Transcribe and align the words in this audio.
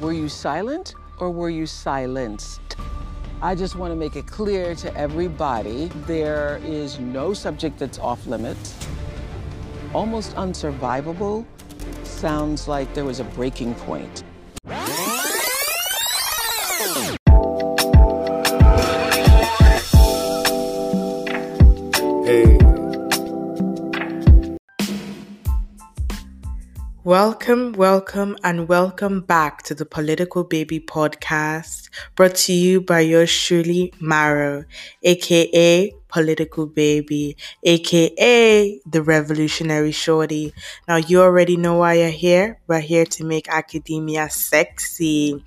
Were 0.00 0.12
you 0.12 0.28
silent 0.28 0.96
or 1.18 1.30
were 1.30 1.50
you 1.50 1.66
silenced? 1.66 2.60
I 3.40 3.54
just 3.54 3.76
want 3.76 3.92
to 3.92 3.96
make 3.96 4.16
it 4.16 4.26
clear 4.26 4.74
to 4.76 4.94
everybody 4.96 5.86
there 6.06 6.60
is 6.64 6.98
no 6.98 7.32
subject 7.32 7.78
that's 7.78 7.98
off 7.98 8.26
limits. 8.26 8.74
Almost 9.92 10.34
unsurvivable 10.34 11.46
sounds 12.02 12.66
like 12.66 12.92
there 12.94 13.04
was 13.04 13.20
a 13.20 13.24
breaking 13.24 13.74
point. 13.76 14.24
Welcome, 27.04 27.72
welcome, 27.72 28.36
and 28.42 28.66
welcome 28.66 29.20
back 29.20 29.62
to 29.64 29.74
the 29.74 29.84
Political 29.86 30.44
Baby 30.44 30.80
podcast 30.80 31.88
brought 32.16 32.34
to 32.46 32.52
you 32.52 32.80
by 32.80 33.00
yours 33.00 33.30
truly, 33.30 33.92
Maro, 34.00 34.64
aka 35.02 35.92
Political 36.08 36.66
Baby, 36.66 37.36
aka 37.62 38.80
the 38.86 39.02
Revolutionary 39.02 39.92
Shorty. 39.92 40.54
Now, 40.88 40.96
you 40.96 41.20
already 41.20 41.56
know 41.58 41.76
why 41.76 41.94
you're 41.94 42.08
here. 42.08 42.58
We're 42.66 42.80
here 42.80 43.04
to 43.06 43.24
make 43.24 43.48
academia 43.48 44.30
sexy. 44.30 45.44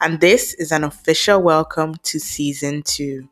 And 0.00 0.20
this 0.20 0.52
is 0.54 0.72
an 0.72 0.84
official 0.84 1.40
welcome 1.40 1.94
to 2.04 2.18
season 2.18 2.82
two. 2.82 3.28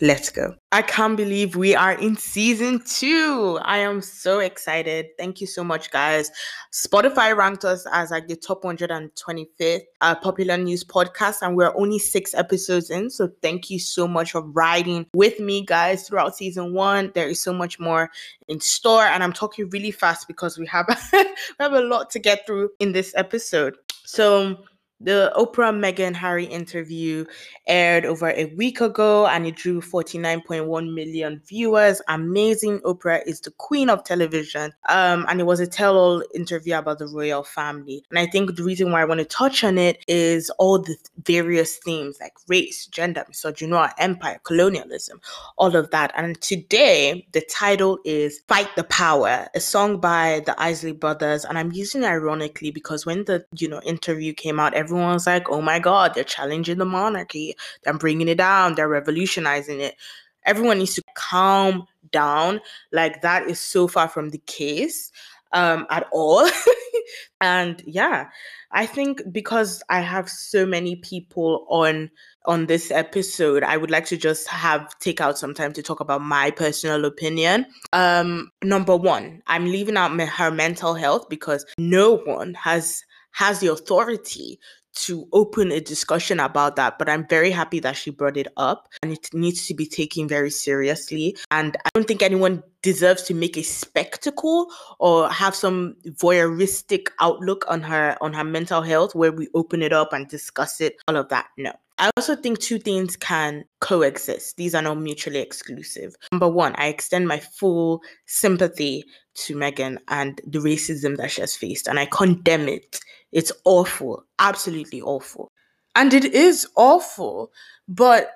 Let's 0.00 0.28
go. 0.28 0.56
I 0.72 0.82
can't 0.82 1.16
believe 1.16 1.54
we 1.54 1.76
are 1.76 1.92
in 1.92 2.16
season 2.16 2.82
two. 2.84 3.60
I 3.62 3.78
am 3.78 4.00
so 4.00 4.40
excited. 4.40 5.06
Thank 5.16 5.40
you 5.40 5.46
so 5.46 5.62
much, 5.62 5.92
guys. 5.92 6.32
Spotify 6.72 7.36
ranked 7.36 7.64
us 7.64 7.86
as 7.92 8.10
like 8.10 8.26
the 8.26 8.34
top 8.34 8.64
125th 8.64 9.82
uh, 10.00 10.14
popular 10.16 10.56
news 10.56 10.82
podcast, 10.82 11.42
and 11.42 11.56
we're 11.56 11.72
only 11.76 12.00
six 12.00 12.34
episodes 12.34 12.90
in. 12.90 13.08
So 13.08 13.30
thank 13.40 13.70
you 13.70 13.78
so 13.78 14.08
much 14.08 14.32
for 14.32 14.42
riding 14.42 15.06
with 15.14 15.38
me, 15.38 15.64
guys, 15.64 16.08
throughout 16.08 16.34
season 16.34 16.72
one. 16.72 17.12
There 17.14 17.28
is 17.28 17.40
so 17.40 17.52
much 17.52 17.78
more 17.78 18.10
in 18.48 18.58
store, 18.58 19.04
and 19.04 19.22
I'm 19.22 19.32
talking 19.32 19.70
really 19.70 19.92
fast 19.92 20.26
because 20.26 20.58
we 20.58 20.66
have 20.66 20.86
we 21.12 21.24
have 21.60 21.72
a 21.72 21.80
lot 21.80 22.10
to 22.10 22.18
get 22.18 22.46
through 22.46 22.70
in 22.80 22.90
this 22.90 23.12
episode. 23.16 23.76
So 24.04 24.58
the 25.04 25.32
Oprah 25.36 25.72
Meghan 25.72 26.14
Harry 26.14 26.46
interview 26.46 27.26
aired 27.66 28.04
over 28.04 28.30
a 28.30 28.46
week 28.56 28.80
ago 28.80 29.26
and 29.26 29.46
it 29.46 29.56
drew 29.56 29.80
49.1 29.80 30.94
million 30.94 31.40
viewers. 31.46 32.00
Amazing. 32.08 32.80
Oprah 32.80 33.20
is 33.26 33.40
the 33.40 33.50
queen 33.52 33.90
of 33.90 34.04
television. 34.04 34.72
Um, 34.88 35.26
and 35.28 35.40
it 35.40 35.44
was 35.44 35.60
a 35.60 35.66
tell 35.66 35.96
all 35.96 36.22
interview 36.34 36.76
about 36.76 36.98
the 36.98 37.06
royal 37.06 37.44
family. 37.44 38.02
And 38.10 38.18
I 38.18 38.26
think 38.26 38.56
the 38.56 38.64
reason 38.64 38.90
why 38.92 39.02
I 39.02 39.04
want 39.04 39.18
to 39.18 39.26
touch 39.26 39.62
on 39.62 39.78
it 39.78 40.02
is 40.08 40.50
all 40.58 40.78
the 40.78 40.96
various 41.24 41.76
themes 41.76 42.16
like 42.20 42.32
race, 42.48 42.86
gender, 42.86 43.24
misogyny, 43.28 43.74
empire, 43.98 44.40
colonialism, 44.44 45.20
all 45.58 45.76
of 45.76 45.90
that. 45.90 46.12
And 46.16 46.40
today, 46.40 47.26
the 47.32 47.42
title 47.42 47.98
is 48.04 48.40
Fight 48.48 48.68
the 48.76 48.84
Power, 48.84 49.48
a 49.54 49.60
song 49.60 50.00
by 50.00 50.42
the 50.46 50.60
Isley 50.60 50.92
Brothers. 50.92 51.44
And 51.44 51.58
I'm 51.58 51.72
using 51.72 52.02
it 52.02 52.06
ironically 52.06 52.70
because 52.70 53.04
when 53.04 53.24
the, 53.24 53.44
you 53.58 53.68
know, 53.68 53.80
interview 53.82 54.32
came 54.32 54.58
out, 54.60 54.74
everyone's 54.94 55.26
like, 55.26 55.50
oh 55.50 55.60
my 55.60 55.78
God, 55.78 56.14
they're 56.14 56.24
challenging 56.24 56.78
the 56.78 56.84
monarchy. 56.84 57.54
They're 57.82 57.98
bringing 57.98 58.28
it 58.28 58.38
down. 58.38 58.74
They're 58.74 58.88
revolutionizing 58.88 59.80
it. 59.80 59.96
Everyone 60.44 60.78
needs 60.78 60.94
to 60.94 61.02
calm 61.14 61.86
down. 62.12 62.60
Like, 62.92 63.22
that 63.22 63.48
is 63.48 63.58
so 63.58 63.88
far 63.88 64.08
from 64.08 64.30
the 64.30 64.38
case 64.38 65.10
um, 65.52 65.86
at 65.90 66.06
all. 66.12 66.46
and 67.40 67.82
yeah, 67.86 68.28
I 68.72 68.86
think 68.86 69.22
because 69.32 69.82
I 69.88 70.00
have 70.00 70.28
so 70.28 70.66
many 70.66 70.96
people 70.96 71.66
on 71.70 72.10
on 72.46 72.66
this 72.66 72.90
episode, 72.90 73.62
I 73.62 73.78
would 73.78 73.90
like 73.90 74.04
to 74.06 74.18
just 74.18 74.46
have 74.48 74.98
take 74.98 75.20
out 75.20 75.38
some 75.38 75.54
time 75.54 75.72
to 75.72 75.82
talk 75.82 76.00
about 76.00 76.20
my 76.20 76.50
personal 76.50 77.06
opinion. 77.06 77.66
Um, 77.94 78.50
number 78.62 78.96
one, 78.96 79.42
I'm 79.46 79.64
leaving 79.64 79.96
out 79.96 80.20
her 80.20 80.50
mental 80.50 80.94
health 80.94 81.28
because 81.30 81.64
no 81.78 82.16
one 82.18 82.54
has 82.54 83.02
has 83.30 83.60
the 83.60 83.68
authority 83.68 84.58
to 84.94 85.28
open 85.32 85.72
a 85.72 85.80
discussion 85.80 86.40
about 86.40 86.76
that, 86.76 86.98
but 86.98 87.08
I'm 87.08 87.26
very 87.26 87.50
happy 87.50 87.80
that 87.80 87.96
she 87.96 88.10
brought 88.10 88.36
it 88.36 88.48
up 88.56 88.88
and 89.02 89.12
it 89.12 89.28
needs 89.32 89.66
to 89.66 89.74
be 89.74 89.86
taken 89.86 90.28
very 90.28 90.50
seriously. 90.50 91.36
And 91.50 91.76
I 91.84 91.90
don't 91.94 92.06
think 92.06 92.22
anyone 92.22 92.62
deserves 92.82 93.22
to 93.24 93.34
make 93.34 93.56
a 93.56 93.62
spectacle 93.62 94.70
or 94.98 95.28
have 95.30 95.54
some 95.54 95.96
voyeuristic 96.04 97.08
outlook 97.20 97.64
on 97.68 97.80
her 97.82 98.16
on 98.20 98.32
her 98.32 98.44
mental 98.44 98.82
health 98.82 99.14
where 99.14 99.32
we 99.32 99.48
open 99.54 99.82
it 99.82 99.92
up 99.92 100.12
and 100.12 100.28
discuss 100.28 100.80
it, 100.80 100.96
all 101.08 101.16
of 101.16 101.28
that. 101.30 101.46
No. 101.58 101.72
I 101.98 102.10
also 102.16 102.34
think 102.34 102.58
two 102.58 102.78
things 102.78 103.16
can 103.16 103.64
coexist. 103.80 104.56
These 104.56 104.74
are 104.74 104.82
not 104.82 104.98
mutually 104.98 105.38
exclusive. 105.38 106.14
Number 106.32 106.48
one, 106.48 106.74
I 106.76 106.88
extend 106.88 107.28
my 107.28 107.38
full 107.38 108.02
sympathy 108.26 109.04
to 109.34 109.54
Meghan 109.54 109.98
and 110.08 110.40
the 110.46 110.58
racism 110.58 111.16
that 111.18 111.30
she 111.30 111.40
has 111.40 111.56
faced, 111.56 111.86
and 111.86 111.98
I 111.98 112.06
condemn 112.06 112.68
it. 112.68 113.00
It's 113.32 113.52
awful, 113.64 114.24
absolutely 114.38 115.02
awful. 115.02 115.50
And 115.94 116.12
it 116.12 116.24
is 116.24 116.66
awful, 116.76 117.52
but 117.86 118.30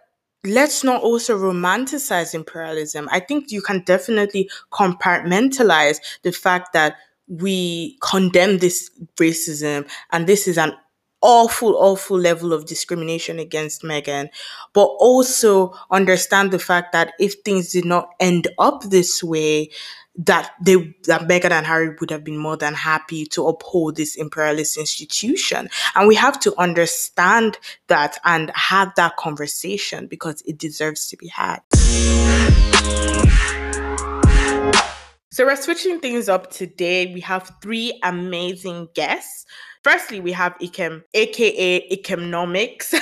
let's 0.44 0.84
not 0.84 1.02
also 1.02 1.36
romanticize 1.36 2.34
imperialism. 2.34 3.08
I 3.10 3.20
think 3.20 3.50
you 3.50 3.60
can 3.60 3.82
definitely 3.84 4.48
compartmentalize 4.72 5.98
the 6.22 6.32
fact 6.32 6.72
that 6.74 6.96
we 7.26 7.98
condemn 8.00 8.58
this 8.58 8.90
racism 9.16 9.88
and 10.12 10.26
this 10.26 10.48
is 10.48 10.56
an 10.56 10.72
awful, 11.20 11.76
awful 11.76 12.18
level 12.18 12.52
of 12.52 12.66
discrimination 12.66 13.38
against 13.38 13.82
Meghan, 13.82 14.28
but 14.72 14.86
also 14.98 15.74
understand 15.90 16.50
the 16.50 16.58
fact 16.58 16.92
that 16.92 17.12
if 17.18 17.34
things 17.44 17.72
did 17.72 17.84
not 17.84 18.10
end 18.20 18.48
up 18.58 18.82
this 18.84 19.22
way, 19.22 19.70
that 20.18 20.50
they 20.60 20.74
that 21.04 21.22
Meghan 21.22 21.52
and 21.52 21.64
Harry 21.64 21.94
would 22.00 22.10
have 22.10 22.24
been 22.24 22.38
more 22.38 22.56
than 22.56 22.74
happy 22.74 23.24
to 23.26 23.46
uphold 23.46 23.96
this 23.96 24.16
imperialist 24.16 24.76
institution. 24.76 25.70
And 25.94 26.08
we 26.08 26.16
have 26.16 26.40
to 26.40 26.54
understand 26.58 27.56
that 27.86 28.18
and 28.24 28.50
have 28.54 28.92
that 28.96 29.16
conversation 29.16 30.08
because 30.08 30.42
it 30.44 30.58
deserves 30.58 31.06
to 31.08 31.16
be 31.16 31.28
had. 31.28 31.60
So 35.38 35.46
we're 35.46 35.54
switching 35.54 36.00
things 36.00 36.28
up 36.28 36.50
today. 36.50 37.14
We 37.14 37.20
have 37.20 37.52
three 37.62 37.96
amazing 38.02 38.88
guests. 38.92 39.46
Firstly, 39.84 40.18
we 40.18 40.32
have 40.32 40.58
Ikem, 40.58 41.04
aka 41.14 41.88
Ikemnomics. 41.96 42.92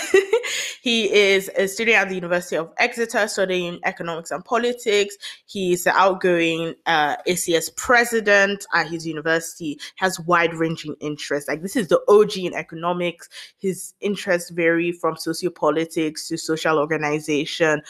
he 0.83 1.11
is 1.11 1.51
a 1.57 1.67
student 1.67 1.97
at 1.97 2.11
the 2.11 2.15
University 2.15 2.59
of 2.59 2.75
Exeter 2.77 3.27
studying 3.27 3.81
economics 3.85 4.33
and 4.33 4.45
politics. 4.45 5.17
He's 5.47 5.85
the 5.85 5.97
outgoing 5.97 6.75
uh, 6.85 7.17
ACS 7.27 7.75
president 7.75 8.67
at 8.75 8.87
his 8.87 9.07
university. 9.07 9.81
Has 9.97 10.21
wide-ranging 10.21 10.95
interests. 11.01 11.49
Like 11.49 11.63
this 11.63 11.75
is 11.75 11.89
the 11.89 12.03
OG 12.07 12.37
in 12.37 12.53
economics. 12.53 13.31
His 13.57 13.95
interests 14.03 14.51
vary 14.51 14.93
from 14.93 15.15
sociopolitics 15.15 16.29
to 16.29 16.37
social 16.37 16.79
organization 16.79 17.81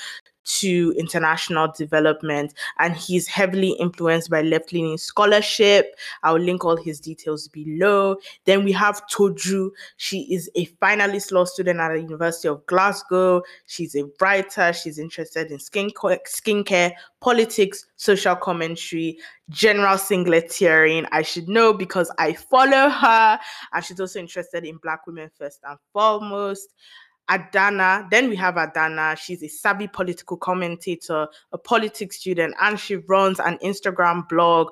to 0.47 0.95
international 0.97 1.73
development 1.77 2.55
and 2.79 2.95
he's 2.97 3.27
heavily 3.27 3.71
influenced 3.73 4.31
by 4.31 4.43
left-leaning 4.43 4.97
scholarship. 4.99 5.97
I'll 6.23 6.39
link 6.39 6.65
all 6.65 6.77
his 6.77 7.01
details 7.01 7.49
below. 7.49 8.17
Then 8.45 8.65
we 8.65 8.73
have 8.73 9.03
toju. 9.09 9.71
She 9.97 10.23
is 10.33 10.51
a 10.55 10.67
finalist 10.83 11.33
law 11.33 11.45
student 11.45 11.81
at 11.81 11.93
the 11.93 12.01
university 12.01 12.49
of 12.49 12.65
glasgow. 12.67 13.43
She's 13.67 13.95
a 13.95 14.05
writer. 14.21 14.73
She's 14.73 14.99
interested 14.99 15.51
in 15.51 15.59
skin 15.59 15.91
skincare 15.91 16.93
politics 17.21 17.87
social 17.97 18.37
commentary 18.37 19.19
general 19.51 19.97
singleteering. 19.97 21.07
I 21.13 21.23
should 21.23 21.49
know 21.49 21.73
because 21.73 22.13
i 22.19 22.33
follow 22.33 22.89
her. 22.89 23.39
And 23.73 23.85
she's 23.85 24.01
also 24.01 24.19
interested 24.19 24.65
in 24.65 24.77
black 24.79 25.07
women 25.07 25.31
first 25.37 25.61
and 25.65 25.79
foremost 25.93 26.75
Adanna. 27.31 28.09
Then 28.11 28.29
we 28.29 28.37
have 28.37 28.55
Adanna. 28.55 29.17
She's 29.19 29.43
a 29.43 29.49
savvy 29.49 29.89
political 29.89 30.37
commentator, 30.37 31.29
a 31.53 31.59
politics 31.59 32.19
student, 32.19 32.55
and 32.61 32.79
she 32.79 32.97
runs 32.97 33.41
an 33.41 33.59
Instagram 33.59 34.29
blog 34.29 34.69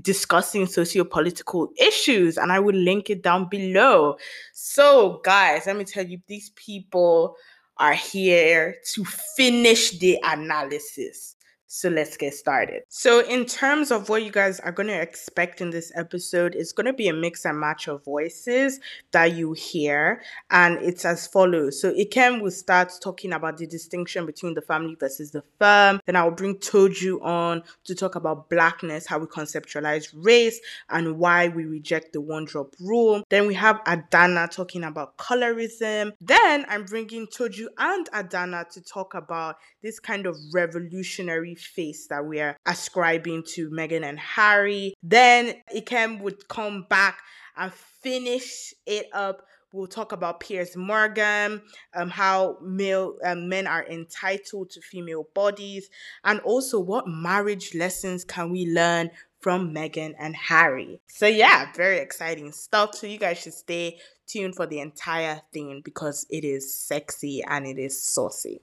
discussing 0.00 0.66
socio-political 0.66 1.70
issues 1.76 2.36
and 2.36 2.50
i 2.50 2.58
will 2.58 2.74
link 2.74 3.10
it 3.10 3.22
down 3.22 3.48
below 3.48 4.16
so 4.52 5.20
guys 5.22 5.66
let 5.66 5.76
me 5.76 5.84
tell 5.84 6.04
you 6.04 6.18
these 6.26 6.50
people 6.56 7.36
are 7.76 7.94
here 7.94 8.74
to 8.84 9.04
finish 9.04 9.96
the 10.00 10.18
analysis 10.24 11.33
So 11.76 11.88
let's 11.88 12.16
get 12.16 12.32
started. 12.34 12.84
So, 12.88 13.26
in 13.26 13.46
terms 13.46 13.90
of 13.90 14.08
what 14.08 14.22
you 14.22 14.30
guys 14.30 14.60
are 14.60 14.70
going 14.70 14.86
to 14.86 15.00
expect 15.00 15.60
in 15.60 15.70
this 15.70 15.90
episode, 15.96 16.54
it's 16.54 16.70
going 16.70 16.86
to 16.86 16.92
be 16.92 17.08
a 17.08 17.12
mix 17.12 17.44
and 17.44 17.58
match 17.58 17.88
of 17.88 18.04
voices 18.04 18.78
that 19.10 19.34
you 19.34 19.54
hear, 19.54 20.22
and 20.52 20.78
it's 20.80 21.04
as 21.04 21.26
follows. 21.26 21.80
So, 21.80 21.92
Ikem 21.92 22.40
will 22.40 22.52
start 22.52 22.92
talking 23.02 23.32
about 23.32 23.58
the 23.58 23.66
distinction 23.66 24.24
between 24.24 24.54
the 24.54 24.62
family 24.62 24.96
versus 25.00 25.32
the 25.32 25.42
firm. 25.58 26.00
Then, 26.06 26.14
I 26.14 26.22
will 26.22 26.30
bring 26.30 26.58
Toju 26.58 27.20
on 27.24 27.64
to 27.86 27.94
talk 27.96 28.14
about 28.14 28.48
blackness, 28.48 29.08
how 29.08 29.18
we 29.18 29.26
conceptualize 29.26 30.14
race, 30.14 30.60
and 30.90 31.18
why 31.18 31.48
we 31.48 31.64
reject 31.64 32.12
the 32.12 32.20
one 32.20 32.44
drop 32.44 32.76
rule. 32.78 33.24
Then, 33.30 33.48
we 33.48 33.54
have 33.54 33.82
Adanna 33.82 34.48
talking 34.48 34.84
about 34.84 35.18
colorism. 35.18 36.12
Then, 36.20 36.66
I'm 36.68 36.84
bringing 36.84 37.26
Toju 37.26 37.66
and 37.78 38.08
Adanna 38.12 38.68
to 38.74 38.80
talk 38.80 39.14
about 39.14 39.56
this 39.82 39.98
kind 39.98 40.26
of 40.26 40.36
revolutionary 40.52 41.56
face 41.66 42.06
that 42.08 42.24
we 42.24 42.40
are 42.40 42.56
ascribing 42.66 43.44
to 43.54 43.70
Meghan 43.70 44.04
and 44.04 44.18
Harry. 44.18 44.94
Then 45.02 45.54
Ikem 45.74 46.20
would 46.20 46.48
come 46.48 46.86
back 46.88 47.18
and 47.56 47.72
finish 47.72 48.74
it 48.86 49.06
up. 49.12 49.46
We'll 49.72 49.88
talk 49.88 50.12
about 50.12 50.38
Piers 50.38 50.76
Morgan, 50.76 51.60
um, 51.94 52.08
how 52.08 52.58
male 52.62 53.16
um, 53.24 53.48
men 53.48 53.66
are 53.66 53.84
entitled 53.84 54.70
to 54.70 54.80
female 54.80 55.26
bodies, 55.34 55.88
and 56.22 56.38
also 56.40 56.78
what 56.78 57.08
marriage 57.08 57.74
lessons 57.74 58.24
can 58.24 58.50
we 58.52 58.66
learn 58.66 59.10
from 59.40 59.74
Meghan 59.74 60.14
and 60.18 60.36
Harry. 60.36 61.00
So 61.08 61.26
yeah, 61.26 61.72
very 61.74 61.98
exciting 61.98 62.52
stuff. 62.52 62.94
So 62.94 63.06
you 63.06 63.18
guys 63.18 63.38
should 63.38 63.52
stay 63.52 63.98
tuned 64.26 64.56
for 64.56 64.66
the 64.66 64.80
entire 64.80 65.42
thing 65.52 65.82
because 65.84 66.24
it 66.30 66.44
is 66.44 66.74
sexy 66.74 67.42
and 67.46 67.66
it 67.66 67.78
is 67.78 68.00
saucy. 68.00 68.62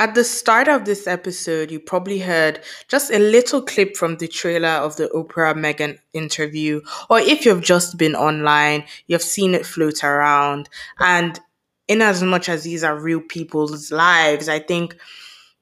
At 0.00 0.14
the 0.14 0.24
start 0.24 0.66
of 0.66 0.86
this 0.86 1.06
episode, 1.06 1.70
you 1.70 1.78
probably 1.78 2.20
heard 2.20 2.60
just 2.88 3.12
a 3.12 3.18
little 3.18 3.60
clip 3.60 3.98
from 3.98 4.16
the 4.16 4.28
trailer 4.28 4.70
of 4.70 4.96
the 4.96 5.08
Oprah 5.08 5.54
Meghan 5.54 5.98
interview, 6.14 6.80
or 7.10 7.20
if 7.20 7.44
you've 7.44 7.60
just 7.60 7.98
been 7.98 8.14
online, 8.14 8.84
you've 9.08 9.20
seen 9.20 9.54
it 9.54 9.66
float 9.66 10.02
around. 10.02 10.70
And 11.00 11.38
in 11.86 12.00
as 12.00 12.22
much 12.22 12.48
as 12.48 12.62
these 12.62 12.82
are 12.82 12.98
real 12.98 13.20
people's 13.20 13.92
lives, 13.92 14.48
I 14.48 14.60
think 14.60 14.96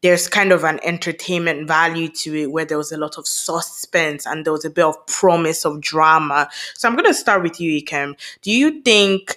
there's 0.02 0.28
kind 0.28 0.52
of 0.52 0.62
an 0.62 0.78
entertainment 0.84 1.66
value 1.66 2.08
to 2.08 2.36
it 2.36 2.52
where 2.52 2.64
there 2.64 2.78
was 2.78 2.92
a 2.92 2.96
lot 2.96 3.18
of 3.18 3.26
suspense 3.26 4.24
and 4.24 4.44
there 4.44 4.52
was 4.52 4.64
a 4.64 4.70
bit 4.70 4.84
of 4.84 5.04
promise 5.08 5.64
of 5.64 5.80
drama. 5.80 6.48
So 6.74 6.86
I'm 6.86 6.94
going 6.94 7.06
to 7.06 7.14
start 7.14 7.42
with 7.42 7.60
you, 7.60 7.82
Ikem. 7.82 8.14
Do 8.42 8.52
you 8.52 8.82
think 8.82 9.36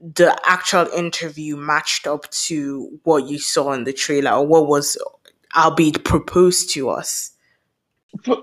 the 0.00 0.38
actual 0.44 0.86
interview 0.88 1.56
matched 1.56 2.06
up 2.06 2.30
to 2.30 3.00
what 3.04 3.26
you 3.26 3.38
saw 3.38 3.72
in 3.72 3.84
the 3.84 3.92
trailer 3.92 4.32
or 4.32 4.46
what 4.46 4.66
was 4.66 4.96
albeit 5.56 6.04
proposed 6.04 6.70
to 6.70 6.90
us? 6.90 7.32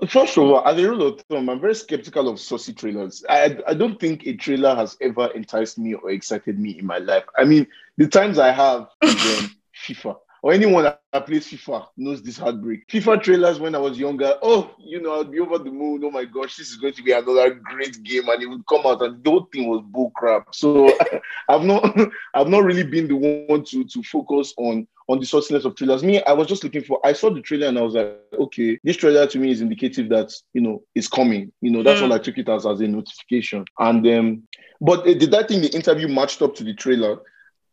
First 0.08 0.36
of 0.36 0.44
all, 0.44 0.66
as 0.66 0.78
a 0.78 0.88
rule 0.88 1.08
of 1.08 1.20
thumb, 1.22 1.48
I'm 1.48 1.60
very 1.60 1.74
skeptical 1.74 2.28
of 2.28 2.38
saucy 2.38 2.72
trailers. 2.72 3.24
I, 3.28 3.58
I 3.66 3.74
don't 3.74 3.98
think 3.98 4.26
a 4.26 4.34
trailer 4.34 4.74
has 4.74 4.96
ever 5.00 5.26
enticed 5.34 5.76
me 5.78 5.94
or 5.94 6.10
excited 6.10 6.58
me 6.58 6.78
in 6.78 6.86
my 6.86 6.98
life. 6.98 7.24
I 7.36 7.44
mean, 7.44 7.66
the 7.96 8.06
times 8.06 8.38
I 8.38 8.52
have 8.52 8.88
is 9.02 9.14
um, 9.14 9.56
FIFA 9.84 10.16
or 10.42 10.52
anyone 10.52 10.84
that 10.84 11.26
plays 11.26 11.46
FIFA 11.46 11.86
knows 11.96 12.22
this 12.22 12.38
heartbreak. 12.38 12.86
FIFA 12.88 13.22
trailers 13.22 13.58
when 13.58 13.74
I 13.74 13.78
was 13.78 13.98
younger, 13.98 14.36
oh, 14.42 14.74
you 14.78 15.00
know, 15.00 15.20
I'd 15.20 15.30
be 15.30 15.40
over 15.40 15.58
the 15.58 15.70
moon. 15.70 16.02
Oh 16.04 16.10
my 16.10 16.24
gosh, 16.24 16.56
this 16.56 16.70
is 16.70 16.76
going 16.76 16.94
to 16.94 17.02
be 17.02 17.12
another 17.12 17.54
great 17.54 18.02
game, 18.02 18.28
and 18.28 18.42
it 18.42 18.46
would 18.46 18.66
come 18.66 18.86
out, 18.86 19.02
and 19.02 19.22
the 19.22 19.30
whole 19.30 19.48
thing 19.52 19.68
was 19.68 19.82
bull 19.86 20.10
crap. 20.14 20.54
So 20.54 20.96
I've 21.48 21.64
not, 21.64 21.96
I've 22.34 22.48
not 22.48 22.64
really 22.64 22.84
been 22.84 23.08
the 23.08 23.46
one 23.48 23.64
to 23.64 23.84
to 23.84 24.02
focus 24.02 24.54
on 24.56 24.86
on 25.08 25.20
the 25.20 25.26
sauciness 25.26 25.64
of 25.64 25.76
trailers. 25.76 26.02
Me, 26.02 26.22
I 26.24 26.32
was 26.32 26.48
just 26.48 26.64
looking 26.64 26.82
for. 26.82 27.00
I 27.04 27.12
saw 27.12 27.30
the 27.30 27.40
trailer 27.40 27.68
and 27.68 27.78
I 27.78 27.82
was 27.82 27.94
like, 27.94 28.18
okay, 28.34 28.78
this 28.82 28.96
trailer 28.96 29.26
to 29.26 29.38
me 29.38 29.50
is 29.50 29.60
indicative 29.60 30.08
that 30.10 30.32
you 30.52 30.60
know 30.60 30.82
it's 30.94 31.08
coming. 31.08 31.52
You 31.60 31.70
know, 31.70 31.82
that's 31.82 32.00
mm. 32.00 32.04
all 32.04 32.12
I 32.12 32.18
took 32.18 32.38
it 32.38 32.48
as 32.48 32.66
as 32.66 32.80
a 32.80 32.88
notification. 32.88 33.64
And 33.78 34.06
um, 34.06 34.42
but 34.80 35.00
uh, 35.00 35.14
did 35.14 35.34
I 35.34 35.44
think 35.44 35.62
the 35.62 35.74
interview 35.74 36.08
matched 36.08 36.42
up 36.42 36.54
to 36.56 36.64
the 36.64 36.74
trailer? 36.74 37.18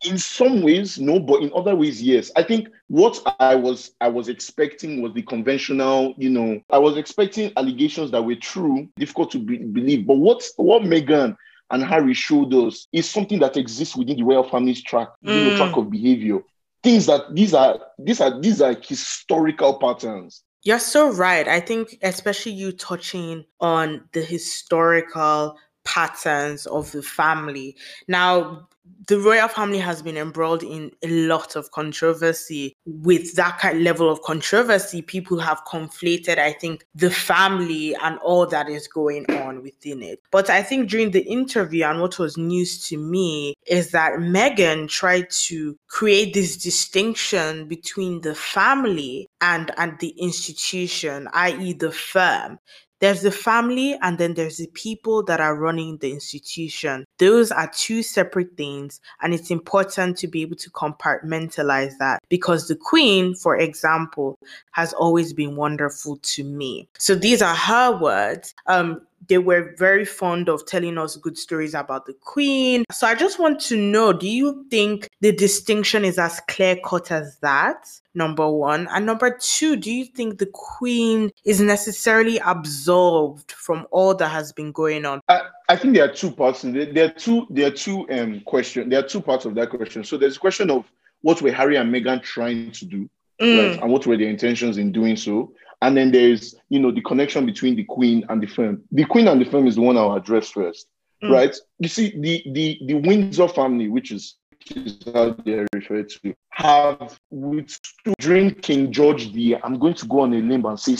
In 0.04 0.18
some 0.18 0.62
ways 0.62 0.98
no 0.98 1.18
but 1.18 1.42
in 1.42 1.50
other 1.54 1.74
ways 1.74 2.02
yes. 2.02 2.30
I 2.36 2.42
think 2.42 2.68
what 2.88 3.20
i 3.40 3.54
was 3.54 3.92
i 4.00 4.08
was 4.08 4.28
expecting 4.28 5.02
was 5.02 5.12
the 5.14 5.22
conventional 5.22 6.14
you 6.16 6.30
know 6.30 6.60
i 6.70 6.78
was 6.78 6.96
expecting 6.96 7.52
allegations 7.56 8.10
that 8.10 8.22
were 8.22 8.34
true 8.36 8.88
difficult 8.96 9.30
to 9.32 9.38
be, 9.38 9.58
believe. 9.58 10.06
But 10.06 10.16
what 10.16 10.44
what 10.56 10.82
meghan 10.82 11.36
and 11.70 11.82
harry 11.82 12.14
showed 12.14 12.52
us 12.54 12.86
is 12.92 13.08
something 13.08 13.38
that 13.40 13.56
exists 13.56 13.96
within 13.96 14.16
the 14.16 14.22
royal 14.22 14.48
family's 14.48 14.82
track 14.82 15.08
mm. 15.24 15.34
you 15.34 15.50
know, 15.50 15.56
track 15.56 15.76
of 15.76 15.90
behavior. 15.90 16.40
Things 16.82 17.06
that 17.06 17.34
these 17.34 17.54
are 17.54 17.80
these 17.98 18.20
are 18.20 18.40
these 18.40 18.60
are 18.60 18.74
historical 18.74 19.78
patterns. 19.78 20.42
You're 20.64 20.78
so 20.78 21.10
right. 21.10 21.46
I 21.46 21.60
think 21.60 21.98
especially 22.02 22.52
you 22.52 22.72
touching 22.72 23.44
on 23.60 24.08
the 24.12 24.22
historical 24.22 25.56
patterns 25.84 26.66
of 26.66 26.90
the 26.92 27.02
family. 27.02 27.76
Now, 28.08 28.68
the 29.06 29.18
royal 29.18 29.48
family 29.48 29.78
has 29.78 30.02
been 30.02 30.16
embroiled 30.16 30.62
in 30.62 30.90
a 31.02 31.08
lot 31.08 31.56
of 31.56 31.70
controversy. 31.70 32.76
With 32.86 33.34
that 33.36 33.58
kind 33.58 33.78
of 33.78 33.82
level 33.82 34.10
of 34.10 34.22
controversy, 34.22 35.02
people 35.02 35.38
have 35.38 35.62
conflated, 35.66 36.38
I 36.38 36.52
think, 36.52 36.86
the 36.94 37.10
family 37.10 37.94
and 38.02 38.18
all 38.18 38.46
that 38.46 38.68
is 38.68 38.88
going 38.88 39.26
on 39.30 39.62
within 39.62 40.02
it. 40.02 40.20
But 40.30 40.50
I 40.50 40.62
think 40.62 40.90
during 40.90 41.10
the 41.10 41.22
interview, 41.22 41.84
and 41.84 42.00
what 42.00 42.18
was 42.18 42.36
news 42.36 42.86
to 42.88 42.98
me 42.98 43.54
is 43.66 43.90
that 43.90 44.14
Meghan 44.14 44.88
tried 44.88 45.30
to 45.30 45.76
create 45.88 46.34
this 46.34 46.56
distinction 46.56 47.68
between 47.68 48.20
the 48.20 48.34
family 48.34 49.28
and, 49.40 49.70
and 49.76 49.98
the 50.00 50.14
institution, 50.18 51.28
i.e., 51.32 51.72
the 51.72 51.92
firm 51.92 52.58
there's 53.04 53.20
the 53.20 53.30
family 53.30 53.98
and 54.00 54.16
then 54.16 54.32
there's 54.32 54.56
the 54.56 54.66
people 54.68 55.22
that 55.24 55.38
are 55.38 55.56
running 55.56 55.98
the 55.98 56.10
institution. 56.10 57.04
Those 57.18 57.52
are 57.52 57.70
two 57.70 58.02
separate 58.02 58.56
things, 58.56 58.98
and 59.20 59.34
it's 59.34 59.50
important 59.50 60.16
to 60.16 60.26
be 60.26 60.40
able 60.40 60.56
to 60.56 60.70
compartmentalize 60.70 61.92
that 61.98 62.22
because 62.30 62.66
the 62.66 62.76
queen, 62.76 63.34
for 63.34 63.58
example, 63.58 64.38
has 64.70 64.94
always 64.94 65.34
been 65.34 65.54
wonderful 65.54 66.16
to 66.22 66.44
me. 66.44 66.88
So 66.98 67.14
these 67.14 67.42
are 67.42 67.54
her 67.54 68.00
words. 68.00 68.54
Um, 68.68 69.02
they 69.28 69.38
were 69.38 69.74
very 69.78 70.04
fond 70.04 70.48
of 70.48 70.66
telling 70.66 70.98
us 70.98 71.16
good 71.16 71.38
stories 71.38 71.74
about 71.74 72.06
the 72.06 72.14
queen. 72.14 72.84
So 72.90 73.06
I 73.06 73.14
just 73.14 73.38
want 73.38 73.60
to 73.62 73.76
know 73.76 74.12
do 74.12 74.28
you 74.28 74.66
think 74.70 75.08
the 75.20 75.32
distinction 75.32 76.04
is 76.04 76.18
as 76.18 76.40
clear 76.48 76.76
cut 76.84 77.10
as 77.10 77.38
that? 77.38 77.88
Number 78.14 78.48
one. 78.48 78.86
And 78.92 79.06
number 79.06 79.36
two, 79.40 79.76
do 79.76 79.90
you 79.90 80.04
think 80.04 80.38
the 80.38 80.46
queen 80.46 81.32
is 81.44 81.60
necessarily 81.60 82.38
absolved 82.38 83.52
from 83.52 83.86
all 83.90 84.14
that 84.14 84.28
has 84.28 84.52
been 84.52 84.70
going 84.70 85.04
on? 85.04 85.20
I, 85.28 85.42
I 85.68 85.76
think 85.76 85.94
there 85.94 86.04
are 86.04 86.12
two 86.12 86.30
parts. 86.30 86.62
There 86.62 87.04
are 87.04 87.08
two, 87.08 87.46
there 87.50 87.66
are 87.66 87.70
two 87.70 88.08
um 88.10 88.40
questions. 88.46 88.90
There 88.90 89.00
are 89.00 89.08
two 89.08 89.20
parts 89.20 89.46
of 89.46 89.54
that 89.56 89.70
question. 89.70 90.04
So 90.04 90.16
there's 90.16 90.36
a 90.36 90.40
question 90.40 90.70
of 90.70 90.84
what 91.22 91.40
were 91.42 91.50
Harry 91.50 91.76
and 91.76 91.92
Meghan 91.92 92.22
trying 92.22 92.70
to 92.72 92.84
do? 92.84 93.08
Mm. 93.40 93.70
Right, 93.70 93.82
and 93.82 93.90
what 93.90 94.06
were 94.06 94.16
their 94.16 94.28
intentions 94.28 94.78
in 94.78 94.92
doing 94.92 95.16
so? 95.16 95.52
And 95.84 95.94
then 95.94 96.12
there's, 96.12 96.54
you 96.70 96.78
know, 96.80 96.90
the 96.90 97.02
connection 97.02 97.44
between 97.44 97.76
the 97.76 97.84
queen 97.84 98.24
and 98.30 98.42
the 98.42 98.46
firm. 98.46 98.82
The 98.90 99.04
queen 99.04 99.28
and 99.28 99.38
the 99.38 99.44
firm 99.44 99.66
is 99.66 99.74
the 99.74 99.82
one 99.82 99.98
I'll 99.98 100.14
address 100.14 100.50
first, 100.50 100.86
mm. 101.22 101.28
right? 101.30 101.54
You 101.78 101.88
see, 101.88 102.18
the 102.18 102.42
the 102.52 102.80
the 102.86 102.94
Windsor 102.94 103.48
family, 103.48 103.88
which 103.88 104.10
is, 104.10 104.36
which 104.50 104.78
is 104.78 104.98
how 105.12 105.36
they're 105.44 105.66
referred 105.74 106.08
to, 106.08 106.34
have 106.48 107.20
with 107.30 107.78
during 108.18 108.54
King 108.54 108.92
George 108.92 109.30
the 109.34 109.56
I'm 109.62 109.78
going 109.78 109.92
to 109.92 110.06
go 110.06 110.20
on 110.20 110.32
a 110.32 110.38
limb 110.38 110.64
and 110.64 110.80
say 110.80 110.96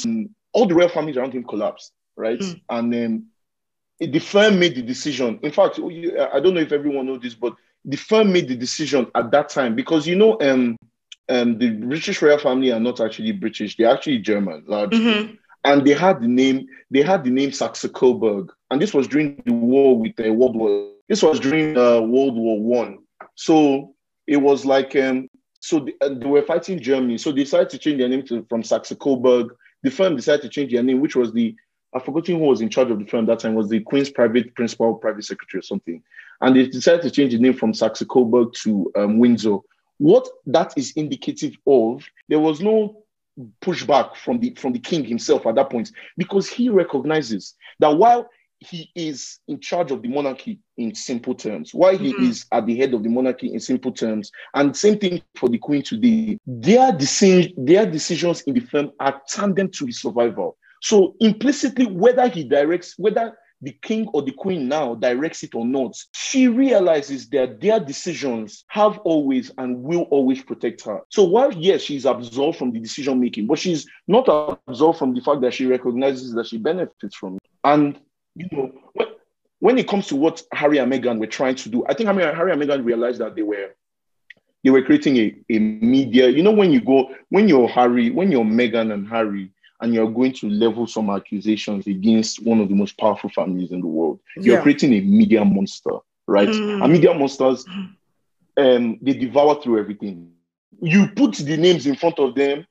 all 0.52 0.66
the 0.66 0.74
royal 0.74 0.90
families 0.90 1.16
around 1.16 1.32
him 1.32 1.44
collapsed, 1.44 1.92
right? 2.16 2.38
Mm. 2.38 2.60
And 2.68 2.92
then 2.92 3.26
the 4.00 4.18
firm 4.18 4.58
made 4.58 4.74
the 4.74 4.82
decision. 4.82 5.38
In 5.42 5.50
fact, 5.50 5.78
I 5.78 6.40
don't 6.40 6.52
know 6.52 6.60
if 6.60 6.72
everyone 6.72 7.06
knows 7.06 7.22
this, 7.22 7.34
but 7.34 7.54
the 7.86 7.96
firm 7.96 8.34
made 8.34 8.48
the 8.48 8.56
decision 8.56 9.10
at 9.14 9.30
that 9.30 9.48
time 9.48 9.74
because 9.74 10.06
you 10.06 10.16
know, 10.16 10.38
um, 10.42 10.76
um, 11.28 11.58
the 11.58 11.70
British 11.70 12.20
royal 12.20 12.38
family 12.38 12.72
are 12.72 12.80
not 12.80 13.00
actually 13.00 13.32
British; 13.32 13.76
they're 13.76 13.90
actually 13.90 14.18
German, 14.18 14.64
largely. 14.66 14.98
Mm-hmm. 15.00 15.34
And 15.66 15.86
they 15.86 15.94
had 15.94 16.20
the 16.20 16.28
name 16.28 16.66
they 16.90 17.02
had 17.02 17.24
the 17.24 17.30
name 17.30 17.52
Saxe 17.52 17.86
Coburg, 17.94 18.52
and 18.70 18.80
this 18.80 18.92
was 18.92 19.08
during 19.08 19.42
the 19.46 19.52
war 19.52 19.98
with 19.98 20.14
the 20.16 20.28
uh, 20.28 20.32
World 20.32 20.56
War. 20.56 20.90
This 21.08 21.22
was 21.22 21.40
during 21.40 21.76
uh, 21.76 22.00
World 22.00 22.36
War 22.36 22.60
One. 22.60 22.98
So 23.34 23.94
it 24.26 24.36
was 24.36 24.64
like 24.66 24.94
um, 24.96 25.28
so 25.60 25.80
the, 25.80 25.94
uh, 26.02 26.10
they 26.10 26.26
were 26.26 26.42
fighting 26.42 26.80
Germany. 26.80 27.16
So 27.16 27.30
they 27.32 27.44
decided 27.44 27.70
to 27.70 27.78
change 27.78 27.98
their 27.98 28.08
name 28.08 28.26
to, 28.26 28.44
from 28.50 28.62
Saxe 28.62 28.92
Coburg. 29.00 29.54
The 29.82 29.90
firm 29.90 30.16
decided 30.16 30.42
to 30.42 30.48
change 30.50 30.72
their 30.72 30.82
name, 30.82 31.00
which 31.00 31.16
was 31.16 31.32
the 31.32 31.56
I've 31.94 32.04
forgotten 32.04 32.38
who 32.38 32.44
was 32.44 32.60
in 32.60 32.68
charge 32.68 32.90
of 32.90 32.98
the 32.98 33.06
firm 33.06 33.24
that 33.26 33.38
time 33.38 33.54
was 33.54 33.68
the 33.68 33.80
Queen's 33.80 34.10
private 34.10 34.54
principal 34.54 34.94
private 34.96 35.24
secretary 35.24 35.60
or 35.60 35.62
something. 35.62 36.02
And 36.40 36.56
they 36.56 36.66
decided 36.66 37.02
to 37.02 37.10
change 37.10 37.32
the 37.32 37.38
name 37.38 37.54
from 37.54 37.72
Saxe 37.72 38.02
Coburg 38.08 38.52
to 38.64 38.92
um, 38.96 39.18
Windsor. 39.18 39.58
What 39.98 40.28
that 40.46 40.72
is 40.76 40.92
indicative 40.96 41.56
of, 41.66 42.04
there 42.28 42.40
was 42.40 42.60
no 42.60 43.04
pushback 43.62 44.16
from 44.16 44.38
the 44.38 44.54
from 44.54 44.72
the 44.72 44.78
king 44.78 45.04
himself 45.04 45.46
at 45.46 45.56
that 45.56 45.70
point 45.70 45.90
because 46.16 46.48
he 46.48 46.68
recognizes 46.68 47.54
that 47.80 47.96
while 47.96 48.28
he 48.60 48.90
is 48.94 49.40
in 49.48 49.60
charge 49.60 49.90
of 49.90 50.02
the 50.02 50.08
monarchy 50.08 50.58
in 50.76 50.94
simple 50.94 51.34
terms, 51.34 51.74
why 51.74 51.96
he 51.96 52.12
mm-hmm. 52.12 52.24
is 52.24 52.46
at 52.52 52.66
the 52.66 52.76
head 52.76 52.94
of 52.94 53.02
the 53.02 53.08
monarchy 53.08 53.52
in 53.52 53.60
simple 53.60 53.92
terms, 53.92 54.30
and 54.54 54.76
same 54.76 54.98
thing 54.98 55.20
for 55.34 55.48
the 55.48 55.58
queen 55.58 55.82
today. 55.82 56.38
Their 56.46 56.92
decision, 56.92 57.52
their 57.56 57.84
decisions 57.84 58.42
in 58.42 58.54
the 58.54 58.60
firm 58.60 58.92
are 59.00 59.20
tandem 59.28 59.70
to 59.72 59.86
his 59.86 60.00
survival. 60.00 60.56
So 60.80 61.14
implicitly, 61.20 61.86
whether 61.86 62.28
he 62.28 62.44
directs, 62.44 62.94
whether 62.98 63.36
the 63.64 63.72
king 63.82 64.08
or 64.12 64.22
the 64.22 64.32
queen 64.32 64.68
now 64.68 64.94
directs 64.94 65.42
it 65.42 65.54
or 65.54 65.64
not, 65.64 65.96
she 66.12 66.48
realizes 66.48 67.28
that 67.30 67.60
their 67.60 67.80
decisions 67.80 68.64
have 68.68 68.98
always 68.98 69.50
and 69.58 69.82
will 69.82 70.02
always 70.10 70.42
protect 70.42 70.82
her. 70.84 71.00
So 71.10 71.24
while, 71.24 71.52
yes, 71.52 71.82
she's 71.82 72.04
absolved 72.04 72.58
from 72.58 72.72
the 72.72 72.80
decision 72.80 73.20
making, 73.20 73.46
but 73.46 73.58
she's 73.58 73.86
not 74.06 74.28
absolved 74.68 74.98
from 74.98 75.14
the 75.14 75.20
fact 75.20 75.40
that 75.40 75.54
she 75.54 75.66
recognizes 75.66 76.32
that 76.34 76.46
she 76.46 76.58
benefits 76.58 77.16
from 77.16 77.36
it. 77.36 77.42
And, 77.64 77.98
you 78.34 78.48
know, 78.52 78.72
when, 78.92 79.08
when 79.60 79.78
it 79.78 79.88
comes 79.88 80.06
to 80.08 80.16
what 80.16 80.42
Harry 80.52 80.78
and 80.78 80.92
Meghan 80.92 81.18
were 81.18 81.26
trying 81.26 81.54
to 81.56 81.68
do, 81.68 81.84
I 81.88 81.94
think 81.94 82.08
Harry, 82.08 82.34
Harry 82.34 82.52
and 82.52 82.60
Meghan 82.60 82.84
realized 82.84 83.20
that 83.20 83.34
they 83.34 83.42
were 83.42 83.70
they 84.62 84.70
were 84.70 84.82
creating 84.82 85.18
a, 85.18 85.36
a 85.50 85.58
media. 85.58 86.28
You 86.28 86.42
know, 86.42 86.50
when 86.50 86.72
you 86.72 86.80
go, 86.80 87.14
when 87.28 87.48
you're 87.48 87.68
Harry, 87.68 88.10
when 88.10 88.32
you're 88.32 88.44
Meghan 88.44 88.92
and 88.92 89.06
Harry, 89.06 89.50
and 89.80 89.92
you're 89.92 90.10
going 90.10 90.32
to 90.32 90.48
level 90.48 90.86
some 90.86 91.10
accusations 91.10 91.86
against 91.86 92.42
one 92.44 92.60
of 92.60 92.68
the 92.68 92.74
most 92.74 92.98
powerful 92.98 93.30
families 93.30 93.72
in 93.72 93.80
the 93.80 93.86
world. 93.86 94.20
You're 94.36 94.62
creating 94.62 94.94
a 94.94 95.00
media 95.00 95.44
monster, 95.44 95.98
right? 96.26 96.48
Mm. 96.48 96.82
And 96.82 96.92
media 96.92 97.12
monsters, 97.14 97.64
um, 98.56 98.98
they 99.02 99.14
devour 99.14 99.60
through 99.60 99.80
everything. 99.80 100.30
You 100.80 101.08
put 101.08 101.34
the 101.34 101.56
names 101.56 101.86
in 101.86 101.96
front 101.96 102.18
of 102.18 102.34
them, 102.34 102.66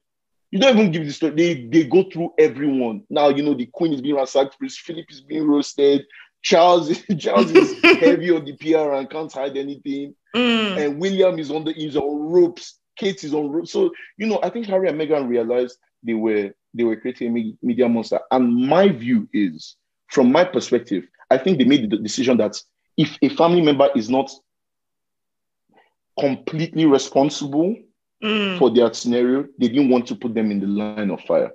you 0.53 0.59
don't 0.59 0.77
even 0.77 0.91
give 0.91 1.03
the 1.03 1.11
story. 1.11 1.33
They 1.33 1.65
they 1.65 1.83
go 1.83 2.03
through 2.03 2.33
everyone. 2.37 3.03
Now 3.09 3.29
you 3.29 3.41
know 3.41 3.55
the 3.55 3.65
Queen 3.65 3.91
is 3.91 4.01
being 4.01 4.15
ransacked, 4.15 4.59
Prince 4.59 4.77
Philip 4.77 5.07
is 5.09 5.19
being 5.19 5.47
roasted, 5.47 6.05
Charles 6.43 7.01
Charles 7.17 7.49
is 7.49 7.81
heavy 7.83 8.29
on 8.29 8.45
the 8.45 8.55
PR 8.57 8.93
and 8.93 9.09
can't 9.09 9.33
hide 9.33 9.57
anything, 9.57 10.13
mm. 10.35 10.77
and 10.77 11.01
William 11.01 11.39
is 11.39 11.49
on 11.49 11.63
the 11.63 11.71
is 11.71 11.97
on 11.97 12.31
ropes. 12.31 12.77
Kate 12.95 13.23
is 13.23 13.33
on 13.33 13.49
ropes. 13.49 13.71
So 13.71 13.91
you 14.17 14.27
know, 14.27 14.39
I 14.43 14.51
think 14.51 14.67
Harry 14.67 14.87
and 14.87 15.01
Meghan 15.01 15.27
realized 15.27 15.79
they 16.03 16.13
were 16.13 16.53
they 16.73 16.83
were 16.83 16.95
creating 16.95 17.37
a 17.37 17.65
media 17.65 17.87
monster. 17.87 18.19
And 18.31 18.67
my 18.67 18.89
view 18.89 19.27
is, 19.33 19.75
from 20.07 20.31
my 20.31 20.43
perspective, 20.43 21.05
I 21.29 21.37
think 21.37 21.57
they 21.57 21.65
made 21.65 21.89
the 21.89 21.97
decision 21.97 22.37
that 22.37 22.61
if 22.97 23.17
a 23.21 23.29
family 23.29 23.61
member 23.61 23.89
is 23.95 24.09
not 24.09 24.31
completely 26.19 26.85
responsible 26.85 27.75
mm. 28.23 28.59
for 28.59 28.69
their 28.69 28.93
scenario, 28.93 29.47
they 29.59 29.67
didn't 29.67 29.89
want 29.89 30.07
to 30.07 30.15
put 30.15 30.33
them 30.33 30.51
in 30.51 30.59
the 30.59 30.67
line 30.67 31.09
of 31.09 31.21
fire. 31.21 31.51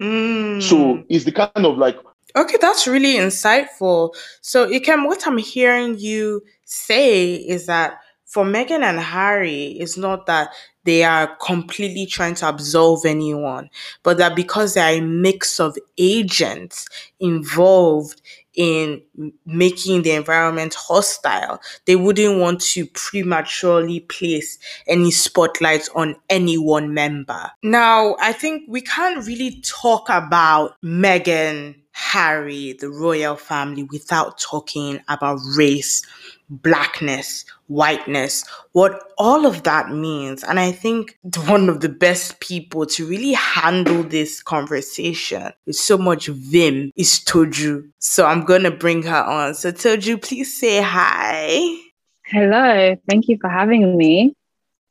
Mm. 0.00 0.62
So 0.62 1.04
it's 1.08 1.24
the 1.24 1.32
kind 1.32 1.66
of 1.66 1.78
like 1.78 1.96
Okay, 2.36 2.58
that's 2.60 2.86
really 2.86 3.14
insightful. 3.14 4.14
So, 4.40 4.68
Ikem, 4.68 5.06
what 5.06 5.26
I'm 5.26 5.38
hearing 5.38 5.98
you 5.98 6.42
say 6.64 7.34
is 7.34 7.66
that 7.66 7.98
for 8.24 8.44
Meghan 8.44 8.82
and 8.82 9.00
Harry, 9.00 9.76
it's 9.80 9.96
not 9.96 10.26
that 10.26 10.50
they 10.90 11.04
are 11.04 11.36
completely 11.36 12.04
trying 12.04 12.34
to 12.34 12.48
absolve 12.48 13.06
anyone, 13.06 13.70
but 14.02 14.18
that 14.18 14.34
because 14.34 14.74
they 14.74 14.80
are 14.80 14.98
a 14.98 15.00
mix 15.00 15.60
of 15.60 15.78
agents 15.98 16.88
involved 17.20 18.20
in 18.56 19.00
making 19.46 20.02
the 20.02 20.10
environment 20.10 20.74
hostile, 20.74 21.60
they 21.86 21.94
wouldn't 21.94 22.40
want 22.40 22.60
to 22.60 22.86
prematurely 22.86 24.00
place 24.00 24.58
any 24.88 25.12
spotlight 25.12 25.88
on 25.94 26.16
any 26.28 26.58
one 26.58 26.92
member. 26.92 27.52
Now, 27.62 28.16
I 28.20 28.32
think 28.32 28.64
we 28.66 28.80
can't 28.80 29.24
really 29.24 29.60
talk 29.62 30.08
about 30.08 30.74
Meghan, 30.82 31.76
Harry, 31.92 32.72
the 32.80 32.90
royal 32.90 33.36
family 33.36 33.84
without 33.84 34.40
talking 34.40 35.00
about 35.08 35.38
race 35.56 36.02
blackness, 36.50 37.44
whiteness, 37.68 38.44
what 38.72 39.12
all 39.16 39.46
of 39.46 39.62
that 39.62 39.90
means. 39.90 40.42
And 40.44 40.58
I 40.58 40.72
think 40.72 41.18
one 41.46 41.68
of 41.68 41.80
the 41.80 41.88
best 41.88 42.40
people 42.40 42.84
to 42.86 43.06
really 43.06 43.32
handle 43.32 44.02
this 44.02 44.42
conversation 44.42 45.52
with 45.66 45.76
so 45.76 45.96
much 45.96 46.26
vim 46.26 46.92
is 46.96 47.20
Toju. 47.20 47.88
So 47.98 48.26
I'm 48.26 48.44
going 48.44 48.64
to 48.64 48.70
bring 48.70 49.02
her 49.04 49.22
on. 49.24 49.54
So, 49.54 49.72
Toju, 49.72 50.20
please 50.22 50.58
say 50.58 50.82
hi. 50.82 51.76
Hello. 52.26 52.96
Thank 53.08 53.28
you 53.28 53.38
for 53.40 53.48
having 53.48 53.96
me. 53.96 54.34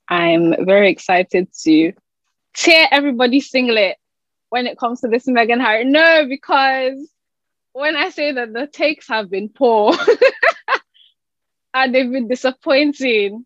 I'm 0.08 0.66
very 0.66 0.89
excited 0.89 1.48
to 1.63 1.94
tear 2.56 2.88
everybody's 2.92 3.50
singlet 3.50 3.98
when 4.50 4.66
it 4.66 4.78
comes 4.78 5.01
to 5.01 5.08
this 5.08 5.28
Meghan 5.28 5.62
Harry. 5.62 5.86
No, 5.86 6.25
because 6.28 6.98
when 7.74 7.96
I 7.96 8.10
say 8.10 8.32
that 8.32 8.54
the 8.54 8.68
takes 8.68 9.08
have 9.08 9.30
been 9.30 9.50
poor, 9.50 9.94
and 11.74 11.94
they've 11.94 12.12
been 12.12 12.28
disappointing. 12.28 13.46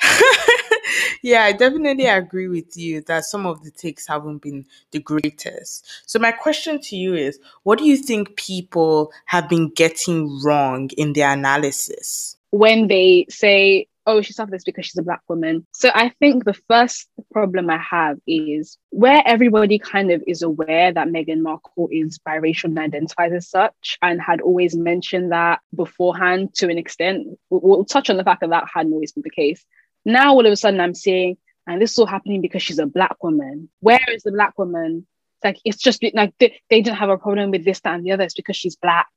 yeah, 1.22 1.44
I 1.44 1.52
definitely 1.52 2.06
agree 2.06 2.48
with 2.48 2.76
you 2.76 3.00
that 3.02 3.24
some 3.24 3.46
of 3.46 3.62
the 3.62 3.70
takes 3.70 4.06
haven't 4.06 4.38
been 4.38 4.66
the 4.90 4.98
greatest. 5.00 5.86
So, 6.06 6.18
my 6.18 6.32
question 6.32 6.80
to 6.82 6.96
you 6.96 7.14
is 7.14 7.38
what 7.62 7.78
do 7.78 7.84
you 7.84 7.96
think 7.96 8.36
people 8.36 9.12
have 9.26 9.48
been 9.48 9.70
getting 9.70 10.40
wrong 10.42 10.90
in 10.96 11.12
their 11.12 11.32
analysis? 11.32 12.36
When 12.50 12.88
they 12.88 13.26
say 13.30 13.88
oh, 14.06 14.20
she 14.20 14.32
suffered 14.32 14.52
this 14.52 14.64
because 14.64 14.86
she's 14.86 14.98
a 14.98 15.02
black 15.02 15.22
woman. 15.28 15.66
So 15.72 15.90
I 15.94 16.10
think 16.20 16.44
the 16.44 16.58
first 16.68 17.08
problem 17.32 17.70
I 17.70 17.78
have 17.78 18.18
is 18.26 18.78
where 18.90 19.22
everybody 19.26 19.78
kind 19.78 20.10
of 20.10 20.22
is 20.26 20.42
aware 20.42 20.92
that 20.92 21.08
Meghan 21.08 21.40
Markle 21.40 21.88
is 21.90 22.18
biracial 22.18 22.64
and 22.64 22.78
identifies 22.78 23.32
as 23.32 23.48
such 23.48 23.98
and 24.02 24.20
had 24.20 24.40
always 24.40 24.76
mentioned 24.76 25.32
that 25.32 25.60
beforehand 25.74 26.54
to 26.54 26.68
an 26.68 26.78
extent. 26.78 27.26
We'll 27.50 27.84
touch 27.84 28.10
on 28.10 28.16
the 28.16 28.24
fact 28.24 28.40
that 28.42 28.50
that 28.50 28.64
hadn't 28.72 28.92
always 28.92 29.12
been 29.12 29.22
the 29.22 29.30
case. 29.30 29.64
Now 30.04 30.32
all 30.34 30.46
of 30.46 30.52
a 30.52 30.56
sudden 30.56 30.80
I'm 30.80 30.94
seeing, 30.94 31.36
and 31.66 31.80
this 31.80 31.92
is 31.92 31.98
all 31.98 32.06
happening 32.06 32.42
because 32.42 32.62
she's 32.62 32.78
a 32.78 32.86
black 32.86 33.22
woman. 33.22 33.70
Where 33.80 34.00
is 34.08 34.22
the 34.22 34.32
black 34.32 34.58
woman? 34.58 35.06
Like 35.44 35.60
it's 35.64 35.76
just 35.76 36.02
like 36.14 36.34
they, 36.40 36.60
they 36.70 36.80
didn't 36.80 36.96
have 36.96 37.10
a 37.10 37.18
problem 37.18 37.50
with 37.50 37.64
this, 37.64 37.80
that, 37.80 37.94
and 37.94 38.04
the 38.04 38.12
other. 38.12 38.24
It's 38.24 38.34
because 38.34 38.56
she's 38.56 38.76
black. 38.76 39.08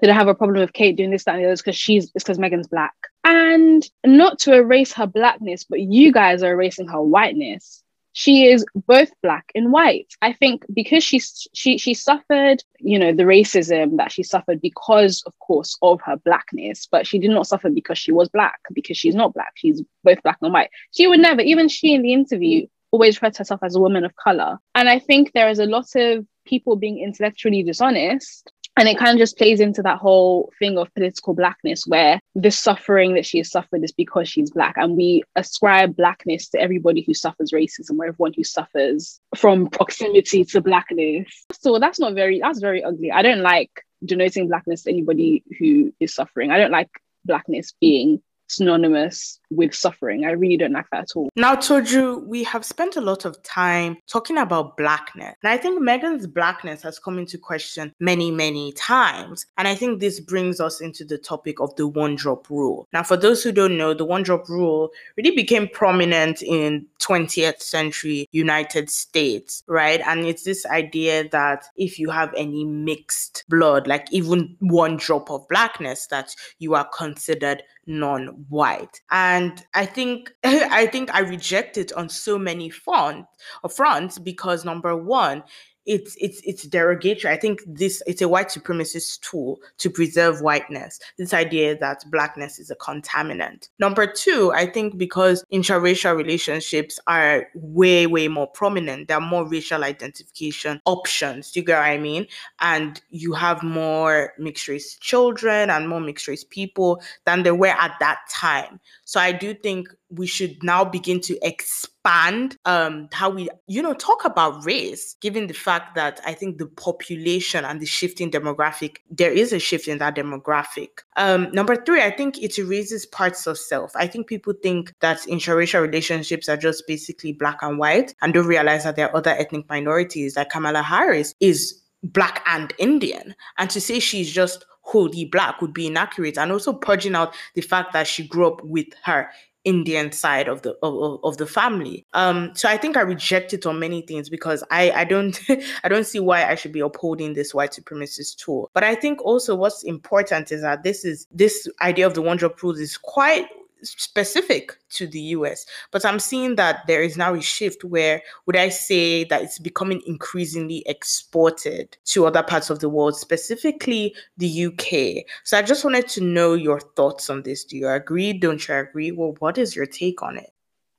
They 0.00 0.06
don't 0.06 0.16
have 0.16 0.28
a 0.28 0.34
problem 0.34 0.60
with 0.60 0.72
Kate 0.72 0.96
doing 0.96 1.10
this, 1.10 1.24
that, 1.24 1.34
and 1.34 1.44
the 1.44 1.48
other 1.48 1.56
because 1.56 1.76
she's 1.76 2.04
it's 2.14 2.24
because 2.24 2.38
Meghan's 2.38 2.68
black. 2.68 2.94
And 3.24 3.84
not 4.04 4.38
to 4.40 4.54
erase 4.54 4.92
her 4.94 5.06
blackness, 5.06 5.64
but 5.64 5.80
you 5.80 6.12
guys 6.12 6.42
are 6.42 6.52
erasing 6.52 6.88
her 6.88 7.02
whiteness. 7.02 7.82
She 8.14 8.46
is 8.46 8.64
both 8.74 9.10
black 9.22 9.46
and 9.54 9.72
white. 9.72 10.12
I 10.20 10.34
think 10.34 10.64
because 10.72 11.02
she's 11.02 11.46
she 11.54 11.78
she 11.78 11.94
suffered, 11.94 12.62
you 12.78 12.98
know, 12.98 13.12
the 13.12 13.22
racism 13.22 13.96
that 13.96 14.12
she 14.12 14.22
suffered 14.22 14.60
because, 14.60 15.22
of 15.26 15.38
course, 15.38 15.78
of 15.80 16.00
her 16.02 16.16
blackness, 16.16 16.86
but 16.90 17.06
she 17.06 17.18
did 17.18 17.30
not 17.30 17.46
suffer 17.46 17.70
because 17.70 17.98
she 17.98 18.12
was 18.12 18.28
black, 18.28 18.60
because 18.72 18.98
she's 18.98 19.14
not 19.14 19.32
black. 19.32 19.52
She's 19.54 19.82
both 20.04 20.22
black 20.22 20.36
and 20.42 20.52
white. 20.52 20.70
She 20.92 21.06
would 21.06 21.20
never, 21.20 21.40
even 21.40 21.68
she 21.68 21.94
in 21.94 22.02
the 22.02 22.12
interview, 22.12 22.66
always 22.92 23.16
referred 23.16 23.36
herself 23.36 23.60
as 23.62 23.74
a 23.74 23.80
woman 23.80 24.04
of 24.04 24.14
color. 24.16 24.58
And 24.74 24.88
I 24.88 24.98
think 25.00 25.32
there 25.32 25.48
is 25.48 25.58
a 25.58 25.66
lot 25.66 25.96
of 25.96 26.24
people 26.44 26.76
being 26.76 26.98
intellectually 26.98 27.62
dishonest 27.62 28.52
and 28.76 28.88
it 28.88 28.98
kind 28.98 29.12
of 29.12 29.18
just 29.18 29.36
plays 29.36 29.60
into 29.60 29.82
that 29.82 29.98
whole 29.98 30.50
thing 30.58 30.78
of 30.78 30.92
political 30.94 31.34
blackness 31.34 31.86
where 31.86 32.18
the 32.34 32.50
suffering 32.50 33.14
that 33.14 33.26
she 33.26 33.38
has 33.38 33.50
suffered 33.50 33.84
is 33.84 33.92
because 33.92 34.28
she's 34.28 34.50
black. 34.50 34.76
And 34.78 34.96
we 34.96 35.22
ascribe 35.36 35.94
blackness 35.94 36.48
to 36.50 36.60
everybody 36.60 37.02
who 37.02 37.12
suffers 37.12 37.52
racism 37.52 37.98
or 37.98 38.06
everyone 38.06 38.32
who 38.34 38.44
suffers 38.44 39.20
from 39.36 39.68
proximity 39.68 40.44
to 40.46 40.62
blackness. 40.62 41.44
So 41.52 41.78
that's 41.78 42.00
not 42.00 42.14
very 42.14 42.40
that's 42.40 42.60
very 42.60 42.82
ugly. 42.82 43.12
I 43.12 43.20
don't 43.20 43.42
like 43.42 43.70
denoting 44.04 44.48
blackness 44.48 44.84
to 44.84 44.90
anybody 44.90 45.44
who 45.58 45.92
is 46.00 46.14
suffering. 46.14 46.50
I 46.50 46.56
don't 46.56 46.72
like 46.72 46.90
blackness 47.26 47.74
being 47.78 48.22
synonymous 48.48 49.38
with 49.56 49.74
suffering. 49.74 50.24
I 50.24 50.32
really 50.32 50.56
don't 50.56 50.72
like 50.72 50.90
that 50.90 51.02
at 51.02 51.16
all. 51.16 51.30
Now, 51.36 51.54
Toju, 51.54 52.26
we 52.26 52.44
have 52.44 52.64
spent 52.64 52.96
a 52.96 53.00
lot 53.00 53.24
of 53.24 53.42
time 53.42 53.96
talking 54.06 54.38
about 54.38 54.76
blackness. 54.76 55.34
And 55.42 55.52
I 55.52 55.56
think 55.56 55.82
Meghan's 55.82 56.26
blackness 56.26 56.82
has 56.82 56.98
come 56.98 57.18
into 57.18 57.38
question 57.38 57.94
many, 58.00 58.30
many 58.30 58.72
times. 58.72 59.46
And 59.58 59.68
I 59.68 59.74
think 59.74 60.00
this 60.00 60.20
brings 60.20 60.60
us 60.60 60.80
into 60.80 61.04
the 61.04 61.18
topic 61.18 61.60
of 61.60 61.74
the 61.76 61.86
one 61.86 62.16
drop 62.16 62.48
rule. 62.50 62.86
Now, 62.92 63.02
for 63.02 63.16
those 63.16 63.42
who 63.42 63.52
don't 63.52 63.76
know, 63.76 63.94
the 63.94 64.04
one 64.04 64.22
drop 64.22 64.48
rule 64.48 64.90
really 65.16 65.34
became 65.34 65.68
prominent 65.68 66.42
in 66.42 66.86
20th 67.00 67.60
century 67.60 68.28
United 68.32 68.90
States, 68.90 69.62
right? 69.66 70.00
And 70.06 70.24
it's 70.26 70.44
this 70.44 70.64
idea 70.66 71.28
that 71.30 71.64
if 71.76 71.98
you 71.98 72.10
have 72.10 72.32
any 72.36 72.64
mixed 72.64 73.44
blood, 73.48 73.86
like 73.86 74.06
even 74.12 74.56
one 74.60 74.96
drop 74.96 75.30
of 75.30 75.46
blackness, 75.48 76.06
that 76.06 76.34
you 76.58 76.74
are 76.74 76.88
considered 76.96 77.62
non-white. 77.86 79.00
And 79.10 79.41
And 79.42 79.64
i 79.74 79.86
think 79.86 80.32
I 80.44 80.86
think 80.86 81.14
I 81.14 81.20
reject 81.20 81.76
it 81.76 81.92
on 81.92 82.08
so 82.08 82.38
many 82.38 82.70
front, 82.70 83.26
uh, 83.64 83.68
fronts 83.68 84.18
because 84.18 84.64
number 84.64 84.96
one, 84.96 85.42
it's 85.84 86.16
it's 86.20 86.40
it's 86.44 86.62
derogatory. 86.64 87.34
I 87.34 87.36
think 87.36 87.60
this 87.66 88.02
it's 88.06 88.22
a 88.22 88.28
white 88.28 88.48
supremacist 88.48 89.20
tool 89.20 89.58
to 89.78 89.90
preserve 89.90 90.40
whiteness. 90.40 91.00
This 91.18 91.34
idea 91.34 91.76
that 91.78 92.04
blackness 92.10 92.58
is 92.58 92.70
a 92.70 92.76
contaminant. 92.76 93.68
Number 93.78 94.06
two, 94.06 94.52
I 94.54 94.66
think 94.66 94.96
because 94.96 95.44
interracial 95.52 96.16
relationships 96.16 97.00
are 97.06 97.48
way 97.54 98.06
way 98.06 98.28
more 98.28 98.46
prominent, 98.46 99.08
there 99.08 99.16
are 99.16 99.20
more 99.20 99.48
racial 99.48 99.82
identification 99.82 100.80
options. 100.86 101.50
Do 101.50 101.60
you 101.60 101.66
get 101.66 101.78
what 101.78 101.86
I 101.86 101.98
mean? 101.98 102.26
And 102.60 103.00
you 103.10 103.32
have 103.32 103.62
more 103.62 104.34
mixed 104.38 104.68
race 104.68 104.96
children 105.00 105.68
and 105.68 105.88
more 105.88 106.00
mixed 106.00 106.28
race 106.28 106.44
people 106.44 107.02
than 107.24 107.42
there 107.42 107.56
were 107.56 107.68
at 107.68 107.96
that 107.98 108.20
time. 108.30 108.78
So 109.12 109.20
I 109.20 109.30
do 109.30 109.52
think 109.52 109.88
we 110.08 110.26
should 110.26 110.62
now 110.62 110.86
begin 110.86 111.20
to 111.20 111.38
expand 111.46 112.56
um, 112.64 113.10
how 113.12 113.28
we, 113.28 113.50
you 113.66 113.82
know, 113.82 113.92
talk 113.92 114.24
about 114.24 114.64
race, 114.64 115.16
given 115.20 115.48
the 115.48 115.52
fact 115.52 115.96
that 115.96 116.22
I 116.24 116.32
think 116.32 116.56
the 116.56 116.64
population 116.64 117.66
and 117.66 117.78
the 117.78 117.84
shifting 117.84 118.30
demographic, 118.30 118.96
there 119.10 119.30
is 119.30 119.52
a 119.52 119.58
shift 119.58 119.86
in 119.86 119.98
that 119.98 120.16
demographic. 120.16 120.88
Um, 121.18 121.52
number 121.52 121.76
three, 121.76 122.00
I 122.00 122.10
think 122.10 122.42
it 122.42 122.56
raises 122.56 123.04
parts 123.04 123.46
of 123.46 123.58
self. 123.58 123.92
I 123.96 124.06
think 124.06 124.28
people 124.28 124.54
think 124.62 124.94
that 125.00 125.18
interracial 125.28 125.82
relationships 125.82 126.48
are 126.48 126.56
just 126.56 126.84
basically 126.86 127.34
black 127.34 127.58
and 127.60 127.78
white 127.78 128.14
and 128.22 128.32
don't 128.32 128.46
realize 128.46 128.84
that 128.84 128.96
there 128.96 129.10
are 129.10 129.16
other 129.16 129.32
ethnic 129.32 129.68
minorities, 129.68 130.36
like 130.36 130.48
Kamala 130.48 130.80
Harris 130.80 131.34
is 131.38 131.78
black 132.02 132.42
and 132.46 132.72
Indian. 132.78 133.34
And 133.58 133.68
to 133.68 133.80
say 133.80 134.00
she's 134.00 134.32
just 134.32 134.64
wholly 134.82 135.24
black 135.24 135.60
would 135.60 135.72
be 135.72 135.86
inaccurate 135.86 136.36
and 136.36 136.52
also 136.52 136.72
purging 136.72 137.14
out 137.14 137.34
the 137.54 137.62
fact 137.62 137.92
that 137.92 138.06
she 138.06 138.26
grew 138.26 138.46
up 138.46 138.62
with 138.64 138.86
her 139.04 139.28
Indian 139.64 140.10
side 140.10 140.48
of 140.48 140.62
the 140.62 140.76
of, 140.82 141.20
of 141.22 141.36
the 141.36 141.46
family. 141.46 142.04
Um, 142.14 142.50
so 142.54 142.68
I 142.68 142.76
think 142.76 142.96
I 142.96 143.02
reject 143.02 143.54
it 143.54 143.64
on 143.64 143.78
many 143.78 144.02
things 144.02 144.28
because 144.28 144.64
I 144.70 144.90
I 144.90 145.04
don't 145.04 145.38
I 145.84 145.88
don't 145.88 146.06
see 146.06 146.20
why 146.20 146.44
I 146.44 146.54
should 146.54 146.72
be 146.72 146.80
upholding 146.80 147.34
this 147.34 147.54
white 147.54 147.72
supremacist 147.72 148.36
tool. 148.36 148.70
But 148.74 148.84
I 148.84 148.94
think 148.94 149.22
also 149.22 149.54
what's 149.54 149.82
important 149.84 150.50
is 150.50 150.62
that 150.62 150.82
this 150.82 151.04
is 151.04 151.26
this 151.30 151.68
idea 151.80 152.06
of 152.06 152.14
the 152.14 152.22
one 152.22 152.36
drop 152.36 152.62
rule 152.62 152.76
is 152.76 152.96
quite 152.96 153.46
specific 153.82 154.76
to 154.90 155.06
the 155.06 155.20
US. 155.36 155.66
But 155.90 156.04
I'm 156.04 156.18
seeing 156.18 156.56
that 156.56 156.86
there 156.86 157.02
is 157.02 157.16
now 157.16 157.34
a 157.34 157.40
shift 157.40 157.84
where, 157.84 158.22
would 158.46 158.56
I 158.56 158.68
say 158.68 159.24
that 159.24 159.42
it's 159.42 159.58
becoming 159.58 160.02
increasingly 160.06 160.82
exported 160.86 161.96
to 162.06 162.26
other 162.26 162.42
parts 162.42 162.70
of 162.70 162.80
the 162.80 162.88
world, 162.88 163.16
specifically 163.16 164.14
the 164.36 164.66
UK. 164.66 165.24
So 165.44 165.58
I 165.58 165.62
just 165.62 165.84
wanted 165.84 166.08
to 166.08 166.20
know 166.22 166.54
your 166.54 166.80
thoughts 166.80 167.30
on 167.30 167.42
this. 167.42 167.64
Do 167.64 167.76
you 167.76 167.88
agree? 167.88 168.32
Don't 168.32 168.66
you 168.66 168.74
agree? 168.74 169.12
Well, 169.12 169.36
what 169.38 169.58
is 169.58 169.74
your 169.76 169.86
take 169.86 170.22
on 170.22 170.38
it? 170.38 170.50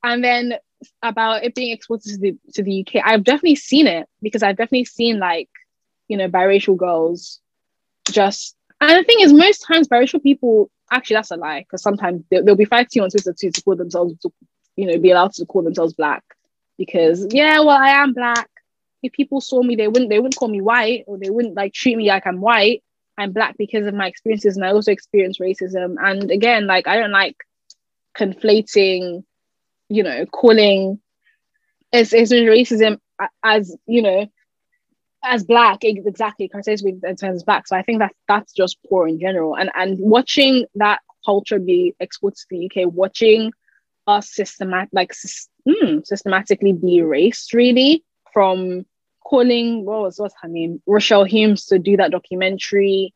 And 0.02 0.22
then 0.22 0.54
about 1.02 1.44
it 1.44 1.54
being 1.54 1.72
exported 1.72 2.10
to 2.10 2.18
the 2.18 2.36
to 2.52 2.62
the 2.62 2.86
UK, 2.86 3.02
I've 3.04 3.24
definitely 3.24 3.56
seen 3.56 3.86
it 3.86 4.06
because 4.22 4.42
I've 4.42 4.56
definitely 4.56 4.84
seen 4.84 5.18
like, 5.18 5.48
you 6.08 6.16
know, 6.16 6.28
biracial 6.28 6.76
girls 6.76 7.40
just 8.10 8.54
and 8.80 8.98
the 8.98 9.04
thing 9.04 9.20
is 9.20 9.32
most 9.32 9.60
times 9.60 9.88
biracial 9.88 10.22
people 10.22 10.70
actually 10.90 11.14
that's 11.14 11.30
a 11.30 11.36
lie 11.36 11.60
because 11.60 11.82
sometimes 11.82 12.22
they'll, 12.30 12.44
they'll, 12.44 12.56
be 12.56 12.64
fighting 12.64 13.02
on 13.02 13.10
Twitter 13.10 13.34
too 13.38 13.50
to 13.50 13.62
call 13.62 13.76
themselves, 13.76 14.14
to, 14.20 14.32
you 14.76 14.86
know, 14.86 14.98
be 14.98 15.10
allowed 15.10 15.32
to 15.32 15.46
call 15.46 15.62
themselves 15.62 15.94
black 15.94 16.22
because 16.78 17.26
yeah, 17.30 17.60
well, 17.60 17.70
I 17.70 17.90
am 17.90 18.12
black. 18.12 18.48
If 19.02 19.12
people 19.12 19.40
saw 19.40 19.62
me, 19.62 19.76
they 19.76 19.88
wouldn't 19.88 20.10
they 20.10 20.18
wouldn't 20.18 20.36
call 20.36 20.48
me 20.48 20.60
white 20.60 21.04
or 21.06 21.18
they 21.18 21.30
wouldn't 21.30 21.54
like 21.54 21.72
treat 21.72 21.96
me 21.96 22.08
like 22.08 22.26
I'm 22.26 22.40
white. 22.40 22.82
I'm 23.16 23.32
black 23.32 23.56
because 23.56 23.86
of 23.86 23.94
my 23.94 24.08
experiences, 24.08 24.56
and 24.56 24.64
I 24.64 24.72
also 24.72 24.90
experience 24.90 25.38
racism. 25.38 25.96
And 26.00 26.30
again, 26.30 26.66
like 26.66 26.88
I 26.88 26.96
don't 26.96 27.12
like 27.12 27.36
conflating, 28.16 29.24
you 29.88 30.02
know, 30.02 30.26
calling 30.26 31.00
as, 31.92 32.12
as 32.12 32.32
racism 32.32 32.98
as 33.42 33.76
you 33.86 34.02
know 34.02 34.26
as 35.24 35.44
black 35.44 35.78
exactly 35.82 36.50
in 36.52 37.16
terms 37.16 37.42
of 37.42 37.46
black? 37.46 37.66
So 37.66 37.76
i 37.76 37.82
think 37.82 37.98
that 38.00 38.12
that's 38.28 38.52
just 38.52 38.78
poor 38.88 39.08
in 39.08 39.18
general. 39.18 39.56
And 39.56 39.70
and 39.74 39.98
watching 39.98 40.66
that 40.76 41.00
culture 41.24 41.58
be 41.58 41.94
exported 42.00 42.36
to 42.36 42.46
the 42.50 42.66
uk 42.66 42.92
watching 42.92 43.52
us 44.06 44.30
systematic 44.34 44.90
like 44.92 45.12
mm, 45.66 46.06
systematically 46.06 46.72
be 46.72 46.96
erased 46.96 47.54
really 47.54 48.04
from 48.32 48.84
calling 49.24 49.84
what 49.84 50.02
was 50.02 50.18
what's 50.18 50.34
her 50.42 50.48
name? 50.48 50.82
Rochelle 50.86 51.24
humes 51.24 51.66
to 51.66 51.78
do 51.78 51.96
that 51.96 52.10
documentary. 52.10 53.14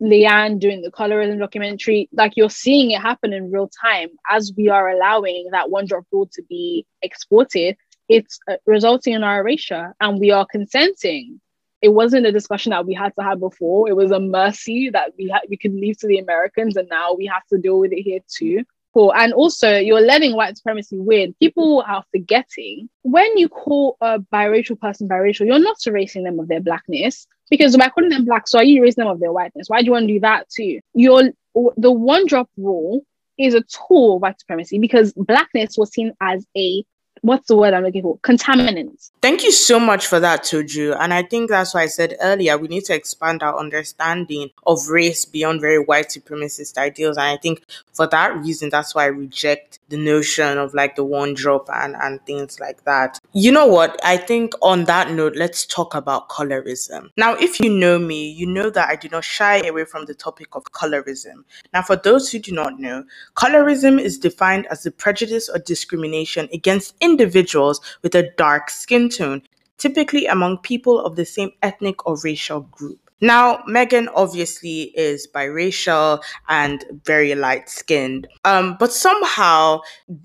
Leigh-Anne 0.00 0.60
doing 0.60 0.80
the 0.80 0.92
colorism 0.92 1.40
documentary. 1.40 2.08
Like 2.12 2.34
you're 2.36 2.50
seeing 2.50 2.92
it 2.92 3.02
happen 3.02 3.32
in 3.32 3.50
real 3.50 3.68
time 3.82 4.10
as 4.30 4.52
we 4.56 4.68
are 4.68 4.88
allowing 4.88 5.48
that 5.50 5.70
one 5.70 5.86
drop 5.86 6.04
rule 6.12 6.28
to 6.34 6.42
be 6.48 6.86
exported 7.02 7.76
it's 8.08 8.38
uh, 8.50 8.56
resulting 8.66 9.14
in 9.14 9.24
our 9.24 9.40
erasure 9.40 9.94
and 10.00 10.18
we 10.18 10.30
are 10.30 10.46
consenting. 10.46 11.40
It 11.80 11.90
wasn't 11.90 12.26
a 12.26 12.32
discussion 12.32 12.70
that 12.70 12.86
we 12.86 12.94
had 12.94 13.14
to 13.16 13.22
have 13.22 13.38
before. 13.38 13.88
It 13.88 13.96
was 13.96 14.10
a 14.10 14.18
mercy 14.18 14.90
that 14.90 15.12
we 15.16 15.28
had 15.28 15.42
we 15.48 15.56
could 15.56 15.74
leave 15.74 15.98
to 15.98 16.08
the 16.08 16.18
americans 16.18 16.76
and 16.76 16.88
now 16.88 17.14
we 17.14 17.26
have 17.26 17.46
to 17.52 17.58
deal 17.58 17.78
with 17.78 17.92
it 17.92 18.02
here 18.02 18.20
too. 18.28 18.64
Cool. 18.94 19.12
And 19.14 19.32
also 19.32 19.76
you're 19.76 20.00
letting 20.00 20.34
white 20.34 20.56
supremacy 20.56 20.96
win. 20.98 21.34
People 21.38 21.84
are 21.86 22.02
forgetting 22.10 22.88
when 23.02 23.36
you 23.36 23.48
call 23.48 23.96
a 24.00 24.18
biracial 24.18 24.80
person 24.80 25.08
biracial 25.08 25.46
you're 25.46 25.58
not 25.58 25.76
erasing 25.86 26.24
them 26.24 26.40
of 26.40 26.48
their 26.48 26.60
blackness 26.60 27.26
because 27.50 27.76
by 27.76 27.88
calling 27.88 28.10
them 28.10 28.24
black 28.24 28.48
so 28.48 28.58
are 28.58 28.64
you 28.64 28.80
erasing 28.80 29.04
them 29.04 29.12
of 29.12 29.20
their 29.20 29.32
whiteness? 29.32 29.68
Why 29.68 29.80
do 29.80 29.86
you 29.86 29.92
want 29.92 30.08
to 30.08 30.14
do 30.14 30.20
that 30.20 30.48
too? 30.48 30.80
You're 30.94 31.30
the 31.76 31.92
one 31.92 32.26
drop 32.26 32.48
rule 32.56 33.04
is 33.38 33.54
a 33.54 33.62
tool 33.62 34.16
of 34.16 34.22
white 34.22 34.40
supremacy 34.40 34.78
because 34.78 35.12
blackness 35.12 35.78
was 35.78 35.92
seen 35.92 36.12
as 36.20 36.44
a 36.56 36.84
what's 37.22 37.48
the 37.48 37.56
word 37.56 37.74
I'm 37.74 37.84
looking 37.84 38.02
for? 38.02 38.18
Contaminants. 38.18 39.10
Thank 39.20 39.42
you 39.42 39.52
so 39.52 39.78
much 39.80 40.06
for 40.06 40.20
that, 40.20 40.42
Toju. 40.42 40.96
And 40.98 41.12
I 41.12 41.22
think 41.22 41.50
that's 41.50 41.74
why 41.74 41.82
I 41.82 41.86
said 41.86 42.16
earlier 42.20 42.56
we 42.56 42.68
need 42.68 42.84
to 42.86 42.94
expand 42.94 43.42
our 43.42 43.58
understanding 43.58 44.50
of 44.66 44.88
race 44.88 45.24
beyond 45.24 45.60
very 45.60 45.78
white 45.78 46.08
supremacist 46.08 46.78
ideals. 46.78 47.16
And 47.16 47.26
I 47.26 47.36
think 47.36 47.64
for 47.92 48.06
that 48.08 48.36
reason, 48.36 48.70
that's 48.70 48.94
why 48.94 49.04
I 49.04 49.06
reject 49.06 49.77
the 49.88 49.96
notion 49.96 50.58
of 50.58 50.74
like 50.74 50.96
the 50.96 51.04
one 51.04 51.34
drop 51.34 51.68
and, 51.72 51.96
and 51.96 52.24
things 52.26 52.60
like 52.60 52.84
that. 52.84 53.18
You 53.32 53.52
know 53.52 53.66
what? 53.66 53.98
I 54.04 54.16
think 54.16 54.52
on 54.62 54.84
that 54.84 55.12
note, 55.12 55.36
let's 55.36 55.64
talk 55.66 55.94
about 55.94 56.28
colorism. 56.28 57.10
Now, 57.16 57.34
if 57.34 57.60
you 57.60 57.70
know 57.70 57.98
me, 57.98 58.30
you 58.30 58.46
know 58.46 58.70
that 58.70 58.88
I 58.88 58.96
do 58.96 59.08
not 59.08 59.24
shy 59.24 59.66
away 59.66 59.84
from 59.84 60.04
the 60.04 60.14
topic 60.14 60.54
of 60.54 60.64
colorism. 60.64 61.44
Now, 61.72 61.82
for 61.82 61.96
those 61.96 62.30
who 62.30 62.38
do 62.38 62.52
not 62.52 62.78
know, 62.78 63.04
colorism 63.36 64.00
is 64.00 64.18
defined 64.18 64.66
as 64.66 64.82
the 64.82 64.90
prejudice 64.90 65.48
or 65.48 65.58
discrimination 65.58 66.48
against 66.52 66.94
individuals 67.00 67.80
with 68.02 68.14
a 68.14 68.30
dark 68.36 68.70
skin 68.70 69.08
tone, 69.08 69.42
typically 69.78 70.26
among 70.26 70.58
people 70.58 71.00
of 71.00 71.16
the 71.16 71.24
same 71.24 71.50
ethnic 71.62 72.06
or 72.06 72.16
racial 72.22 72.60
group. 72.60 73.07
Now, 73.20 73.62
Meghan 73.68 74.06
obviously 74.14 74.92
is 74.96 75.26
biracial 75.34 76.22
and 76.48 76.84
very 77.04 77.34
light 77.34 77.68
skinned, 77.68 78.28
um, 78.44 78.76
but 78.78 78.92
somehow 78.92 79.80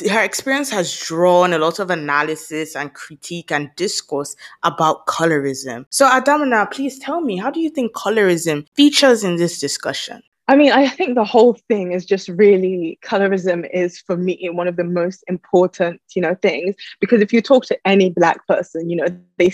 her 0.09 0.23
experience 0.23 0.69
has 0.69 0.95
drawn 0.95 1.53
a 1.53 1.57
lot 1.57 1.79
of 1.79 1.89
analysis 1.89 2.75
and 2.75 2.93
critique 2.93 3.51
and 3.51 3.71
discourse 3.75 4.35
about 4.61 5.07
colorism. 5.07 5.85
So, 5.89 6.07
Adamina, 6.07 6.71
please 6.71 6.99
tell 6.99 7.21
me, 7.21 7.37
how 7.37 7.49
do 7.49 7.59
you 7.59 7.69
think 7.69 7.93
colorism 7.93 8.67
features 8.75 9.23
in 9.23 9.37
this 9.37 9.59
discussion? 9.59 10.21
I 10.49 10.57
mean, 10.57 10.73
I 10.73 10.89
think 10.89 11.15
the 11.15 11.23
whole 11.23 11.53
thing 11.69 11.93
is 11.93 12.05
just 12.05 12.27
really 12.27 12.99
colorism 13.01 13.67
is 13.73 13.99
for 13.99 14.17
me 14.17 14.49
one 14.51 14.67
of 14.67 14.75
the 14.75 14.83
most 14.83 15.23
important, 15.27 16.01
you 16.15 16.21
know, 16.21 16.35
things 16.35 16.75
because 16.99 17.21
if 17.21 17.31
you 17.31 17.41
talk 17.41 17.65
to 17.67 17.77
any 17.87 18.09
black 18.09 18.45
person, 18.45 18.89
you 18.89 18.97
know, 18.97 19.07
they 19.37 19.51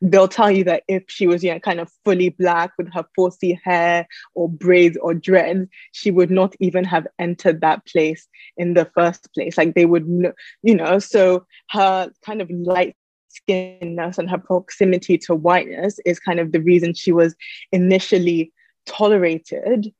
they'll 0.00 0.28
tell 0.28 0.50
you 0.50 0.64
that 0.64 0.82
if 0.88 1.04
she 1.08 1.26
was, 1.26 1.42
you 1.42 1.52
know, 1.52 1.60
kind 1.60 1.80
of 1.80 1.90
fully 2.04 2.30
black 2.30 2.72
with 2.78 2.92
her 2.92 3.04
4C 3.18 3.58
hair 3.62 4.06
or 4.34 4.48
braids 4.48 4.96
or 5.00 5.14
dreads, 5.14 5.66
she 5.92 6.10
would 6.10 6.30
not 6.30 6.54
even 6.60 6.84
have 6.84 7.06
entered 7.18 7.60
that 7.60 7.86
place 7.86 8.28
in 8.56 8.74
the 8.74 8.90
first 8.94 9.32
place. 9.34 9.56
Like 9.58 9.74
they 9.74 9.86
would, 9.86 10.06
you 10.62 10.74
know, 10.74 10.98
so 10.98 11.46
her 11.70 12.10
kind 12.24 12.40
of 12.40 12.50
light 12.50 12.96
skinness 13.28 14.18
and 14.18 14.30
her 14.30 14.38
proximity 14.38 15.18
to 15.18 15.34
whiteness 15.34 15.98
is 16.04 16.18
kind 16.18 16.40
of 16.40 16.52
the 16.52 16.60
reason 16.60 16.94
she 16.94 17.12
was 17.12 17.34
initially 17.72 18.52
tolerated 18.86 19.92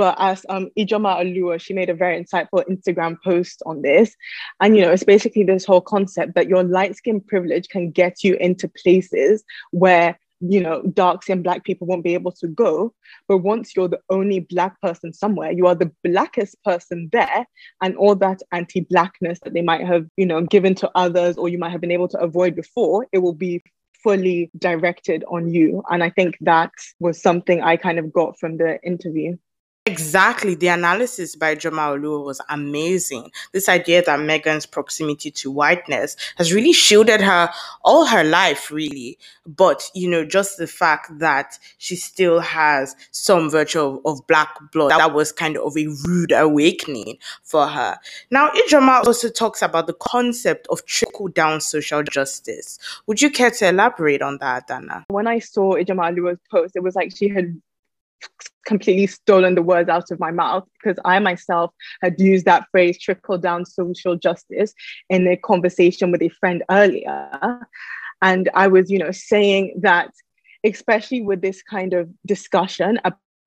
but 0.00 0.16
as 0.18 0.46
um, 0.48 0.70
Ijeoma 0.78 1.20
Oluo, 1.20 1.60
she 1.60 1.74
made 1.74 1.90
a 1.90 1.94
very 1.94 2.18
insightful 2.18 2.64
Instagram 2.70 3.18
post 3.22 3.62
on 3.66 3.82
this. 3.82 4.16
And, 4.58 4.74
you 4.74 4.80
know, 4.80 4.90
it's 4.90 5.04
basically 5.04 5.42
this 5.42 5.66
whole 5.66 5.82
concept 5.82 6.36
that 6.36 6.48
your 6.48 6.62
light 6.62 6.96
skin 6.96 7.20
privilege 7.20 7.68
can 7.68 7.90
get 7.90 8.24
you 8.24 8.36
into 8.36 8.66
places 8.66 9.44
where 9.72 10.18
you 10.42 10.58
know, 10.58 10.80
dark 10.94 11.22
skinned 11.22 11.44
black 11.44 11.64
people 11.64 11.86
won't 11.86 12.02
be 12.02 12.14
able 12.14 12.32
to 12.32 12.48
go. 12.48 12.94
But 13.28 13.38
once 13.52 13.76
you're 13.76 13.88
the 13.88 14.00
only 14.08 14.40
black 14.40 14.80
person 14.80 15.12
somewhere, 15.12 15.52
you 15.52 15.66
are 15.66 15.74
the 15.74 15.92
blackest 16.02 16.56
person 16.64 17.10
there, 17.12 17.44
and 17.82 17.94
all 17.98 18.14
that 18.14 18.40
anti 18.50 18.80
blackness 18.80 19.38
that 19.42 19.52
they 19.52 19.60
might 19.60 19.86
have, 19.86 20.06
you 20.16 20.24
know, 20.24 20.40
given 20.40 20.74
to 20.76 20.90
others 20.94 21.36
or 21.36 21.50
you 21.50 21.58
might 21.58 21.72
have 21.72 21.82
been 21.82 21.90
able 21.90 22.08
to 22.08 22.20
avoid 22.20 22.56
before, 22.56 23.06
it 23.12 23.18
will 23.18 23.34
be 23.34 23.62
fully 24.02 24.50
directed 24.56 25.24
on 25.28 25.52
you. 25.52 25.82
And 25.90 26.02
I 26.02 26.08
think 26.08 26.38
that 26.40 26.72
was 27.00 27.20
something 27.20 27.60
I 27.60 27.76
kind 27.76 27.98
of 27.98 28.10
got 28.10 28.40
from 28.40 28.56
the 28.56 28.82
interview. 28.82 29.36
Exactly. 29.90 30.54
The 30.54 30.68
analysis 30.68 31.36
by 31.36 31.56
Ijeoma 31.56 31.98
Oluo 31.98 32.24
was 32.24 32.40
amazing. 32.48 33.30
This 33.52 33.68
idea 33.68 34.02
that 34.04 34.20
Meghan's 34.20 34.66
proximity 34.66 35.30
to 35.32 35.50
whiteness 35.50 36.16
has 36.36 36.52
really 36.52 36.72
shielded 36.72 37.20
her 37.20 37.50
all 37.84 38.06
her 38.06 38.24
life, 38.24 38.70
really. 38.70 39.18
But, 39.46 39.90
you 39.94 40.08
know, 40.08 40.24
just 40.24 40.58
the 40.58 40.66
fact 40.66 41.18
that 41.18 41.58
she 41.78 41.96
still 41.96 42.40
has 42.40 42.94
some 43.10 43.50
virtue 43.50 43.80
of, 43.80 44.00
of 44.04 44.26
black 44.26 44.56
blood, 44.72 44.90
that 44.90 45.12
was 45.12 45.32
kind 45.32 45.56
of 45.56 45.76
a 45.76 45.86
rude 46.06 46.32
awakening 46.32 47.18
for 47.42 47.66
her. 47.66 47.98
Now, 48.30 48.50
Ijeoma 48.50 49.04
also 49.06 49.28
talks 49.28 49.62
about 49.62 49.86
the 49.86 49.94
concept 49.94 50.66
of 50.70 50.84
trickle 50.86 51.28
down 51.28 51.60
social 51.60 52.02
justice. 52.02 52.78
Would 53.06 53.20
you 53.20 53.30
care 53.30 53.50
to 53.50 53.68
elaborate 53.68 54.22
on 54.22 54.38
that, 54.38 54.68
Dana? 54.68 55.04
When 55.08 55.26
I 55.26 55.40
saw 55.40 55.74
Ijeoma 55.74 56.14
Oluo's 56.14 56.38
post, 56.50 56.76
it 56.76 56.82
was 56.82 56.94
like 56.94 57.16
she 57.16 57.28
had 57.28 57.60
completely 58.66 59.06
stolen 59.06 59.54
the 59.54 59.62
words 59.62 59.88
out 59.88 60.10
of 60.10 60.20
my 60.20 60.30
mouth 60.30 60.64
because 60.74 60.98
I 61.04 61.18
myself 61.18 61.72
had 62.02 62.20
used 62.20 62.44
that 62.44 62.66
phrase 62.70 62.98
trickle 62.98 63.38
down 63.38 63.64
social 63.64 64.16
justice 64.16 64.74
in 65.08 65.26
a 65.26 65.36
conversation 65.36 66.12
with 66.12 66.22
a 66.22 66.28
friend 66.28 66.62
earlier. 66.70 67.60
And 68.22 68.50
I 68.54 68.68
was, 68.68 68.90
you 68.90 68.98
know, 68.98 69.12
saying 69.12 69.80
that 69.80 70.12
especially 70.64 71.22
with 71.22 71.40
this 71.40 71.62
kind 71.62 71.94
of 71.94 72.10
discussion 72.26 73.00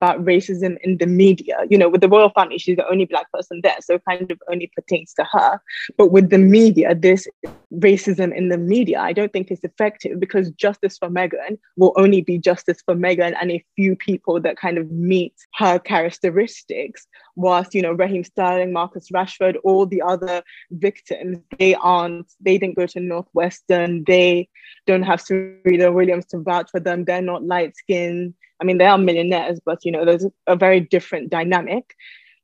about 0.04 0.26
racism 0.26 0.78
in 0.82 0.98
the 0.98 1.06
media. 1.06 1.58
You 1.70 1.78
know, 1.78 1.88
with 1.88 2.02
the 2.02 2.10
royal 2.10 2.30
family, 2.30 2.58
she's 2.58 2.76
the 2.76 2.88
only 2.89 3.06
black 3.06 3.32
person 3.32 3.62
there, 3.63 3.78
so 3.80 4.00
kind 4.00 4.30
of 4.30 4.42
only 4.52 4.70
pertains 4.76 5.13
to 5.13 5.24
her. 5.32 5.62
But 5.98 6.12
with 6.12 6.30
the 6.30 6.38
media, 6.38 6.94
this 6.94 7.26
racism 7.74 8.36
in 8.36 8.50
the 8.50 8.58
media, 8.58 9.00
I 9.00 9.13
don't 9.13 9.32
think 9.32 9.50
is 9.50 9.63
effective 9.63 10.20
because 10.20 10.52
justice 10.52 10.98
for 10.98 11.10
Meghan 11.10 11.58
will 11.78 11.94
only 11.96 12.22
be 12.22 12.38
justice 12.38 12.80
for 12.86 12.96
Meghan 12.96 13.34
and 13.39 13.52
a 13.52 13.63
few 13.78 13.96
people 13.96 14.42
that 14.42 14.58
kind 14.58 14.78
of 14.78 14.92
meet 14.92 15.36
her 15.56 15.80
characteristics. 15.80 17.08
Whilst, 17.36 17.74
you 17.74 17.82
know, 17.82 17.94
Raheem 17.94 18.26
Sterling, 18.26 18.74
Marcus 18.74 19.10
Rashford, 19.10 19.56
all 19.63 19.86
the 19.86 20.02
other 20.02 20.44
victims, 20.72 21.38
they 21.58 21.76
aren't, 21.76 22.30
they 22.42 22.58
didn't 22.58 22.76
go 22.76 22.88
to 22.88 23.00
Northwestern, 23.00 24.04
they 24.04 24.50
don't 24.86 25.04
have 25.04 25.22
Serena 25.22 25.92
Williams 25.92 26.26
to 26.28 26.39
vouch 26.39 26.70
for 26.70 26.82
them, 26.82 27.06
they're 27.06 27.22
not 27.22 27.44
light 27.44 27.76
skinned 27.78 28.34
I 28.63 28.65
mean, 28.65 28.78
they 28.78 28.86
are 28.86 28.97
millionaires, 28.97 29.60
but 29.65 29.84
you 29.84 29.91
know, 29.91 30.06
there's 30.06 30.26
a 30.47 30.56
very 30.56 30.80
different 30.80 31.30
dynamic. 31.30 31.95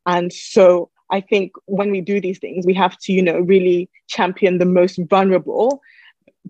And 0.05 0.33
so 0.33 0.89
I 1.09 1.21
think 1.21 1.53
when 1.65 1.91
we 1.91 2.01
do 2.01 2.19
these 2.19 2.39
things, 2.39 2.65
we 2.65 2.73
have 2.73 2.97
to, 3.03 3.13
you 3.13 3.21
know, 3.21 3.39
really 3.39 3.89
champion 4.09 4.57
the 4.57 4.65
most 4.65 4.99
vulnerable 5.09 5.81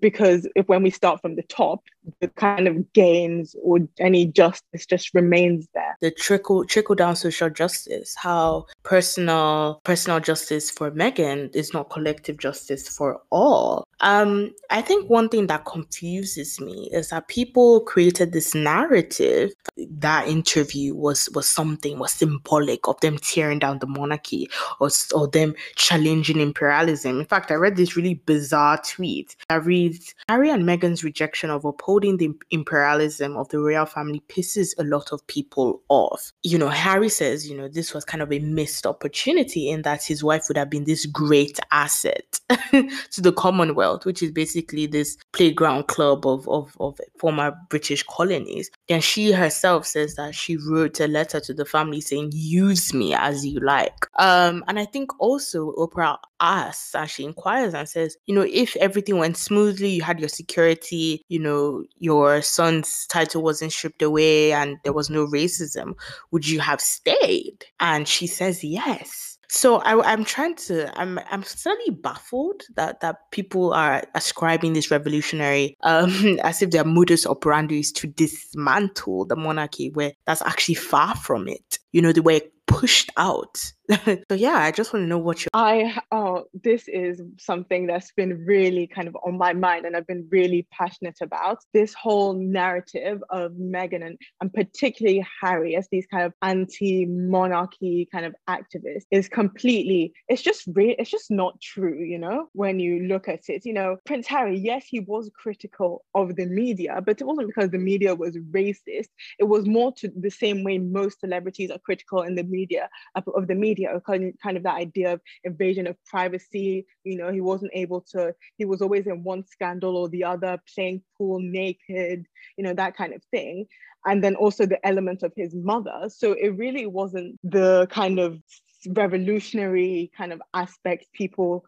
because 0.01 0.47
if 0.55 0.67
when 0.67 0.81
we 0.81 0.89
start 0.89 1.21
from 1.21 1.35
the 1.35 1.43
top, 1.43 1.83
the 2.21 2.27
kind 2.29 2.67
of 2.67 2.91
gains 2.93 3.55
or 3.63 3.79
any 3.99 4.25
justice 4.25 4.85
just 4.85 5.13
remains 5.13 5.67
there. 5.73 5.95
The 6.01 6.11
trickle 6.11 6.65
trickle 6.65 6.95
down 6.95 7.15
social 7.15 7.49
justice, 7.49 8.15
how 8.17 8.65
personal 8.83 9.81
personal 9.83 10.19
justice 10.19 10.69
for 10.71 10.91
Meghan 10.91 11.53
is 11.55 11.73
not 11.73 11.89
collective 11.89 12.37
justice 12.37 12.87
for 12.87 13.21
all. 13.31 13.85
Um, 14.01 14.51
I 14.69 14.81
think 14.81 15.09
one 15.09 15.29
thing 15.29 15.47
that 15.47 15.65
confuses 15.65 16.59
me 16.59 16.89
is 16.93 17.09
that 17.09 17.27
people 17.27 17.81
created 17.81 18.31
this 18.31 18.55
narrative 18.55 19.51
that 19.77 20.27
interview 20.27 20.95
was 20.95 21.29
was 21.33 21.47
something 21.47 21.99
was 21.99 22.13
symbolic 22.13 22.87
of 22.87 22.99
them 23.01 23.17
tearing 23.17 23.59
down 23.59 23.79
the 23.79 23.87
monarchy 23.87 24.49
or 24.79 24.89
or 25.13 25.27
them 25.27 25.53
challenging 25.75 26.39
imperialism. 26.39 27.19
In 27.19 27.25
fact, 27.25 27.51
I 27.51 27.55
read 27.55 27.75
this 27.75 27.95
really 27.95 28.15
bizarre 28.25 28.81
tweet 28.85 29.35
that 29.49 29.65
reads 29.65 30.13
Harry 30.27 30.49
and 30.49 30.63
Meghan's 30.63 31.03
rejection 31.03 31.49
of 31.49 31.65
upholding 31.65 31.88
upholding 31.89 32.17
the 32.17 32.31
imperialism 32.51 33.35
of 33.35 33.49
the 33.49 33.57
royal 33.57 33.85
family 33.85 34.21
pisses 34.29 34.75
a 34.77 34.83
lot 34.83 35.11
of 35.11 35.25
people 35.25 35.81
off. 35.89 36.31
You 36.43 36.59
know, 36.59 36.69
Harry 36.69 37.09
says, 37.09 37.49
you 37.49 37.57
know, 37.57 37.67
this 37.67 37.95
was 37.95 38.05
kind 38.05 38.21
of 38.21 38.31
a 38.31 38.37
missed 38.37 38.85
opportunity 38.85 39.71
in 39.71 39.81
that 39.81 40.03
his 40.03 40.23
wife 40.23 40.43
would 40.47 40.57
have 40.57 40.69
been 40.69 40.83
this 40.83 41.07
great 41.07 41.59
asset 41.71 42.39
to 42.71 43.21
the 43.21 43.33
Commonwealth, 43.33 44.05
which 44.05 44.21
is 44.21 44.31
basically 44.31 44.85
this 44.85 45.17
playground 45.31 45.87
club 45.87 46.27
of, 46.27 46.47
of, 46.47 46.77
of 46.79 46.99
former 47.17 47.55
British 47.71 48.03
colonies. 48.03 48.69
And 48.87 49.03
she 49.03 49.31
herself 49.31 49.87
says 49.87 50.13
that 50.13 50.35
she 50.35 50.57
wrote 50.57 50.99
a 50.99 51.07
letter 51.07 51.39
to 51.39 51.55
the 51.55 51.65
family 51.65 52.01
saying, 52.01 52.33
use 52.35 52.93
me 52.93 53.15
as 53.15 53.43
you 53.43 53.59
like. 53.61 54.05
Um, 54.19 54.63
and 54.67 54.77
I 54.77 54.85
think 54.85 55.19
also 55.19 55.71
Oprah 55.71 56.17
asks, 56.39 56.95
and 56.95 57.09
she 57.09 57.23
inquires 57.23 57.73
and 57.73 57.87
says, 57.87 58.17
you 58.25 58.35
know, 58.35 58.45
if 58.49 58.75
everything 58.77 59.17
went 59.17 59.37
smoothly, 59.37 59.89
you 59.89 60.01
had 60.01 60.19
your 60.19 60.29
security, 60.29 61.23
you 61.29 61.39
know, 61.39 61.83
your 61.99 62.41
son's 62.41 63.05
title 63.07 63.41
wasn't 63.41 63.71
stripped 63.71 64.01
away 64.01 64.51
and 64.51 64.77
there 64.83 64.93
was 64.93 65.09
no 65.09 65.25
racism, 65.27 65.93
would 66.31 66.47
you 66.47 66.59
have 66.59 66.81
stayed? 66.81 67.65
And 67.79 68.07
she 68.07 68.27
says 68.27 68.63
yes. 68.63 69.29
So 69.51 69.77
I, 69.77 70.13
am 70.13 70.25
trying 70.25 70.55
to. 70.67 70.95
I'm. 70.97 71.19
I'm 71.31 71.41
slightly 71.41 71.89
baffled 71.89 72.61
that 72.75 72.99
that 73.01 73.31
people 73.31 73.73
are 73.73 74.03
ascribing 74.13 74.73
this 74.73 74.91
revolutionary, 74.91 75.75
um, 75.81 76.37
as 76.43 76.61
if 76.61 76.69
their 76.69 76.83
modus 76.83 77.25
operandi 77.25 77.79
is 77.79 77.91
to 77.93 78.07
dismantle 78.07 79.25
the 79.25 79.35
monarchy, 79.35 79.89
where 79.89 80.13
that's 80.25 80.43
actually 80.43 80.75
far 80.75 81.15
from 81.15 81.47
it. 81.47 81.79
You 81.91 82.01
know, 82.01 82.11
the 82.11 82.21
way 82.21 82.41
pushed 82.69 83.11
out. 83.17 83.57
so 84.05 84.35
yeah, 84.35 84.57
I 84.57 84.69
just 84.69 84.93
want 84.93 85.03
to 85.03 85.07
know 85.07 85.17
what 85.17 85.41
you 85.41 85.47
I 85.55 85.97
oh 86.11 86.45
this 86.53 86.87
is 86.87 87.19
something 87.39 87.87
that's 87.87 88.11
been 88.11 88.45
really 88.45 88.85
kind 88.85 89.07
of 89.07 89.17
on 89.25 89.35
my 89.35 89.53
mind 89.53 89.87
and 89.87 89.97
I've 89.97 90.05
been 90.05 90.27
really 90.31 90.67
passionate 90.71 91.17
about. 91.21 91.57
This 91.73 91.95
whole 91.95 92.33
narrative 92.33 93.23
of 93.31 93.53
Meghan 93.53 94.05
and, 94.05 94.17
and 94.41 94.53
particularly 94.53 95.25
Harry 95.41 95.75
as 95.75 95.87
these 95.91 96.05
kind 96.05 96.23
of 96.23 96.33
anti-monarchy 96.43 98.07
kind 98.11 98.27
of 98.27 98.35
activists 98.47 99.05
is 99.09 99.27
completely 99.27 100.13
it's 100.27 100.43
just 100.43 100.65
real 100.73 100.93
it's 100.99 101.09
just 101.09 101.31
not 101.31 101.59
true, 101.59 102.03
you 102.03 102.19
know, 102.19 102.47
when 102.53 102.79
you 102.79 103.07
look 103.07 103.27
at 103.27 103.41
it. 103.47 103.65
You 103.65 103.73
know, 103.73 103.97
Prince 104.05 104.27
Harry, 104.27 104.59
yes, 104.59 104.85
he 104.87 104.99
was 104.99 105.31
critical 105.35 106.05
of 106.13 106.35
the 106.35 106.45
media, 106.45 107.01
but 107.03 107.19
it 107.19 107.23
wasn't 107.23 107.47
because 107.47 107.71
the 107.71 107.79
media 107.79 108.13
was 108.13 108.37
racist. 108.51 109.09
It 109.39 109.45
was 109.45 109.65
more 109.65 109.91
to 109.93 110.11
the 110.15 110.29
same 110.29 110.63
way 110.63 110.77
most 110.77 111.21
celebrities 111.21 111.71
are 111.71 111.78
critical 111.83 112.21
in 112.23 112.35
the 112.35 112.43
media 112.43 112.89
of 113.15 113.47
the 113.47 113.55
media 113.55 114.01
kind 114.05 114.57
of 114.57 114.63
that 114.63 114.75
idea 114.75 115.13
of 115.13 115.21
invasion 115.43 115.87
of 115.87 115.95
privacy. 116.05 116.85
You 117.03 117.17
know 117.17 117.31
he 117.31 117.41
wasn't 117.41 117.71
able 117.73 118.01
to 118.11 118.33
he 118.57 118.65
was 118.65 118.81
always 118.81 119.07
in 119.07 119.23
one 119.23 119.45
scandal 119.45 119.97
or 119.97 120.09
the 120.09 120.23
other 120.23 120.59
playing 120.73 121.01
pool 121.17 121.39
naked 121.39 122.25
you 122.57 122.63
know 122.63 122.73
that 122.73 122.95
kind 122.95 123.13
of 123.13 123.23
thing. 123.31 123.65
And 124.05 124.23
then 124.23 124.35
also 124.35 124.65
the 124.65 124.85
element 124.87 125.23
of 125.23 125.33
his 125.35 125.53
mother. 125.53 126.07
So 126.07 126.31
it 126.31 126.55
really 126.57 126.85
wasn't 126.85 127.37
the 127.43 127.85
kind 127.91 128.17
of 128.17 128.41
revolutionary 128.87 130.09
kind 130.17 130.31
of 130.31 130.41
aspect 130.53 131.07
people 131.13 131.65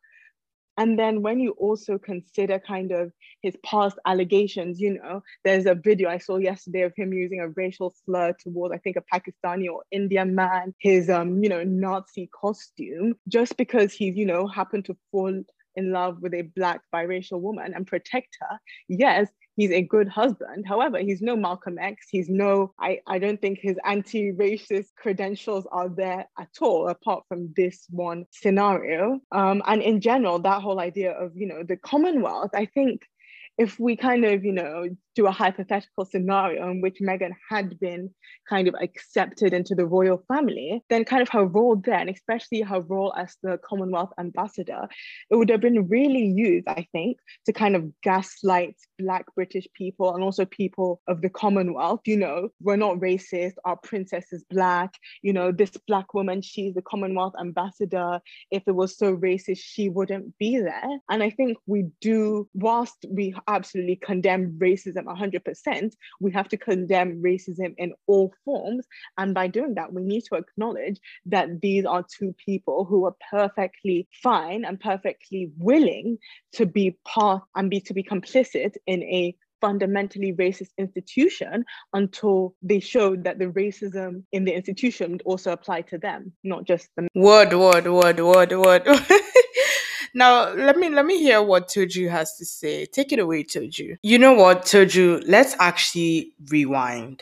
and 0.78 0.98
then 0.98 1.22
when 1.22 1.40
you 1.40 1.52
also 1.52 1.98
consider 1.98 2.60
kind 2.60 2.92
of 2.92 3.12
his 3.42 3.56
past 3.66 3.98
allegations, 4.06 4.80
you 4.80 4.94
know, 4.96 5.22
there's 5.44 5.66
a 5.66 5.76
video 5.76 6.10
I 6.10 6.18
saw 6.18 6.38
yesterday 6.38 6.82
of 6.82 6.94
him 6.96 7.14
using 7.14 7.40
a 7.40 7.50
racial 7.50 7.94
slur 8.06 8.34
towards, 8.40 8.74
I 8.74 8.78
think, 8.78 8.96
a 8.96 9.04
Pakistani 9.14 9.70
or 9.70 9.84
Indian 9.92 10.34
man, 10.34 10.74
his, 10.80 11.10
um, 11.10 11.44
you 11.44 11.50
know, 11.50 11.64
Nazi 11.64 12.30
costume, 12.34 13.16
just 13.28 13.58
because 13.58 13.94
he's, 13.94 14.16
you 14.16 14.26
know, 14.26 14.48
happened 14.48 14.86
to 14.86 14.98
fall 15.12 15.44
in 15.76 15.92
love 15.92 16.22
with 16.22 16.34
a 16.34 16.44
black 16.56 16.82
biracial 16.94 17.42
woman 17.42 17.74
and 17.74 17.88
protect 17.88 18.38
her. 18.42 18.60
Yes, 18.88 19.30
he's 19.56 19.72
a 19.72 19.82
good 19.82 20.08
husband. 20.08 20.66
However, 20.68 21.00
he's 21.00 21.22
no 21.22 21.36
Malcolm 21.36 21.78
X. 21.80 22.08
He's 22.10 22.30
no, 22.30 22.74
I, 22.80 23.02
I 23.08 23.20
don't 23.20 23.42
think 23.42 23.60
his 23.60 23.78
anti 23.86 24.32
racist 24.32 24.88
credentials 24.98 25.68
are 25.72 25.90
there 25.90 26.28
at 26.40 26.50
all, 26.62 26.90
apart 26.90 27.24
from 27.28 27.54
this 27.56 27.86
one 27.90 28.26
scenario. 28.32 29.20
Um, 29.32 29.62
and 29.66 29.82
in 29.82 30.02
general, 30.02 30.40
that 30.40 30.62
whole 30.62 30.80
idea 30.80 31.12
of, 31.12 31.32
you 31.36 31.48
know, 31.48 31.64
the 31.64 31.78
Commonwealth, 31.78 32.52
I 32.54 32.66
think 32.66 33.02
if 33.58 33.80
we 33.80 33.96
kind 33.96 34.26
of, 34.26 34.44
you 34.46 34.54
know, 34.54 34.88
do 35.16 35.28
a 35.28 35.32
hypothetical 35.32 36.06
scenario 36.06 36.70
in 36.70 36.82
which 36.82 37.00
Meghan 37.02 37.32
had 37.50 37.80
been 37.80 38.10
kind 38.50 38.68
of 38.68 38.76
accepted 38.82 39.54
into 39.54 39.76
the 39.76 39.86
royal 39.86 40.24
family, 40.28 40.84
then 40.90 41.06
kind 41.06 41.22
of 41.22 41.30
her 41.30 41.46
role 41.46 41.76
then, 41.76 42.10
especially 42.10 42.62
her 42.62 42.82
role 42.82 43.14
as 43.18 43.36
the 43.44 43.60
Commonwealth 43.64 44.12
ambassador, 44.20 44.88
it 45.30 45.36
would 45.36 45.50
have 45.50 45.62
been 45.62 45.88
really 45.88 46.26
used, 46.26 46.68
I 46.68 46.88
think, 46.92 47.18
to 47.46 47.54
kind 47.54 47.76
of 47.76 47.90
gaslight 48.02 48.76
Black 49.00 49.26
British 49.36 49.68
people 49.74 50.14
and 50.14 50.24
also 50.24 50.46
people 50.46 51.02
of 51.08 51.22
the 51.22 51.30
Commonwealth. 51.30 52.02
You 52.06 52.18
know, 52.18 52.50
we're 52.62 52.76
not 52.76 52.98
racist, 52.98 53.54
our 53.66 53.78
princess 53.78 54.26
is 54.32 54.44
Black, 54.50 54.94
you 55.22 55.34
know, 55.34 55.52
this 55.52 55.72
Black 55.88 56.14
woman, 56.14 56.42
she's 56.42 56.74
the 56.74 56.82
Commonwealth 56.82 57.34
ambassador. 57.40 58.20
If 58.50 58.64
it 58.68 58.76
was 58.76 58.98
so 58.98 59.16
racist, 59.16 59.60
she 59.62 59.90
wouldn't 59.90 60.38
be 60.38 60.60
there. 60.60 60.90
And 61.10 61.24
I 61.24 61.30
think 61.30 61.58
we 61.66 61.88
do, 62.00 62.48
whilst 62.54 63.06
we 63.10 63.36
absolutely 63.48 63.98
condemn 63.98 64.58
racism 64.60 65.01
100%, 65.06 65.94
we 66.20 66.32
have 66.32 66.50
to 66.50 66.58
condemn 66.58 67.22
racism 67.22 67.74
in 67.78 67.94
all 68.08 68.34
forms. 68.46 68.86
And 69.18 69.34
by 69.34 69.48
doing 69.48 69.76
that, 69.76 69.94
we 69.94 70.04
need 70.04 70.24
to 70.26 70.36
acknowledge 70.36 71.00
that 71.28 71.62
these 71.62 71.86
are 71.86 72.06
two 72.18 72.34
people 72.46 72.86
who 72.86 73.06
are 73.06 73.16
perfectly 73.30 74.08
fine 74.24 74.66
and 74.66 74.80
perfectly 74.80 75.52
willing 75.58 76.18
to 76.54 76.66
be 76.66 76.98
part 77.06 77.44
and 77.56 77.70
be 77.70 77.82
to 77.82 77.94
be 77.94 78.04
complicit 78.04 78.76
in 78.88 79.04
a 79.04 79.36
fundamentally 79.62 80.34
racist 80.34 80.72
institution 80.78 81.64
until 81.94 82.56
they 82.62 82.80
showed 82.80 83.24
that 83.24 83.38
the 83.38 83.46
racism 83.46 84.24
in 84.32 84.44
the 84.44 84.52
institution 84.52 85.20
also 85.24 85.52
apply 85.52 85.82
to 85.82 85.98
them, 85.98 86.34
not 86.44 86.66
just 86.66 86.90
the 86.98 87.08
word, 87.14 87.54
word, 87.54 87.88
word, 87.88 88.20
word, 88.20 88.52
word. 88.52 88.88
now 90.14 90.54
let 90.54 90.78
me 90.78 90.90
let 90.90 91.06
me 91.06 91.20
hear 91.20 91.42
what 91.42 91.68
Toju 91.68 92.10
has 92.10 92.36
to 92.38 92.46
say. 92.46 92.86
Take 92.86 93.12
it 93.12 93.20
away, 93.20 93.44
Toju. 93.44 93.98
You 94.04 94.20
know 94.20 94.34
what, 94.34 94.64
Toju? 94.64 95.24
Let's 95.28 95.56
actually 95.60 96.34
rewind. 96.50 97.22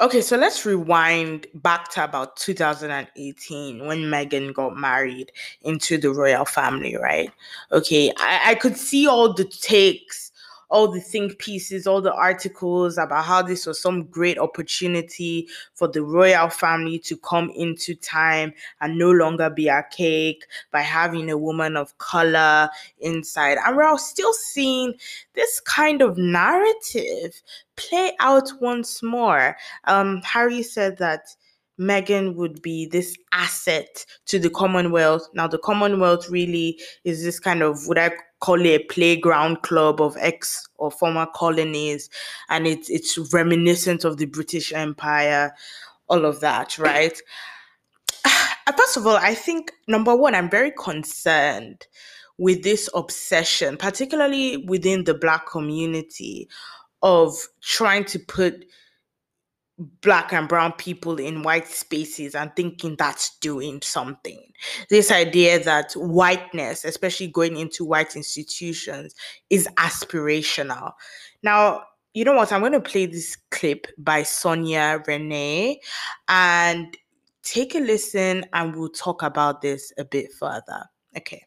Okay, 0.00 0.20
so 0.20 0.36
let's 0.36 0.66
rewind 0.66 1.46
back 1.54 1.88
to 1.92 2.02
about 2.02 2.36
2018 2.36 3.86
when 3.86 3.98
Meghan 4.00 4.52
got 4.52 4.76
married 4.76 5.30
into 5.62 5.96
the 5.96 6.10
royal 6.10 6.44
family, 6.44 6.96
right? 6.96 7.30
Okay, 7.70 8.12
I, 8.18 8.50
I 8.50 8.54
could 8.56 8.76
see 8.76 9.06
all 9.06 9.32
the 9.32 9.44
takes 9.44 10.32
all 10.74 10.88
the 10.88 11.00
think 11.00 11.38
pieces, 11.38 11.86
all 11.86 12.02
the 12.02 12.12
articles 12.12 12.98
about 12.98 13.24
how 13.24 13.40
this 13.40 13.64
was 13.64 13.80
some 13.80 14.02
great 14.06 14.36
opportunity 14.38 15.46
for 15.74 15.86
the 15.86 16.02
royal 16.02 16.48
family 16.48 16.98
to 16.98 17.16
come 17.16 17.48
into 17.50 17.94
time 17.94 18.52
and 18.80 18.98
no 18.98 19.12
longer 19.12 19.48
be 19.48 19.70
archaic 19.70 20.48
by 20.72 20.80
having 20.80 21.30
a 21.30 21.38
woman 21.38 21.76
of 21.76 21.96
color 21.98 22.68
inside. 22.98 23.56
And 23.64 23.76
we're 23.76 23.96
still 23.98 24.32
seeing 24.32 24.94
this 25.34 25.60
kind 25.60 26.02
of 26.02 26.18
narrative 26.18 27.40
play 27.76 28.16
out 28.18 28.50
once 28.60 29.00
more. 29.00 29.56
Um, 29.84 30.22
Harry 30.22 30.64
said 30.64 30.98
that 30.98 31.36
Meghan 31.78 32.34
would 32.36 32.62
be 32.62 32.86
this 32.86 33.16
asset 33.32 34.04
to 34.26 34.38
the 34.38 34.50
Commonwealth. 34.50 35.28
Now, 35.34 35.46
the 35.46 35.58
Commonwealth 35.58 36.28
really 36.30 36.80
is 37.04 37.24
this 37.24 37.40
kind 37.40 37.62
of 37.62 37.86
what 37.86 37.98
I 37.98 38.12
call 38.40 38.60
it 38.60 38.80
a 38.80 38.84
playground 38.84 39.62
club 39.62 40.00
of 40.00 40.16
ex 40.20 40.68
or 40.76 40.90
former 40.90 41.26
colonies, 41.34 42.10
and 42.48 42.66
it's 42.66 42.88
it's 42.90 43.18
reminiscent 43.32 44.04
of 44.04 44.18
the 44.18 44.26
British 44.26 44.72
Empire, 44.72 45.54
all 46.08 46.24
of 46.24 46.40
that, 46.40 46.78
right? 46.78 47.20
Uh, 48.66 48.72
first 48.72 48.96
of 48.96 49.06
all, 49.06 49.16
I 49.18 49.34
think 49.34 49.72
number 49.88 50.16
one, 50.16 50.34
I'm 50.34 50.48
very 50.48 50.70
concerned 50.70 51.86
with 52.38 52.62
this 52.62 52.88
obsession, 52.94 53.76
particularly 53.76 54.56
within 54.56 55.04
the 55.04 55.12
Black 55.12 55.46
community, 55.46 56.48
of 57.02 57.34
trying 57.60 58.06
to 58.06 58.18
put 58.18 58.64
black 59.78 60.32
and 60.32 60.48
brown 60.48 60.72
people 60.72 61.16
in 61.16 61.42
white 61.42 61.66
spaces 61.66 62.34
and 62.34 62.54
thinking 62.54 62.94
that's 62.96 63.36
doing 63.38 63.80
something. 63.82 64.40
This 64.88 65.10
idea 65.10 65.62
that 65.64 65.92
whiteness, 65.94 66.84
especially 66.84 67.28
going 67.28 67.56
into 67.56 67.84
white 67.84 68.14
institutions, 68.14 69.14
is 69.50 69.68
aspirational. 69.76 70.92
Now, 71.42 71.82
you 72.14 72.24
know 72.24 72.34
what? 72.34 72.52
I'm 72.52 72.60
going 72.60 72.72
to 72.72 72.80
play 72.80 73.06
this 73.06 73.36
clip 73.50 73.88
by 73.98 74.22
Sonya 74.22 75.02
Renee 75.06 75.80
and 76.28 76.96
take 77.42 77.74
a 77.74 77.80
listen 77.80 78.44
and 78.52 78.76
we'll 78.76 78.88
talk 78.88 79.22
about 79.22 79.60
this 79.60 79.92
a 79.98 80.04
bit 80.04 80.32
further. 80.32 80.84
Okay. 81.16 81.44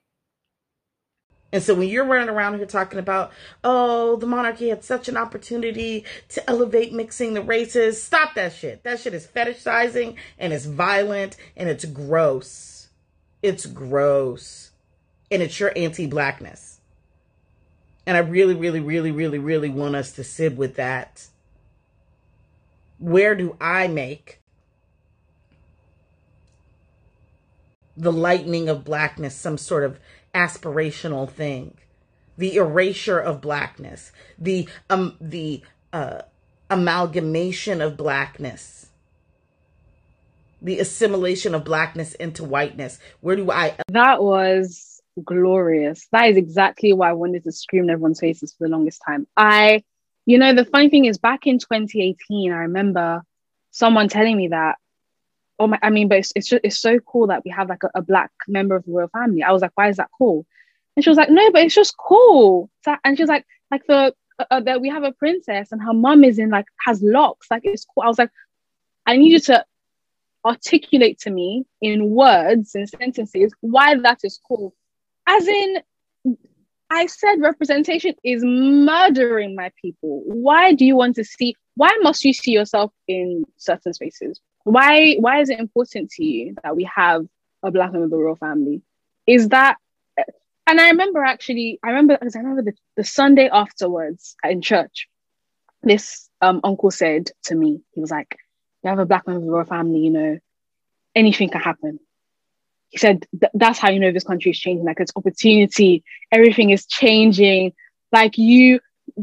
And 1.51 1.63
so 1.63 1.73
when 1.73 1.88
you're 1.88 2.05
running 2.05 2.29
around 2.29 2.57
here 2.57 2.65
talking 2.65 2.99
about, 2.99 3.31
oh, 3.63 4.17
the 4.17 4.25
monarchy 4.25 4.69
had 4.69 4.83
such 4.83 5.07
an 5.07 5.15
opportunity 5.15 6.03
to 6.29 6.49
elevate 6.49 6.91
mixing 6.91 7.33
the 7.33 7.41
races, 7.41 8.01
stop 8.01 8.36
that 8.36 8.53
shit. 8.53 8.83
That 8.83 8.99
shit 8.99 9.13
is 9.13 9.25
fetishizing 9.27 10.15
and 10.38 10.51
it's 10.51 10.65
violent 10.65 11.38
and 11.55 11.69
it's 11.69 11.86
gross. 11.86 12.89
It's 13.41 13.65
gross. 13.65 14.71
And 15.31 15.41
it's 15.41 15.60
your 15.60 15.71
anti 15.75 16.05
blackness. 16.05 16.81
And 18.05 18.17
I 18.17 18.21
really, 18.21 18.55
really, 18.55 18.79
really, 18.79 19.12
really, 19.12 19.39
really 19.39 19.69
want 19.69 19.95
us 19.95 20.13
to 20.13 20.23
sit 20.23 20.55
with 20.55 20.75
that. 20.75 21.27
Where 22.99 23.36
do 23.36 23.55
I 23.60 23.88
make 23.88 24.41
the 27.97 28.13
lightning 28.13 28.69
of 28.69 28.86
blackness 28.86 29.36
some 29.36 29.57
sort 29.57 29.83
of 29.83 29.99
aspirational 30.33 31.29
thing. 31.29 31.77
The 32.37 32.55
erasure 32.55 33.19
of 33.19 33.41
blackness. 33.41 34.11
The 34.37 34.67
um 34.89 35.17
the 35.19 35.61
uh 35.93 36.21
amalgamation 36.69 37.81
of 37.81 37.97
blackness. 37.97 38.89
The 40.61 40.79
assimilation 40.79 41.55
of 41.55 41.63
blackness 41.63 42.13
into 42.15 42.43
whiteness. 42.43 42.99
Where 43.21 43.35
do 43.35 43.51
i 43.51 43.75
that 43.89 44.21
was 44.21 45.01
glorious. 45.23 46.07
That 46.11 46.29
is 46.29 46.37
exactly 46.37 46.93
why 46.93 47.09
i 47.09 47.13
wanted 47.13 47.43
to 47.43 47.51
scream 47.51 47.85
in 47.85 47.89
everyone's 47.89 48.19
faces 48.19 48.53
for 48.53 48.67
the 48.67 48.71
longest 48.71 49.01
time. 49.05 49.27
I 49.35 49.83
you 50.27 50.37
know 50.37 50.53
the 50.53 50.65
funny 50.65 50.89
thing 50.89 51.05
is 51.05 51.17
back 51.17 51.47
in 51.47 51.57
2018 51.57 52.51
i 52.51 52.57
remember 52.57 53.23
someone 53.71 54.09
telling 54.09 54.37
me 54.37 54.49
that 54.49 54.75
oh 55.59 55.67
my, 55.67 55.79
I 55.81 55.89
mean, 55.89 56.07
but 56.07 56.19
it's, 56.19 56.31
it's 56.35 56.47
just, 56.47 56.61
it's 56.63 56.79
so 56.79 56.99
cool 56.99 57.27
that 57.27 57.43
we 57.43 57.51
have 57.51 57.69
like 57.69 57.83
a, 57.83 57.89
a, 57.95 58.01
black 58.01 58.31
member 58.47 58.75
of 58.75 58.85
the 58.85 58.91
royal 58.91 59.07
family. 59.07 59.43
I 59.43 59.51
was 59.51 59.61
like, 59.61 59.71
why 59.75 59.89
is 59.89 59.97
that 59.97 60.09
cool? 60.17 60.45
And 60.95 61.03
she 61.03 61.09
was 61.09 61.17
like, 61.17 61.29
no, 61.29 61.51
but 61.51 61.63
it's 61.63 61.75
just 61.75 61.95
cool. 61.97 62.69
And 63.03 63.17
she 63.17 63.23
was 63.23 63.29
like, 63.29 63.45
like 63.71 63.85
the, 63.87 64.13
uh, 64.39 64.45
uh, 64.51 64.59
that 64.61 64.81
we 64.81 64.89
have 64.89 65.03
a 65.03 65.11
princess 65.11 65.71
and 65.71 65.81
her 65.81 65.93
mum 65.93 66.23
is 66.23 66.39
in 66.39 66.49
like, 66.49 66.67
has 66.85 67.01
locks. 67.01 67.47
Like 67.49 67.63
it's 67.65 67.85
cool. 67.85 68.03
I 68.03 68.07
was 68.07 68.19
like, 68.19 68.31
I 69.05 69.17
need 69.17 69.31
you 69.31 69.39
to 69.39 69.65
articulate 70.45 71.19
to 71.19 71.29
me 71.29 71.65
in 71.81 72.09
words 72.09 72.75
and 72.75 72.87
sentences 72.87 73.53
why 73.61 73.95
that 73.95 74.19
is 74.23 74.39
cool. 74.47 74.73
As 75.27 75.47
in, 75.47 75.81
I 76.89 77.05
said 77.07 77.41
representation 77.41 78.15
is 78.23 78.43
murdering 78.45 79.55
my 79.55 79.71
people. 79.81 80.21
Why 80.25 80.73
do 80.73 80.85
you 80.85 80.95
want 80.95 81.15
to 81.17 81.23
see? 81.23 81.55
Why 81.75 81.95
must 82.01 82.23
you 82.23 82.33
see 82.33 82.51
yourself 82.51 82.93
in 83.07 83.45
certain 83.57 83.93
spaces? 83.93 84.39
Why 84.67 85.15
why 85.15 85.39
is 85.41 85.49
it 85.49 85.60
important 85.60 86.12
to 86.12 86.25
you 86.25 86.56
that 86.63 86.75
we 86.75 86.89
have 86.93 87.25
a 87.63 87.71
black 87.71 87.91
member 87.91 88.06
of 88.06 88.12
the 88.12 88.17
royal 88.17 88.36
family? 88.36 88.82
Is 89.25 89.49
that 89.49 89.77
and 90.67 90.82
I 90.82 90.89
remember 90.89 91.23
actually, 91.23 91.80
I 91.82 91.89
remember 91.89 92.17
because 92.19 92.36
I 92.36 92.39
remember 92.39 92.62
the, 92.63 92.73
the 92.97 93.03
Sunday 93.06 93.47
afterwards 93.47 94.36
in 94.43 94.62
church, 94.62 95.08
this 95.82 96.30
um, 96.41 96.60
uncle 96.63 96.91
said 96.91 97.32
to 97.45 97.56
me, 97.56 97.82
he 97.93 98.01
was 98.01 98.12
like, 98.12 98.38
You 98.84 98.89
have 98.89 98.99
a 98.99 99.06
black 99.06 99.25
member 99.25 99.39
of 99.39 99.45
the 99.45 99.51
royal 99.51 99.65
family, 99.65 99.99
you 99.99 100.10
know, 100.10 100.39
anything 101.15 101.49
can 101.49 101.62
happen. 101.62 101.99
He 102.89 102.97
said, 102.97 103.25
That's 103.53 103.80
how 103.80 103.91
you 103.91 104.01
know 104.01 104.12
this 104.12 104.25
country 104.25 104.51
is 104.51 104.60
changing. 104.60 104.86
Like, 104.86 104.99
it's 104.99 105.13
opportunity, 105.15 106.03
everything 106.34 106.71
is 106.71 106.86
changing. 106.86 107.71
Like, 108.12 108.38
you, 108.38 108.82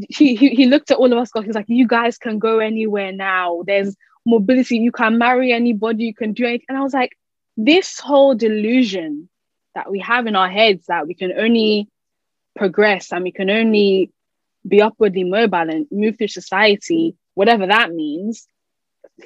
he, 0.09 0.35
he, 0.35 0.49
he 0.49 0.65
looked 0.65 0.89
at 0.89 0.97
all 0.97 1.13
of 1.13 1.19
us, 1.19 1.29
he 1.31 1.41
was 1.41 1.55
like, 1.55 1.69
You 1.69 1.87
guys 1.87 2.17
can 2.17 2.39
go 2.39 2.57
anywhere 2.57 3.11
now. 3.11 3.61
There's 3.67 3.95
mobility, 4.25 4.77
you 4.77 4.91
can 4.91 5.17
marry 5.17 5.51
anybody, 5.51 6.05
you 6.05 6.13
can 6.13 6.33
do 6.33 6.45
anything. 6.45 6.65
And 6.69 6.77
I 6.77 6.81
was 6.81 6.93
like, 6.93 7.17
this 7.57 7.99
whole 7.99 8.35
delusion 8.35 9.29
that 9.75 9.91
we 9.91 9.99
have 9.99 10.27
in 10.27 10.35
our 10.35 10.49
heads 10.49 10.87
that 10.87 11.07
we 11.07 11.13
can 11.13 11.31
only 11.37 11.89
progress 12.55 13.11
and 13.11 13.23
we 13.23 13.31
can 13.31 13.49
only 13.49 14.11
be 14.67 14.81
upwardly 14.81 15.23
mobile 15.23 15.69
and 15.69 15.85
move 15.91 16.17
through 16.17 16.27
society, 16.29 17.15
whatever 17.35 17.67
that 17.67 17.91
means, 17.91 18.47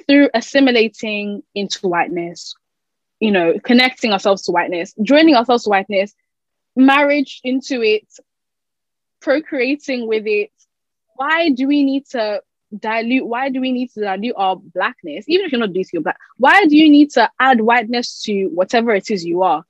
through 0.06 0.28
assimilating 0.34 1.42
into 1.54 1.88
whiteness, 1.88 2.54
you 3.20 3.30
know, 3.30 3.58
connecting 3.64 4.12
ourselves 4.12 4.42
to 4.42 4.52
whiteness, 4.52 4.94
joining 5.02 5.34
ourselves 5.34 5.64
to 5.64 5.70
whiteness, 5.70 6.14
marriage 6.76 7.40
into 7.42 7.82
it, 7.82 8.06
procreating 9.20 10.06
with 10.06 10.26
it. 10.26 10.50
Why 11.16 11.50
do 11.50 11.66
we 11.66 11.84
need 11.84 12.06
to 12.10 12.42
dilute 12.78 13.26
why 13.26 13.48
do 13.48 13.60
we 13.60 13.72
need 13.72 13.90
to 13.92 14.00
dilute 14.00 14.34
our 14.36 14.56
blackness? 14.56 15.24
Even 15.28 15.46
if 15.46 15.52
you're 15.52 15.60
not 15.60 15.70
or 15.70 16.00
black 16.00 16.16
why 16.36 16.64
do 16.66 16.76
you 16.76 16.88
need 16.88 17.10
to 17.10 17.28
add 17.38 17.60
whiteness 17.60 18.22
to 18.22 18.46
whatever 18.46 18.94
it 18.94 19.10
is 19.10 19.24
you 19.24 19.42
are 19.42 19.64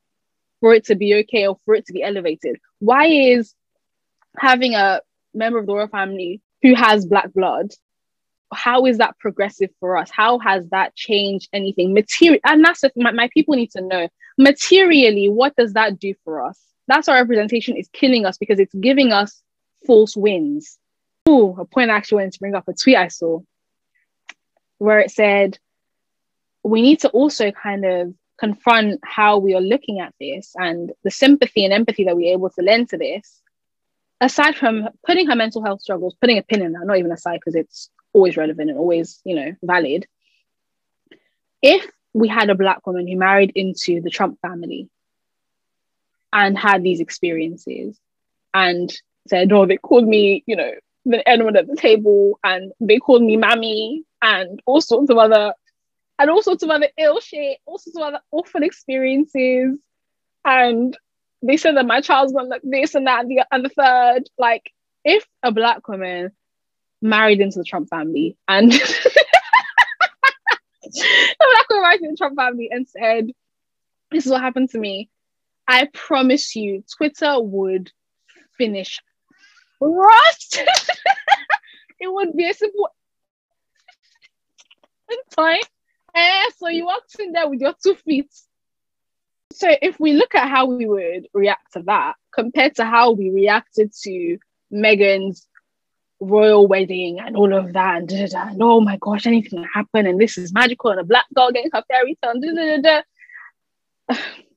for 0.61 0.75
it 0.75 0.85
to 0.85 0.95
be 0.95 1.15
okay 1.15 1.47
or 1.47 1.59
for 1.65 1.75
it 1.75 1.87
to 1.87 1.93
be 1.93 2.03
elevated? 2.03 2.59
Why 2.79 3.07
is 3.07 3.55
having 4.37 4.75
a 4.75 5.01
member 5.33 5.59
of 5.59 5.67
the 5.67 5.75
royal 5.75 5.89
family 5.89 6.41
who 6.63 6.75
has 6.75 7.07
black 7.07 7.33
blood 7.33 7.71
how 8.53 8.87
is 8.87 8.99
that 8.99 9.19
progressive 9.19 9.71
for 9.79 9.97
us? 9.97 10.11
How 10.11 10.39
has 10.41 10.69
that 10.71 10.95
changed 10.95 11.49
anything? 11.53 11.95
Material 11.95 12.41
and 12.45 12.65
that's 12.65 12.83
my, 12.97 13.13
my 13.13 13.29
people 13.33 13.55
need 13.55 13.71
to 13.73 13.81
know 13.81 14.09
materially 14.39 15.29
what 15.29 15.55
does 15.57 15.75
that 15.75 15.99
do 15.99 16.15
for 16.25 16.45
us? 16.45 16.59
That's 16.89 17.09
our 17.09 17.21
representation 17.21 17.77
is 17.77 17.89
killing 17.93 18.27
us 18.27 18.39
because 18.39 18.59
it's 18.59 18.75
giving 18.75 19.13
us 19.13 19.43
false 19.87 20.17
wins 20.17 20.79
Ooh, 21.31 21.55
a 21.59 21.65
point 21.65 21.91
I 21.91 21.97
actually 21.97 22.17
wanted 22.17 22.33
to 22.33 22.41
bring 22.41 22.57
up 22.57 22.67
a 22.67 22.73
tweet 22.73 22.97
I 22.97 23.09
saw 23.09 23.41
where 24.79 24.99
it 24.99 25.11
said, 25.11 25.59
we 26.65 26.83
need 26.83 27.01
to 27.01 27.09
also 27.11 27.53
kind 27.53 27.85
of 27.85 28.15
confront 28.39 28.99
how 29.05 29.39
we 29.39 29.55
are 29.55 29.61
looking 29.61 30.01
at 30.01 30.15
this 30.19 30.55
and 30.57 30.91
the 31.05 31.11
sympathy 31.11 31.65
and 31.65 31.73
empathy 31.73 32.05
that 32.05 32.17
we're 32.17 32.33
able 32.33 32.51
to 32.51 32.63
lend 32.63 32.89
to 32.89 32.99
this. 32.99 33.41
Aside 34.21 34.57
from 34.57 34.89
putting 35.07 35.29
her 35.29 35.37
mental 35.37 35.63
health 35.63 35.83
struggles, 35.83 36.17
putting 36.21 36.39
a 36.39 36.43
pin 36.43 36.63
in 36.63 36.73
that, 36.73 36.87
not 36.87 36.97
even 36.97 37.13
aside 37.13 37.39
because 37.41 37.55
it's 37.55 37.91
always 38.13 38.37
relevant 38.37 38.71
and 38.71 38.79
always, 38.79 39.21
you 39.25 39.37
know, 39.37 39.55
valid. 39.63 40.07
If 41.63 41.87
we 42.13 42.27
had 42.27 42.51
a 42.51 42.55
black 42.55 42.87
woman 42.87 43.07
who 43.07 43.17
married 43.17 43.53
into 43.55 44.01
the 44.01 44.11
Trump 44.11 44.41
family 44.41 44.89
and 46.33 46.59
had 46.59 46.83
these 46.83 47.01
experiences 47.01 47.99
and 48.53 48.91
said, 49.29 49.53
oh, 49.53 49.67
they 49.67 49.77
called 49.77 50.09
me, 50.09 50.43
you 50.47 50.57
know, 50.57 50.73
the 51.05 51.27
anyone 51.29 51.57
at 51.57 51.67
the 51.67 51.77
table 51.77 52.39
and 52.45 52.73
they 52.81 52.99
called 52.99 53.23
me 53.23 53.37
mammy 53.37 54.05
and 54.23 54.61
all 54.67 54.81
sorts 54.81 55.11
of 55.11 55.19
other 55.19 55.55
and 56.19 56.31
all 56.31 56.43
sorts 56.43 56.63
of 56.63 56.71
other 56.71 56.89
ill 56.99 57.21
shit, 57.21 57.59
all 57.65 57.79
sorts 57.79 57.97
of 57.97 58.03
other 58.03 58.21
awful 58.31 58.63
experiences. 58.63 59.79
And 60.45 60.97
they 61.43 61.57
said 61.57 61.77
that 61.77 61.87
my 61.87 62.03
child's 62.03 62.33
gonna 62.33 62.49
look 62.49 62.63
this 62.63 62.95
and 62.95 63.07
that 63.07 63.21
and 63.21 63.31
the, 63.31 63.47
and 63.51 63.65
the 63.65 63.71
third. 63.71 64.29
Like, 64.39 64.71
if 65.05 65.27
a 65.43 65.51
black 65.51 65.89
woman 65.89 66.33
married 67.01 67.41
into 67.41 67.59
the 67.59 67.65
Trump 67.65 67.89
family 67.89 68.37
and 68.47 68.71
a 68.75 68.77
black 70.85 71.71
woman 71.71 71.83
married 71.83 72.01
into 72.03 72.11
the 72.11 72.17
Trump 72.19 72.37
family 72.37 72.69
and 72.71 72.87
said, 72.87 73.31
This 74.11 74.27
is 74.27 74.33
what 74.33 74.43
happened 74.43 74.69
to 74.71 74.79
me, 74.79 75.09
I 75.67 75.89
promise 75.95 76.55
you, 76.55 76.85
Twitter 76.97 77.41
would 77.41 77.91
finish 78.59 79.01
rust. 79.81 80.61
it 82.01 82.13
would 82.13 82.37
be 82.37 82.49
a 82.49 82.55
simple 82.55 82.89
time. 85.37 85.61
Eh, 86.15 86.51
so 86.57 86.69
you 86.69 86.87
walked 86.87 87.19
in 87.19 87.33
there 87.33 87.49
with 87.49 87.61
your 87.61 87.75
two 87.83 87.95
feet. 87.95 88.31
So 89.53 89.69
if 89.83 89.99
we 89.99 90.13
look 90.13 90.35
at 90.35 90.49
how 90.49 90.67
we 90.67 90.87
would 90.87 91.29
react 91.35 91.73
to 91.75 91.83
that 91.83 92.15
compared 92.33 92.77
to 92.77 92.85
how 92.85 93.13
we 93.13 93.31
reacted 93.31 93.93
to 94.03 94.39
Meghan's 94.73 95.47
royal 96.21 96.67
wedding 96.67 97.19
and 97.19 97.37
all 97.37 97.53
of 97.53 97.73
that, 97.73 97.99
and, 97.99 98.09
da, 98.09 98.19
da, 98.19 98.27
da, 98.27 98.49
and 98.51 98.63
oh 98.63 98.81
my 98.81 98.97
gosh, 99.01 99.27
anything 99.27 99.63
can 99.63 99.69
happen, 99.73 100.07
and 100.07 100.21
this 100.21 100.39
is 100.39 100.53
magical, 100.53 100.91
and 100.91 101.01
a 101.01 101.05
black 101.05 101.27
girl 101.35 101.51
getting 101.51 101.71
her 101.73 101.83
fairy 101.89 102.17
tale, 102.23 103.03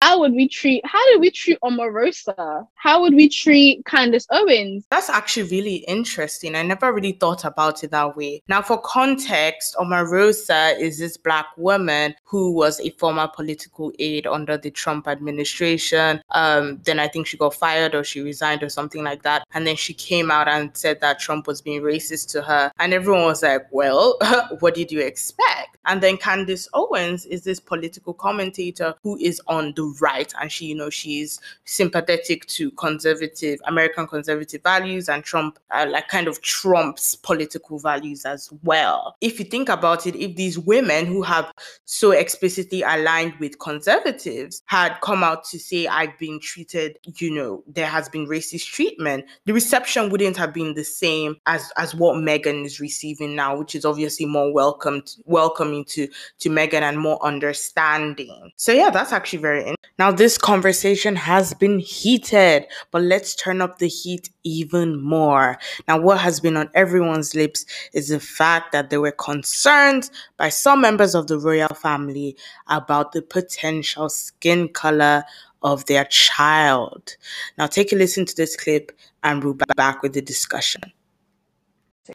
how 0.00 0.20
would 0.20 0.32
we 0.32 0.48
treat 0.48 0.84
how 0.84 1.04
did 1.12 1.20
we 1.20 1.30
treat 1.30 1.58
Omarosa? 1.62 2.66
How 2.74 3.00
would 3.00 3.14
we 3.14 3.28
treat 3.28 3.84
Candace 3.86 4.26
Owens? 4.30 4.84
That's 4.90 5.10
actually 5.10 5.48
really 5.50 5.76
interesting. 5.88 6.54
I 6.54 6.62
never 6.62 6.92
really 6.92 7.12
thought 7.12 7.44
about 7.44 7.84
it 7.84 7.90
that 7.90 8.16
way. 8.16 8.42
Now, 8.48 8.62
for 8.62 8.80
context, 8.80 9.76
Omarosa 9.78 10.78
is 10.78 10.98
this 10.98 11.16
black 11.16 11.46
woman 11.56 12.14
who 12.24 12.52
was 12.52 12.80
a 12.80 12.90
former 12.90 13.28
political 13.28 13.92
aide 13.98 14.26
under 14.26 14.56
the 14.56 14.70
Trump 14.70 15.08
administration. 15.08 16.20
Um, 16.30 16.80
then 16.84 16.98
I 16.98 17.08
think 17.08 17.26
she 17.26 17.36
got 17.36 17.54
fired 17.54 17.94
or 17.94 18.04
she 18.04 18.20
resigned 18.20 18.62
or 18.62 18.68
something 18.68 19.04
like 19.04 19.22
that. 19.22 19.46
And 19.54 19.66
then 19.66 19.76
she 19.76 19.94
came 19.94 20.30
out 20.30 20.48
and 20.48 20.76
said 20.76 21.00
that 21.00 21.18
Trump 21.18 21.46
was 21.46 21.60
being 21.62 21.82
racist 21.82 22.30
to 22.32 22.42
her. 22.42 22.72
And 22.78 22.92
everyone 22.92 23.24
was 23.24 23.42
like, 23.42 23.66
well, 23.70 24.18
what 24.60 24.74
did 24.74 24.90
you 24.90 25.00
expect? 25.00 25.76
And 25.86 26.02
then 26.02 26.16
Candace 26.16 26.68
Owens 26.74 27.26
is 27.26 27.44
this 27.44 27.60
political 27.60 28.12
commentator 28.12 28.94
who 29.02 29.16
is 29.18 29.40
on 29.46 29.72
the 29.76 29.96
right 30.00 30.32
and 30.40 30.50
she 30.50 30.66
you 30.66 30.74
know 30.74 30.90
she's 30.90 31.40
sympathetic 31.64 32.46
to 32.46 32.70
conservative 32.72 33.60
american 33.66 34.06
conservative 34.06 34.62
values 34.62 35.08
and 35.08 35.24
trump 35.24 35.58
uh, 35.70 35.86
like 35.88 36.08
kind 36.08 36.28
of 36.28 36.40
trumps 36.42 37.14
political 37.14 37.78
values 37.78 38.24
as 38.24 38.50
well. 38.62 39.16
If 39.20 39.38
you 39.38 39.44
think 39.44 39.68
about 39.68 40.06
it 40.06 40.16
if 40.16 40.36
these 40.36 40.58
women 40.58 41.06
who 41.06 41.22
have 41.22 41.52
so 41.84 42.10
explicitly 42.12 42.82
aligned 42.82 43.34
with 43.38 43.58
conservatives 43.58 44.62
had 44.66 44.98
come 45.02 45.22
out 45.22 45.44
to 45.44 45.58
say 45.58 45.86
i've 45.86 46.16
been 46.18 46.40
treated 46.40 46.98
you 47.18 47.30
know 47.30 47.62
there 47.66 47.86
has 47.86 48.08
been 48.08 48.26
racist 48.26 48.66
treatment 48.66 49.24
the 49.44 49.52
reception 49.52 50.08
wouldn't 50.10 50.36
have 50.36 50.52
been 50.52 50.74
the 50.74 50.84
same 50.84 51.36
as 51.46 51.72
as 51.76 51.94
what 51.94 52.16
Meghan 52.16 52.64
is 52.64 52.80
receiving 52.80 53.34
now 53.34 53.56
which 53.58 53.74
is 53.74 53.84
obviously 53.84 54.26
more 54.26 54.52
welcomed 54.52 55.14
welcoming 55.24 55.84
to 55.84 56.08
to 56.38 56.48
meghan 56.48 56.82
and 56.82 56.98
more 56.98 57.22
understanding. 57.24 58.52
So 58.56 58.72
yeah 58.72 58.90
that's 58.90 59.12
actually 59.12 59.40
very 59.40 59.65
now, 59.98 60.10
this 60.10 60.36
conversation 60.36 61.16
has 61.16 61.54
been 61.54 61.78
heated, 61.78 62.66
but 62.90 63.00
let's 63.00 63.34
turn 63.34 63.62
up 63.62 63.78
the 63.78 63.88
heat 63.88 64.28
even 64.44 65.00
more. 65.00 65.58
Now, 65.88 65.98
what 65.98 66.18
has 66.18 66.38
been 66.38 66.56
on 66.56 66.68
everyone's 66.74 67.34
lips 67.34 67.64
is 67.94 68.08
the 68.08 68.20
fact 68.20 68.72
that 68.72 68.90
there 68.90 69.00
were 69.00 69.12
concerns 69.12 70.10
by 70.36 70.50
some 70.50 70.82
members 70.82 71.14
of 71.14 71.28
the 71.28 71.38
royal 71.38 71.74
family 71.74 72.36
about 72.66 73.12
the 73.12 73.22
potential 73.22 74.10
skin 74.10 74.68
color 74.68 75.24
of 75.62 75.86
their 75.86 76.04
child. 76.04 77.16
Now, 77.56 77.66
take 77.66 77.92
a 77.92 77.96
listen 77.96 78.26
to 78.26 78.36
this 78.36 78.54
clip 78.54 78.92
and 79.22 79.42
we'll 79.42 79.54
be 79.54 79.64
back 79.76 80.02
with 80.02 80.12
the 80.12 80.22
discussion. 80.22 80.82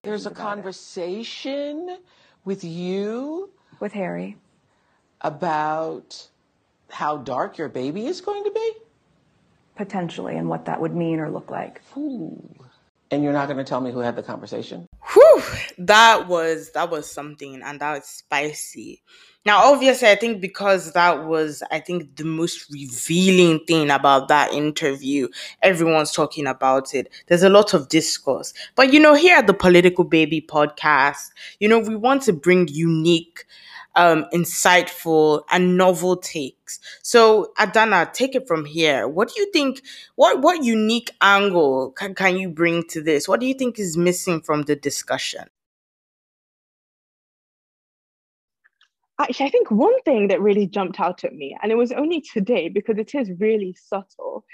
There's 0.04 0.26
a 0.26 0.32
conversation 0.32 1.98
with 2.46 2.64
you, 2.64 3.50
with 3.80 3.92
Harry, 3.92 4.38
about 5.20 6.30
how 6.92 7.18
dark 7.18 7.58
your 7.58 7.70
baby 7.70 8.06
is 8.06 8.22
going 8.22 8.44
to 8.44 8.52
be? 8.52 8.74
Potentially, 9.76 10.36
and 10.36 10.50
what 10.50 10.66
that 10.66 10.80
would 10.82 10.96
mean 10.96 11.20
or 11.20 11.30
look 11.30 11.50
like. 11.50 11.82
Ooh. 11.98 12.42
And 13.10 13.24
you're 13.24 13.34
not 13.34 13.48
going 13.48 13.58
to 13.58 13.64
tell 13.64 13.82
me 13.82 13.92
who 13.92 14.00
had 14.00 14.16
the 14.16 14.24
conversation? 14.24 14.88
Whew, 15.14 15.44
that 15.80 16.28
was 16.28 16.72
that 16.72 16.90
was 16.90 17.12
something, 17.12 17.62
and 17.62 17.80
that 17.82 17.98
was 17.98 18.06
spicy. 18.06 19.02
Now, 19.44 19.72
obviously, 19.72 20.08
I 20.08 20.16
think 20.16 20.40
because 20.40 20.94
that 20.94 21.26
was, 21.26 21.64
I 21.72 21.80
think, 21.80 22.16
the 22.16 22.24
most 22.24 22.72
revealing 22.72 23.60
thing 23.66 23.90
about 23.90 24.28
that 24.28 24.54
interview, 24.54 25.30
everyone's 25.64 26.12
talking 26.12 26.46
about 26.46 26.94
it. 26.94 27.12
There's 27.26 27.42
a 27.42 27.50
lot 27.50 27.74
of 27.74 27.90
discourse. 27.90 28.54
But, 28.76 28.94
you 28.94 29.00
know, 29.00 29.16
here 29.16 29.38
at 29.38 29.48
the 29.48 29.56
Political 29.56 30.04
Baby 30.04 30.46
podcast, 30.48 31.32
you 31.60 31.68
know, 31.68 31.80
we 31.80 31.96
want 31.96 32.22
to 32.24 32.34
bring 32.34 32.68
unique 32.68 33.46
um, 33.96 34.26
insightful 34.34 35.44
and 35.52 35.78
novel 35.78 36.18
takes. 36.18 36.80
So, 37.02 37.52
Adanna, 37.58 38.12
take 38.14 38.36
it 38.36 38.48
from 38.48 38.66
here. 38.66 39.08
What 39.08 39.30
do 39.30 39.42
you 39.42 39.52
think? 39.52 39.82
What 40.16 40.42
what 40.42 40.64
unique 40.64 41.12
angle 41.22 41.92
can, 41.92 42.16
can 42.16 42.38
you 42.38 42.50
bring 42.50 42.84
to 42.90 43.02
this? 43.02 43.28
What 43.28 43.40
do 43.40 43.46
you 43.46 43.54
think 43.54 43.80
is 43.80 43.98
missing 43.98 44.42
from 44.42 44.64
the 44.64 44.76
discussion? 44.76 45.46
Actually, 49.20 49.46
I 49.46 49.50
think 49.50 49.70
one 49.70 50.02
thing 50.02 50.30
that 50.30 50.42
really 50.42 50.66
jumped 50.66 51.00
out 51.00 51.24
at 51.24 51.34
me, 51.34 51.56
and 51.62 51.72
it 51.72 51.76
was 51.76 51.92
only 51.92 52.22
today 52.22 52.70
because 52.70 52.98
it 52.98 53.14
is 53.14 53.30
really 53.40 53.76
subtle, 53.80 54.46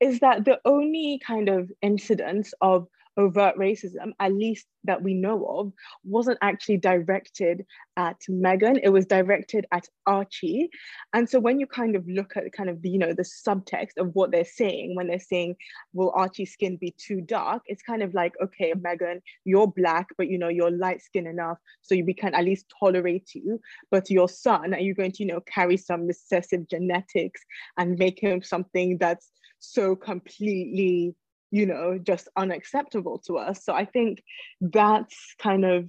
is 0.00 0.20
that 0.20 0.44
the 0.46 0.58
only 0.64 1.20
kind 1.26 1.48
of 1.48 1.70
incidents 1.82 2.54
of 2.62 2.88
overt 3.16 3.56
racism, 3.56 4.12
at 4.20 4.32
least 4.32 4.66
that 4.84 5.02
we 5.02 5.14
know 5.14 5.44
of, 5.46 5.72
wasn't 6.04 6.38
actually 6.42 6.76
directed 6.76 7.64
at 7.96 8.20
Meghan. 8.28 8.80
It 8.82 8.90
was 8.90 9.06
directed 9.06 9.66
at 9.72 9.88
Archie. 10.06 10.68
And 11.12 11.28
so 11.28 11.40
when 11.40 11.58
you 11.60 11.66
kind 11.66 11.96
of 11.96 12.06
look 12.08 12.36
at 12.36 12.52
kind 12.52 12.68
of 12.68 12.82
the, 12.82 12.90
you 12.90 12.98
know, 12.98 13.12
the 13.12 13.22
subtext 13.22 13.96
of 13.98 14.14
what 14.14 14.30
they're 14.30 14.44
saying, 14.44 14.94
when 14.94 15.06
they're 15.06 15.18
saying, 15.18 15.56
will 15.92 16.12
Archie's 16.14 16.52
skin 16.52 16.76
be 16.76 16.94
too 16.98 17.20
dark? 17.20 17.62
It's 17.66 17.82
kind 17.82 18.02
of 18.02 18.14
like, 18.14 18.34
okay, 18.42 18.72
Meghan, 18.72 19.20
you're 19.44 19.68
black, 19.68 20.08
but 20.18 20.28
you 20.28 20.38
know, 20.38 20.48
you're 20.48 20.70
light 20.70 21.02
skin 21.02 21.26
enough. 21.26 21.58
So 21.82 21.96
we 22.04 22.14
can 22.14 22.34
at 22.34 22.44
least 22.44 22.66
tolerate 22.78 23.34
you. 23.34 23.60
But 23.90 24.10
your 24.10 24.28
son, 24.28 24.74
are 24.74 24.80
you 24.80 24.94
going 24.94 25.12
to, 25.12 25.22
you 25.22 25.32
know, 25.32 25.40
carry 25.40 25.76
some 25.76 26.06
recessive 26.06 26.68
genetics 26.68 27.40
and 27.78 27.98
make 27.98 28.20
him 28.20 28.42
something 28.42 28.98
that's 28.98 29.30
so 29.60 29.96
completely 29.96 31.14
you 31.54 31.66
know, 31.66 31.96
just 32.02 32.28
unacceptable 32.36 33.20
to 33.24 33.38
us. 33.38 33.64
So 33.64 33.72
I 33.72 33.84
think 33.84 34.24
that's 34.60 35.36
kind 35.38 35.64
of 35.64 35.88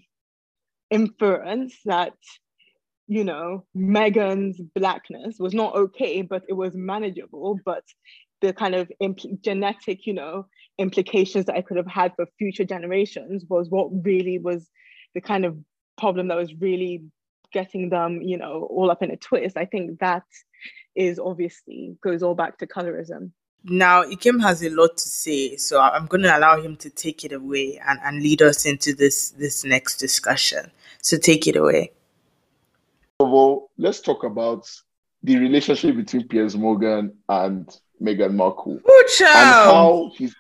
inference 0.92 1.76
that, 1.86 2.14
you 3.08 3.24
know, 3.24 3.66
Meghan's 3.76 4.62
blackness 4.76 5.38
was 5.40 5.56
not 5.56 5.74
okay, 5.74 6.22
but 6.22 6.44
it 6.48 6.54
was 6.54 6.76
manageable. 6.76 7.60
But 7.66 7.84
the 8.42 8.54
kind 8.54 8.76
of 8.76 8.92
genetic, 9.42 10.06
you 10.06 10.14
know, 10.14 10.46
implications 10.78 11.46
that 11.46 11.56
I 11.56 11.64
could 11.64 11.78
have 11.78 11.88
had 11.88 12.14
for 12.16 12.28
future 12.38 12.66
generations 12.66 13.44
was 13.50 13.68
what 13.68 13.90
really 14.06 14.38
was 14.38 14.70
the 15.16 15.22
kind 15.22 15.46
of 15.46 15.58
problem 15.98 16.28
that 16.28 16.38
was 16.38 16.54
really 16.54 17.06
getting 17.52 17.90
them, 17.90 18.22
you 18.22 18.38
know, 18.38 18.68
all 18.70 18.92
up 18.92 19.02
in 19.02 19.10
a 19.10 19.18
twist. 19.18 19.58
I 19.58 19.66
think 19.66 19.98
that 20.00 20.26
is 20.96 21.18
obviously 21.18 21.98
goes 22.04 22.22
all 22.22 22.36
back 22.36 22.60
to 22.60 22.68
colorism. 22.68 23.32
Now, 23.68 24.04
Ikem 24.04 24.42
has 24.44 24.64
a 24.64 24.70
lot 24.70 24.96
to 24.98 25.10
say, 25.10 25.58
so 25.58 25.82
I'm 25.82 26.06
going 26.06 26.22
to 26.22 26.38
allow 26.38 26.62
him 26.62 26.76
to 26.78 26.90
take 26.92 27.26
it 27.26 27.34
away 27.34 27.82
and, 27.86 28.00
and 28.04 28.22
lead 28.22 28.44
us 28.44 28.66
into 28.66 28.94
this 28.94 29.32
this 29.32 29.64
next 29.64 29.98
discussion. 29.98 30.72
So 31.02 31.18
take 31.18 31.48
it 31.48 31.56
away. 31.56 31.92
First 33.20 33.28
of 33.28 33.34
all, 33.34 33.72
let's 33.78 34.02
talk 34.02 34.24
about 34.24 34.70
the 35.24 35.38
relationship 35.38 35.96
between 35.96 36.28
Piers 36.28 36.56
Morgan 36.56 37.14
and 37.28 37.76
Meghan 38.00 38.36
Markle. 38.36 38.80
Ooh, 38.88 39.06
and 39.22 39.28
how 39.28 40.12
he's 40.16 40.36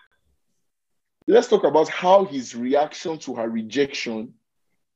let's 1.28 1.48
talk 1.48 1.64
about 1.64 1.90
how 1.90 2.26
his 2.26 2.54
reaction 2.54 3.18
to 3.20 3.34
her 3.36 3.50
rejection 3.50 4.36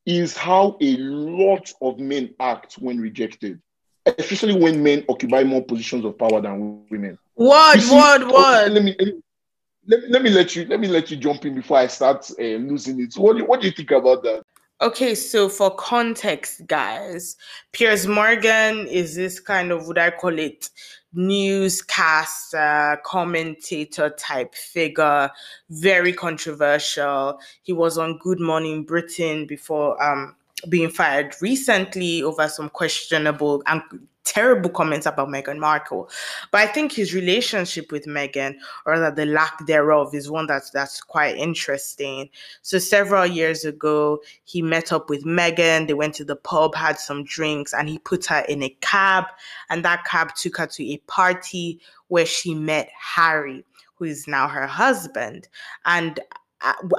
is 0.05 0.37
how 0.37 0.77
a 0.81 0.97
lot 0.97 1.73
of 1.81 1.99
men 1.99 2.35
act 2.39 2.73
when 2.75 2.99
rejected, 2.99 3.59
especially 4.05 4.53
when 4.53 4.83
men 4.83 5.03
occupy 5.09 5.43
more 5.43 5.63
positions 5.63 6.05
of 6.05 6.17
power 6.17 6.41
than 6.41 6.85
women. 6.89 7.17
Word, 7.39 7.79
see, 7.79 7.95
word, 7.95 8.23
oh, 8.23 8.33
word. 8.33 8.73
Let 8.73 8.83
me, 8.83 8.95
let 8.99 9.07
me 9.07 10.07
let 10.09 10.21
me 10.21 10.29
let 10.29 10.55
you 10.55 10.65
let 10.65 10.79
me 10.79 10.87
let 10.87 11.09
you 11.09 11.17
jump 11.17 11.45
in 11.45 11.55
before 11.55 11.77
I 11.77 11.87
start 11.87 12.29
uh, 12.37 12.43
losing 12.43 12.99
it. 13.01 13.13
So 13.13 13.21
what 13.21 13.33
do 13.33 13.39
you, 13.39 13.45
what 13.45 13.61
do 13.61 13.67
you 13.67 13.73
think 13.73 13.91
about 13.91 14.23
that? 14.23 14.43
Okay, 14.81 15.15
so 15.15 15.49
for 15.49 15.75
context, 15.75 16.65
guys, 16.67 17.35
Piers 17.73 18.07
Morgan 18.07 18.87
is 18.87 19.15
this 19.15 19.39
kind 19.39 19.71
of, 19.71 19.87
would 19.87 19.97
I 19.97 20.09
call 20.09 20.39
it, 20.39 20.69
newscaster, 21.13 23.01
commentator 23.03 24.09
type 24.11 24.55
figure, 24.55 25.29
very 25.69 26.13
controversial. 26.13 27.39
He 27.63 27.73
was 27.73 27.97
on 27.97 28.19
Good 28.19 28.39
Morning 28.39 28.83
Britain 28.83 29.45
before 29.45 30.01
um, 30.01 30.35
being 30.69 30.89
fired 30.89 31.35
recently 31.41 32.23
over 32.23 32.47
some 32.47 32.69
questionable 32.69 33.61
and 33.65 33.81
terrible 34.29 34.69
comments 34.69 35.05
about 35.05 35.27
Meghan 35.27 35.57
Markle. 35.57 36.09
But 36.51 36.61
I 36.61 36.67
think 36.67 36.91
his 36.91 37.13
relationship 37.13 37.91
with 37.91 38.05
Meghan, 38.05 38.55
or 38.85 38.93
rather 38.93 39.13
the 39.13 39.25
lack 39.25 39.65
thereof, 39.65 40.13
is 40.13 40.29
one 40.29 40.47
that's 40.47 40.69
that's 40.69 41.01
quite 41.01 41.35
interesting. 41.35 42.29
So 42.61 42.77
several 42.77 43.25
years 43.25 43.65
ago, 43.65 44.19
he 44.43 44.61
met 44.61 44.91
up 44.93 45.09
with 45.09 45.25
Meghan. 45.25 45.87
They 45.87 45.93
went 45.93 46.13
to 46.15 46.23
the 46.23 46.35
pub, 46.35 46.75
had 46.75 46.99
some 46.99 47.23
drinks, 47.23 47.73
and 47.73 47.89
he 47.89 47.97
put 47.99 48.25
her 48.27 48.45
in 48.47 48.61
a 48.63 48.69
cab, 48.81 49.25
and 49.69 49.83
that 49.83 50.05
cab 50.05 50.35
took 50.35 50.57
her 50.57 50.67
to 50.67 50.83
a 50.83 50.97
party 51.07 51.81
where 52.07 52.25
she 52.25 52.53
met 52.53 52.89
Harry, 52.97 53.65
who 53.95 54.05
is 54.05 54.27
now 54.27 54.47
her 54.47 54.67
husband. 54.67 55.47
And 55.85 56.19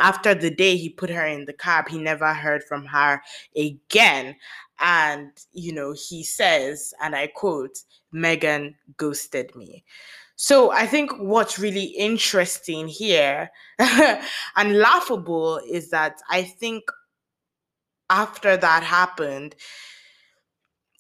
after 0.00 0.34
the 0.34 0.50
day 0.50 0.76
he 0.76 0.88
put 0.88 1.10
her 1.10 1.26
in 1.26 1.44
the 1.44 1.52
cab, 1.52 1.88
he 1.88 1.98
never 1.98 2.32
heard 2.32 2.64
from 2.64 2.86
her 2.86 3.20
again. 3.56 4.36
And, 4.80 5.30
you 5.52 5.72
know, 5.72 5.92
he 5.92 6.24
says, 6.24 6.94
and 7.02 7.14
I 7.14 7.26
quote, 7.28 7.78
Meghan 8.14 8.74
ghosted 8.96 9.54
me. 9.54 9.84
So 10.36 10.70
I 10.70 10.86
think 10.86 11.12
what's 11.18 11.58
really 11.58 11.84
interesting 11.84 12.88
here 12.88 13.50
and 13.78 14.78
laughable 14.78 15.60
is 15.68 15.90
that 15.90 16.20
I 16.30 16.42
think 16.44 16.84
after 18.08 18.56
that 18.56 18.82
happened, 18.82 19.54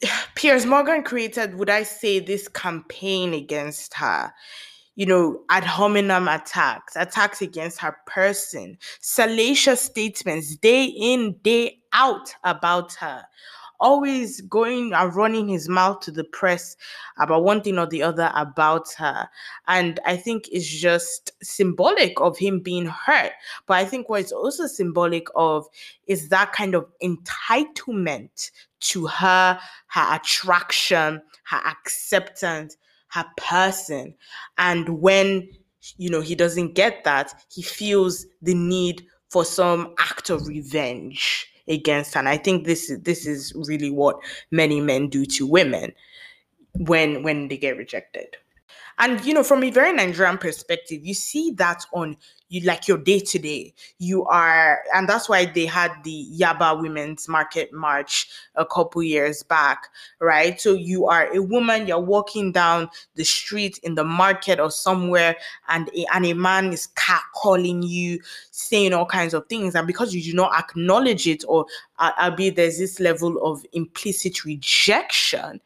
Piers 0.34 0.66
Morgan 0.66 1.02
created, 1.02 1.54
would 1.54 1.70
I 1.70 1.84
say, 1.84 2.20
this 2.20 2.48
campaign 2.48 3.32
against 3.32 3.94
her 3.94 4.32
you 4.96 5.06
know, 5.06 5.40
ad 5.48 5.64
hominem 5.64 6.28
attacks, 6.28 6.94
attacks 6.94 7.40
against 7.40 7.78
her 7.78 7.96
person, 8.06 8.76
salacious 9.00 9.80
statements 9.80 10.56
day 10.56 10.84
in, 10.84 11.34
day 11.42 11.78
out 11.94 12.34
about 12.44 12.92
her, 12.94 13.24
always 13.80 14.40
going 14.42 14.92
and 14.92 15.14
running 15.14 15.48
his 15.48 15.68
mouth 15.68 16.00
to 16.00 16.10
the 16.10 16.24
press 16.24 16.76
about 17.18 17.44
one 17.44 17.62
thing 17.62 17.78
or 17.78 17.86
the 17.86 18.02
other 18.02 18.30
about 18.34 18.92
her. 18.94 19.28
And 19.66 19.98
I 20.06 20.16
think 20.16 20.48
it's 20.52 20.68
just 20.68 21.32
symbolic 21.42 22.20
of 22.20 22.38
him 22.38 22.60
being 22.60 22.86
hurt. 22.86 23.32
But 23.66 23.78
I 23.78 23.84
think 23.84 24.08
what 24.08 24.20
it's 24.20 24.32
also 24.32 24.66
symbolic 24.66 25.26
of 25.34 25.66
is 26.06 26.28
that 26.28 26.52
kind 26.52 26.74
of 26.74 26.86
entitlement 27.02 28.50
to 28.80 29.06
her, 29.06 29.58
her 29.88 30.14
attraction, 30.14 31.22
her 31.44 31.60
acceptance, 31.66 32.76
her 33.08 33.24
person. 33.36 34.14
And 34.58 35.00
when 35.00 35.48
you 35.96 36.10
know 36.10 36.20
he 36.20 36.34
doesn't 36.34 36.74
get 36.74 37.04
that, 37.04 37.32
he 37.50 37.62
feels 37.62 38.26
the 38.42 38.54
need 38.54 39.06
for 39.30 39.44
some 39.44 39.94
act 39.98 40.28
of 40.30 40.46
revenge 40.46 41.49
against. 41.70 42.16
And 42.16 42.28
I 42.28 42.36
think 42.36 42.66
this 42.66 42.90
is 42.90 43.00
this 43.02 43.26
is 43.26 43.52
really 43.54 43.90
what 43.90 44.16
many 44.50 44.80
men 44.80 45.08
do 45.08 45.24
to 45.26 45.46
women 45.46 45.92
when 46.74 47.22
when 47.22 47.48
they 47.48 47.56
get 47.58 47.76
rejected. 47.76 48.36
And 49.00 49.24
you 49.24 49.32
know, 49.32 49.42
from 49.42 49.64
a 49.64 49.70
very 49.70 49.94
Nigerian 49.94 50.36
perspective, 50.36 51.06
you 51.06 51.14
see 51.14 51.52
that 51.52 51.86
on 51.94 52.18
you 52.50 52.60
like 52.66 52.86
your 52.86 52.98
day 52.98 53.20
to 53.20 53.38
day. 53.38 53.72
You 53.98 54.26
are, 54.26 54.80
and 54.92 55.08
that's 55.08 55.26
why 55.26 55.46
they 55.46 55.64
had 55.64 55.92
the 56.04 56.26
Yaba 56.36 56.78
Women's 56.82 57.26
Market 57.26 57.72
March 57.72 58.28
a 58.56 58.66
couple 58.66 59.02
years 59.02 59.42
back, 59.42 59.88
right? 60.20 60.60
So 60.60 60.74
you 60.74 61.06
are 61.06 61.32
a 61.34 61.40
woman, 61.40 61.86
you're 61.86 61.98
walking 61.98 62.52
down 62.52 62.90
the 63.14 63.24
street 63.24 63.78
in 63.82 63.94
the 63.94 64.04
market 64.04 64.60
or 64.60 64.70
somewhere, 64.70 65.34
and 65.68 65.88
a, 65.96 66.04
and 66.14 66.26
a 66.26 66.34
man 66.34 66.70
is 66.70 66.88
calling 67.34 67.82
you, 67.82 68.18
saying 68.50 68.92
all 68.92 69.06
kinds 69.06 69.32
of 69.32 69.46
things, 69.46 69.74
and 69.74 69.86
because 69.86 70.14
you 70.14 70.22
do 70.22 70.34
not 70.34 70.52
acknowledge 70.58 71.26
it, 71.26 71.42
or 71.48 71.64
uh, 72.00 72.30
there's 72.36 72.78
this 72.78 73.00
level 73.00 73.42
of 73.42 73.64
implicit 73.72 74.44
rejection, 74.44 75.58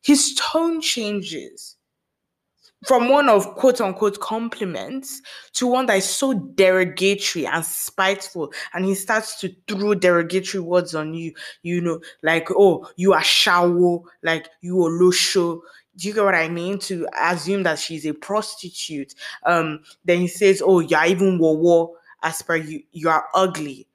his 0.00 0.34
tone 0.34 0.80
changes 0.80 1.76
from 2.86 3.08
one 3.08 3.28
of 3.28 3.46
quote 3.54 3.80
unquote 3.80 4.20
compliments 4.20 5.22
to 5.52 5.66
one 5.66 5.86
that 5.86 5.98
is 5.98 6.04
so 6.08 6.34
derogatory 6.34 7.46
and 7.46 7.64
spiteful 7.64 8.52
and 8.74 8.84
he 8.84 8.94
starts 8.94 9.38
to 9.40 9.54
throw 9.68 9.94
derogatory 9.94 10.60
words 10.60 10.94
on 10.94 11.14
you 11.14 11.32
you 11.62 11.80
know 11.80 12.00
like 12.22 12.48
oh 12.50 12.88
you 12.96 13.12
are 13.12 13.22
shallow 13.22 14.04
like 14.22 14.48
you 14.60 14.82
are 14.84 14.90
losho 14.90 15.60
do 15.96 16.08
you 16.08 16.14
get 16.14 16.24
what 16.24 16.34
I 16.34 16.48
mean? 16.48 16.78
To 16.80 17.06
assume 17.20 17.64
that 17.64 17.78
she's 17.78 18.06
a 18.06 18.14
prostitute. 18.14 19.14
Um, 19.44 19.80
then 20.04 20.20
he 20.20 20.26
says, 20.26 20.62
Oh, 20.64 20.80
you're 20.80 21.04
even 21.04 21.38
war 21.38 21.92
as 22.22 22.40
per 22.42 22.56
you, 22.56 22.82
you 22.92 23.08
are 23.08 23.26
ugly. 23.34 23.86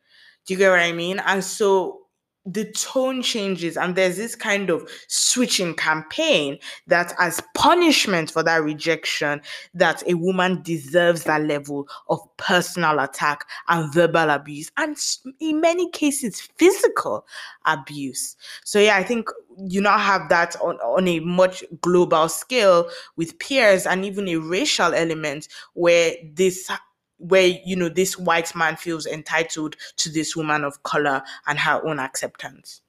Do 0.45 0.53
you 0.53 0.57
get 0.59 0.69
what 0.69 0.79
I 0.79 0.91
mean? 0.91 1.19
And 1.19 1.43
so 1.43 2.06
the 2.47 2.71
tone 2.71 3.21
changes 3.21 3.75
and 3.75 3.95
there's 3.95 4.15
this 4.15 4.35
kind 4.35 4.69
of 4.69 4.89
switching 5.07 5.75
campaign 5.75 6.57
that 6.87 7.13
as 7.19 7.41
punishment 7.53 8.31
for 8.31 8.41
that 8.41 8.63
rejection 8.63 9.41
that 9.73 10.01
a 10.07 10.13
woman 10.13 10.61
deserves 10.63 11.23
that 11.25 11.43
level 11.43 11.87
of 12.09 12.19
personal 12.37 12.99
attack 12.99 13.45
and 13.67 13.93
verbal 13.93 14.29
abuse 14.29 14.71
and 14.77 14.97
in 15.41 15.59
many 15.59 15.89
cases 15.91 16.39
physical 16.57 17.25
abuse. 17.65 18.37
So 18.63 18.79
yeah 18.79 18.95
i 18.95 19.03
think 19.03 19.29
you 19.65 19.81
now 19.81 19.97
have 19.97 20.29
that 20.29 20.55
on, 20.61 20.77
on 20.77 21.07
a 21.07 21.19
much 21.19 21.63
global 21.81 22.29
scale 22.29 22.89
with 23.15 23.37
Piers 23.39 23.85
and 23.87 24.05
even 24.05 24.27
a 24.27 24.37
racial 24.37 24.93
element 24.93 25.47
where 25.73 26.13
this 26.33 26.69
where 27.17 27.47
you 27.65 27.75
know 27.75 27.89
this 27.89 28.17
white 28.17 28.55
man 28.55 28.75
feels 28.75 29.05
entitled 29.05 29.75
to 29.97 30.09
this 30.09 30.35
woman 30.35 30.63
of 30.63 30.83
color 30.83 31.21
and 31.47 31.59
her 31.59 31.81
own 31.85 31.99
acceptance 31.99 32.81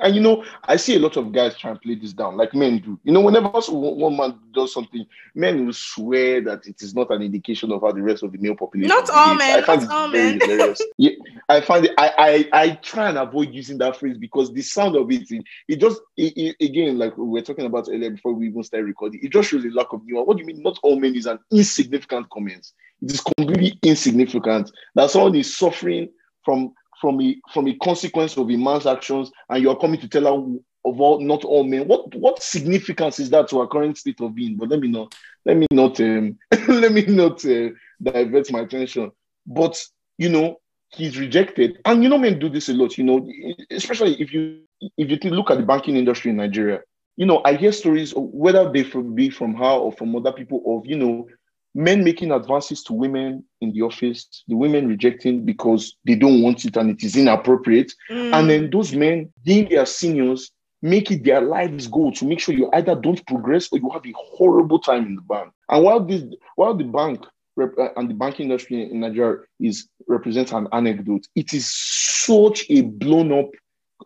and 0.00 0.14
you 0.14 0.20
know, 0.20 0.44
I 0.64 0.76
see 0.76 0.96
a 0.96 0.98
lot 0.98 1.16
of 1.16 1.32
guys 1.32 1.56
trying 1.56 1.74
to 1.74 1.80
play 1.80 1.94
this 1.94 2.12
down, 2.12 2.36
like 2.36 2.54
men 2.54 2.78
do. 2.78 2.98
You 3.04 3.12
know, 3.12 3.20
whenever 3.20 3.48
one 3.48 4.16
man 4.16 4.38
does 4.52 4.72
something, 4.72 5.06
men 5.34 5.66
will 5.66 5.72
swear 5.72 6.40
that 6.42 6.66
it 6.66 6.82
is 6.82 6.94
not 6.94 7.10
an 7.10 7.22
indication 7.22 7.72
of 7.72 7.82
how 7.82 7.92
the 7.92 8.02
rest 8.02 8.22
of 8.22 8.32
the 8.32 8.38
male 8.38 8.56
population. 8.56 8.88
Not 8.88 9.10
all 9.10 9.34
men. 9.34 9.58
I 9.58 9.62
find 9.62 9.82
not 9.82 9.90
all 9.90 10.08
men. 10.08 10.40
yeah, 10.98 11.12
I 11.48 11.60
find 11.60 11.86
it. 11.86 11.92
I, 11.98 12.48
I 12.52 12.62
I 12.62 12.70
try 12.76 13.08
and 13.08 13.18
avoid 13.18 13.52
using 13.52 13.78
that 13.78 13.96
phrase 13.96 14.16
because 14.18 14.52
the 14.52 14.62
sound 14.62 14.96
of 14.96 15.10
it, 15.10 15.30
it, 15.30 15.44
it 15.68 15.80
just 15.80 16.00
it, 16.16 16.32
it, 16.36 16.56
again, 16.64 16.98
like 16.98 17.16
we 17.16 17.28
were 17.28 17.42
talking 17.42 17.66
about 17.66 17.88
earlier 17.88 18.10
before 18.10 18.32
we 18.32 18.48
even 18.48 18.62
started 18.62 18.86
recording, 18.86 19.20
it 19.22 19.32
just 19.32 19.50
shows 19.50 19.64
a 19.64 19.70
lack 19.70 19.92
of 19.92 20.04
nuance. 20.04 20.26
What 20.26 20.36
do 20.36 20.42
you 20.42 20.46
mean? 20.46 20.62
Not 20.62 20.78
all 20.82 20.98
men 20.98 21.14
is 21.14 21.26
an 21.26 21.38
insignificant 21.50 22.28
comment. 22.30 22.72
It 23.02 23.12
is 23.12 23.20
completely 23.20 23.78
insignificant 23.82 24.70
that 24.94 25.10
someone 25.10 25.34
is 25.34 25.56
suffering 25.56 26.10
from 26.44 26.72
from 27.00 27.20
a 27.20 27.36
from 27.52 27.66
a 27.68 27.76
consequence 27.78 28.36
of 28.36 28.50
a 28.50 28.56
man's 28.56 28.86
actions, 28.86 29.30
and 29.48 29.62
you 29.62 29.70
are 29.70 29.78
coming 29.78 30.00
to 30.00 30.08
tell 30.08 30.24
her 30.24 30.58
of 30.84 31.00
all 31.00 31.20
not 31.20 31.44
all 31.44 31.64
men. 31.64 31.86
What 31.86 32.14
what 32.14 32.42
significance 32.42 33.18
is 33.18 33.30
that 33.30 33.48
to 33.48 33.60
our 33.60 33.66
current 33.66 33.98
state 33.98 34.20
of 34.20 34.34
being? 34.34 34.56
But 34.56 34.68
let 34.68 34.80
me 34.80 34.88
not 34.88 35.14
let 35.44 35.56
me 35.56 35.66
not 35.70 36.00
um, 36.00 36.38
let 36.68 36.92
me 36.92 37.02
not 37.06 37.44
uh, 37.44 37.70
divert 38.02 38.50
my 38.52 38.60
attention. 38.60 39.10
But 39.46 39.82
you 40.18 40.28
know, 40.28 40.60
he's 40.88 41.18
rejected, 41.18 41.78
and 41.84 42.02
you 42.02 42.08
know, 42.08 42.18
men 42.18 42.38
do 42.38 42.48
this 42.48 42.68
a 42.68 42.74
lot. 42.74 42.96
You 42.98 43.04
know, 43.04 43.28
especially 43.70 44.20
if 44.20 44.32
you 44.32 44.60
if 44.96 45.10
you 45.10 45.30
look 45.30 45.50
at 45.50 45.58
the 45.58 45.64
banking 45.66 45.96
industry 45.96 46.30
in 46.30 46.36
Nigeria. 46.36 46.80
You 47.16 47.26
know, 47.26 47.42
I 47.44 47.54
hear 47.54 47.72
stories, 47.72 48.14
whether 48.16 48.70
they 48.72 48.82
be 48.82 49.28
from 49.28 49.54
her 49.54 49.64
or 49.64 49.92
from 49.92 50.16
other 50.16 50.32
people, 50.32 50.62
of 50.66 50.86
you 50.86 50.96
know 50.96 51.26
men 51.74 52.02
making 52.04 52.32
advances 52.32 52.82
to 52.84 52.92
women 52.92 53.44
in 53.60 53.72
the 53.72 53.82
office, 53.82 54.44
the 54.48 54.56
women 54.56 54.88
rejecting 54.88 55.44
because 55.44 55.96
they 56.04 56.14
don't 56.14 56.42
want 56.42 56.64
it 56.64 56.76
and 56.76 56.90
it 56.90 57.02
is 57.04 57.16
inappropriate. 57.16 57.92
Mm. 58.10 58.34
And 58.34 58.50
then 58.50 58.70
those 58.70 58.92
men, 58.94 59.32
being 59.44 59.68
their 59.68 59.86
seniors, 59.86 60.50
make 60.82 61.10
it 61.10 61.24
their 61.24 61.40
life's 61.40 61.86
goal 61.86 62.12
to 62.12 62.24
make 62.24 62.40
sure 62.40 62.54
you 62.54 62.70
either 62.72 62.94
don't 62.94 63.24
progress 63.26 63.68
or 63.70 63.78
you 63.78 63.90
have 63.90 64.04
a 64.06 64.12
horrible 64.16 64.78
time 64.78 65.06
in 65.06 65.14
the 65.14 65.22
bank. 65.22 65.52
And 65.68 65.84
while 65.84 66.00
this, 66.00 66.22
while 66.56 66.74
the 66.74 66.84
bank 66.84 67.24
rep, 67.56 67.72
uh, 67.78 67.88
and 67.96 68.08
the 68.08 68.14
banking 68.14 68.50
industry 68.50 68.90
in 68.90 69.00
Nigeria 69.00 69.40
is 69.60 69.88
represents 70.08 70.52
an 70.52 70.68
anecdote, 70.72 71.26
it 71.36 71.52
is 71.52 71.70
such 71.70 72.64
a 72.70 72.82
blown 72.82 73.32
up 73.32 73.50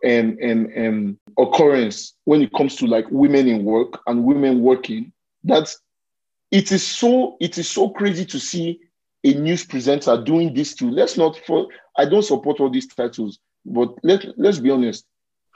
um, 0.05 0.37
um, 0.43 0.69
um, 0.77 1.19
occurrence 1.39 2.13
when 2.25 2.41
it 2.41 2.51
comes 2.53 2.75
to 2.75 2.85
like 2.85 3.05
women 3.09 3.47
in 3.47 3.63
work 3.63 4.01
and 4.07 4.25
women 4.25 4.61
working 4.61 5.13
that 5.45 5.73
it 6.51 6.71
is 6.71 6.85
so 6.85 7.37
it 7.39 7.57
is 7.57 7.69
so 7.69 7.89
crazy 7.89 8.25
to 8.25 8.39
see 8.39 8.79
a 9.23 9.33
news 9.33 9.65
presenter 9.65 10.21
doing 10.21 10.53
this 10.53 10.75
too. 10.75 10.89
Let's 10.89 11.17
not 11.17 11.37
for 11.45 11.67
I 11.97 12.05
don't 12.05 12.23
support 12.23 12.59
all 12.59 12.69
these 12.69 12.87
titles, 12.87 13.39
but 13.65 13.93
let 14.03 14.25
let's 14.37 14.59
be 14.59 14.71
honest. 14.71 15.05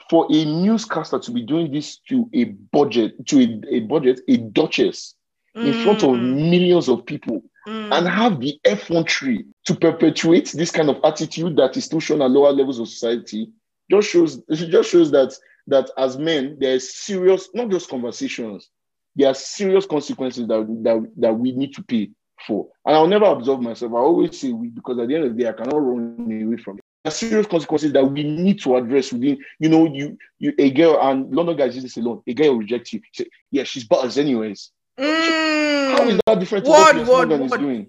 For 0.08 0.26
a 0.28 0.44
newscaster 0.44 1.20
to 1.20 1.30
be 1.30 1.42
doing 1.42 1.70
this 1.70 1.98
to 2.08 2.28
a 2.34 2.44
budget, 2.44 3.26
to 3.28 3.40
a, 3.40 3.76
a 3.76 3.80
budget, 3.80 4.20
a 4.26 4.38
duchess 4.38 5.14
mm. 5.56 5.66
in 5.66 5.84
front 5.84 6.02
of 6.02 6.10
mm. 6.10 6.50
millions 6.50 6.88
of 6.88 7.06
people, 7.06 7.42
mm. 7.68 7.96
and 7.96 8.08
have 8.08 8.40
the 8.40 8.58
effrontery 8.64 9.44
to 9.66 9.74
perpetuate 9.76 10.50
this 10.52 10.72
kind 10.72 10.90
of 10.90 10.98
attitude 11.04 11.56
that 11.56 11.76
is 11.76 11.84
still 11.84 12.00
shown 12.00 12.22
at 12.22 12.30
lower 12.30 12.52
levels 12.52 12.80
of 12.80 12.88
society 12.88 13.50
just 13.90 14.08
shows 14.08 14.42
it 14.48 14.70
just 14.70 14.90
shows 14.90 15.10
that 15.10 15.34
that 15.66 15.90
as 15.98 16.16
men 16.16 16.56
there's 16.60 16.94
serious 16.94 17.48
not 17.54 17.68
just 17.68 17.90
conversations 17.90 18.70
there 19.16 19.28
are 19.28 19.34
serious 19.34 19.86
consequences 19.86 20.46
that, 20.46 20.66
that, 20.82 21.12
that 21.16 21.32
we 21.32 21.52
need 21.52 21.74
to 21.74 21.82
pay 21.82 22.10
for. 22.46 22.68
And 22.86 22.96
i'll 22.96 23.06
never 23.06 23.26
absolve 23.26 23.60
myself. 23.60 23.92
I 23.92 23.96
always 23.96 24.40
say 24.40 24.52
we 24.52 24.68
because 24.68 24.98
at 24.98 25.08
the 25.08 25.14
end 25.14 25.24
of 25.24 25.36
the 25.36 25.42
day 25.42 25.48
i 25.48 25.52
cannot 25.52 25.76
run 25.76 26.42
away 26.42 26.56
from 26.56 26.78
it. 26.78 26.84
There 27.04 27.10
are 27.10 27.14
serious 27.14 27.46
consequences 27.46 27.92
that 27.92 28.04
we 28.04 28.22
need 28.22 28.60
to 28.62 28.76
address 28.76 29.12
within 29.12 29.38
you 29.58 29.68
know 29.68 29.86
you 29.92 30.18
you 30.38 30.54
a 30.58 30.70
girl 30.70 30.98
and 31.00 31.34
london 31.34 31.56
guys 31.56 31.74
use 31.74 31.84
this 31.84 31.96
alone. 31.96 32.22
A 32.26 32.34
girl 32.34 32.52
will 32.52 32.58
reject 32.58 32.92
you. 32.92 33.00
Say 33.12 33.26
yeah 33.50 33.64
she's 33.64 33.84
butters 33.84 34.18
anyways. 34.18 34.70
Mm. 34.98 35.96
How 35.96 36.08
is 36.08 36.20
that 36.26 36.40
different 36.40 36.64
to 36.64 36.70
what, 36.70 36.96
what 36.96 37.06
Morgan 37.06 37.42
is 37.42 37.52
doing? 37.52 37.86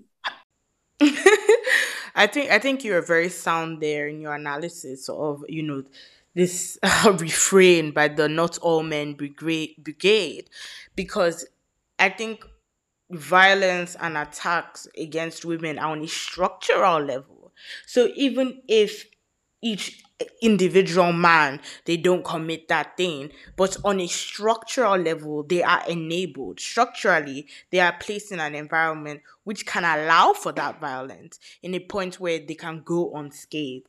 I 2.14 2.28
think 2.28 2.52
I 2.52 2.60
think 2.60 2.84
you're 2.84 3.02
very 3.02 3.30
sound 3.30 3.82
there 3.82 4.08
in 4.08 4.22
your 4.22 4.36
analysis 4.36 5.08
of 5.10 5.44
you 5.48 5.64
know 5.64 5.84
this 6.36 6.78
uh, 6.84 7.16
refrain 7.20 7.92
by 7.92 8.08
the 8.08 8.28
not 8.30 8.58
all 8.60 8.84
men 8.84 9.14
brigade 9.14 9.76
brigade 9.80 10.50
because 10.96 11.46
I 12.00 12.10
think 12.10 12.46
violence 13.12 13.96
and 14.00 14.18
attacks 14.18 14.88
against 14.98 15.46
women 15.46 15.78
are 15.78 15.92
on 15.92 16.02
a 16.02 16.08
structural 16.08 17.00
level. 17.00 17.52
So 17.86 18.10
even 18.16 18.62
if 18.68 19.06
each 19.62 20.04
individual 20.42 21.14
man 21.14 21.60
they 21.86 21.98
don't 21.98 22.24
commit 22.24 22.68
that 22.68 22.98
thing. 22.98 23.32
But 23.56 23.78
on 23.84 24.00
a 24.00 24.08
structural 24.08 24.98
level 24.98 25.44
they 25.44 25.64
are 25.64 25.84
enabled. 25.88 26.60
Structurally 26.60 27.48
they 27.72 27.80
are 27.80 27.96
placed 28.00 28.32
in 28.32 28.40
an 28.40 28.56
environment 28.56 29.22
which 29.44 29.66
can 29.66 29.84
allow 29.84 30.34
for 30.34 30.52
that 30.54 30.80
violence 30.80 31.40
in 31.64 31.74
a 31.74 31.80
point 31.80 32.20
where 32.20 32.40
they 32.40 32.56
can 32.56 32.82
go 32.84 33.12
unscathed. 33.14 33.88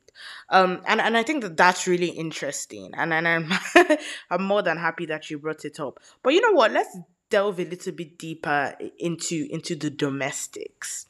Um 0.50 0.82
and, 0.86 1.00
and 1.00 1.16
i 1.16 1.22
think 1.22 1.42
that 1.42 1.56
that's 1.56 1.86
really 1.86 2.10
interesting. 2.10 2.90
And, 2.94 3.12
and 3.12 3.26
i'm 3.26 3.50
i'm 4.30 4.42
more 4.42 4.62
than 4.62 4.78
happy 4.78 5.06
that 5.06 5.30
you 5.30 5.38
brought 5.38 5.64
it 5.64 5.80
up. 5.80 6.00
But 6.22 6.34
you 6.34 6.40
know 6.40 6.52
what? 6.52 6.72
Let's 6.72 6.96
delve 7.30 7.60
a 7.60 7.64
little 7.64 7.92
bit 7.92 8.18
deeper 8.18 8.74
into 8.98 9.46
into 9.50 9.74
the 9.74 9.88
domestics 9.88 11.06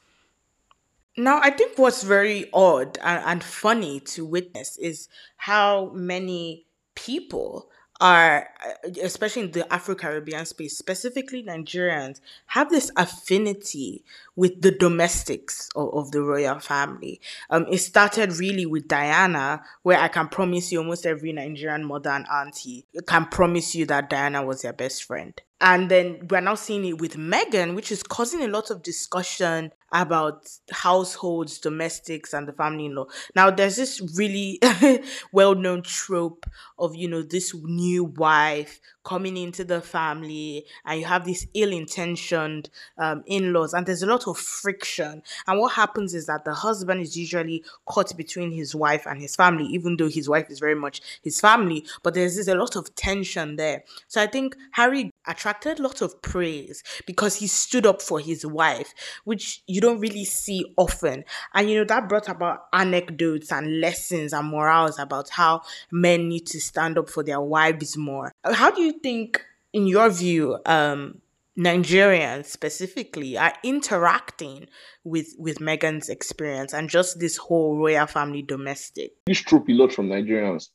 now, 1.17 1.41
I 1.43 1.51
think 1.51 1.79
what's 1.79 2.03
very 2.03 2.49
odd 2.53 2.99
and, 3.03 3.25
and 3.25 3.45
funny 3.45 4.01
to 4.01 4.25
witness 4.25 4.79
is 4.79 5.09
how 5.37 5.91
many 5.95 6.67
people 6.95 7.69
are, 8.01 8.49
uh, 8.67 8.91
especially 9.03 9.43
in 9.43 9.51
the 9.53 9.71
Afro 9.73 9.95
Caribbean 9.95 10.45
space, 10.47 10.77
specifically 10.77 11.43
Nigerians, 11.43 12.21
have 12.47 12.71
this 12.71 12.91
affinity 12.97 14.05
with 14.35 14.63
the 14.63 14.73
domestics 14.73 15.69
of, 15.77 15.95
of, 15.95 16.11
the 16.11 16.23
royal 16.23 16.59
family. 16.59 17.21
Um, 17.49 17.67
it 17.71 17.79
started 17.79 18.33
really 18.39 18.67
with 18.67 18.89
Diana, 18.89 19.63
where 19.83 20.01
I 20.01 20.09
can 20.09 20.29
promise 20.29 20.73
you 20.73 20.79
almost 20.79 21.07
every 21.07 21.33
Nigerian 21.33 21.85
mother 21.85 22.11
and 22.11 22.27
auntie 22.27 22.87
can 23.07 23.27
promise 23.27 23.75
you 23.75 23.87
that 23.87 24.11
Diana 24.11 24.45
was 24.45 24.63
their 24.63 24.73
best 24.73 25.05
friend. 25.05 25.41
And 25.63 25.89
then 25.89 26.27
we're 26.29 26.41
now 26.41 26.57
seeing 26.57 26.85
it 26.85 27.01
with 27.01 27.17
Meghan, 27.17 27.77
which 27.77 27.93
is 27.93 28.03
causing 28.03 28.43
a 28.43 28.49
lot 28.49 28.71
of 28.71 28.83
discussion 28.83 29.71
about 29.93 30.49
households, 30.71 31.59
domestics, 31.59 32.33
and 32.33 32.49
the 32.49 32.53
family 32.53 32.87
in 32.87 32.95
law. 32.95 33.05
Now, 33.37 33.51
there's 33.51 33.77
this 33.77 34.01
really 34.17 34.59
well 35.33 35.55
known 35.55 35.83
trope 35.83 36.47
of, 36.79 36.97
you 36.97 37.09
know, 37.09 37.23
this 37.23 37.55
new 37.55 38.05
wife 38.05 38.81
coming 39.05 39.37
into 39.37 39.65
the 39.65 39.81
family, 39.81 40.65
and 40.85 41.01
you 41.01 41.07
have 41.07 41.25
these 41.25 41.47
ill 41.55 41.73
intentioned 41.73 42.71
um, 42.99 43.23
in 43.27 43.53
laws, 43.53 43.75
and 43.75 43.85
there's 43.85 44.03
a 44.03 44.07
lot 44.07 44.27
of 44.27 44.39
friction. 44.39 45.23
And 45.47 45.61
what 45.61 45.73
happens 45.73 46.15
is 46.15 46.27
that 46.27 46.45
the 46.45 46.55
husband 46.55 47.03
is 47.03 47.17
usually 47.17 47.65
caught 47.85 48.17
between 48.17 48.51
his 48.51 48.75
wife 48.75 49.07
and 49.07 49.21
his 49.21 49.37
family, 49.37 49.67
even 49.67 49.97
though 49.97 50.09
his 50.09 50.29
wife 50.29 50.51
is 50.51 50.59
very 50.59 50.75
much 50.75 51.03
his 51.23 51.41
family, 51.41 51.85
but 52.03 52.15
there's, 52.15 52.35
there's 52.35 52.49
a 52.49 52.55
lot 52.55 52.77
of 52.77 52.95
tension 52.95 53.57
there. 53.57 53.85
So 54.09 54.23
I 54.23 54.27
think 54.27 54.57
Harry 54.73 55.11
attracted 55.53 55.79
a 55.79 55.83
lot 55.83 56.01
of 56.01 56.21
praise 56.23 56.83
because 57.07 57.37
he 57.37 57.47
stood 57.47 57.87
up 57.87 58.01
for 58.03 58.21
his 58.21 58.45
wife, 58.45 58.95
which 59.25 59.63
you 59.67 59.81
don't 59.81 60.01
really 60.01 60.25
see 60.25 60.73
often. 60.77 61.25
And 61.55 61.71
you 61.71 61.79
know, 61.79 61.85
that 61.85 62.09
brought 62.09 62.29
about 62.29 62.67
anecdotes 62.73 63.53
and 63.53 63.81
lessons 63.81 64.33
and 64.33 64.49
morals 64.49 64.99
about 64.99 65.31
how 65.31 65.63
men 65.91 66.29
need 66.29 66.47
to 66.47 66.61
stand 66.61 66.99
up 66.99 67.09
for 67.09 67.23
their 67.23 67.41
wives 67.41 67.97
more. 67.97 68.33
How 68.45 68.71
do 68.71 68.83
you 68.83 68.93
think, 68.93 69.45
in 69.73 69.87
your 69.87 70.09
view, 70.11 70.59
um, 70.67 71.21
Nigerians 71.59 72.47
specifically 72.47 73.37
are 73.37 73.53
interacting 73.63 74.69
with 75.05 75.35
with 75.39 75.59
Meghan's 75.59 76.09
experience 76.09 76.73
and 76.73 76.89
just 76.89 77.21
this 77.21 77.37
whole 77.37 77.77
royal 77.77 78.07
family 78.07 78.41
domestic? 78.41 79.13
This 79.27 79.41
trope 79.41 79.69
a 79.69 79.73
lot 79.73 79.93
from 79.93 80.09
Nigerians. 80.09 80.69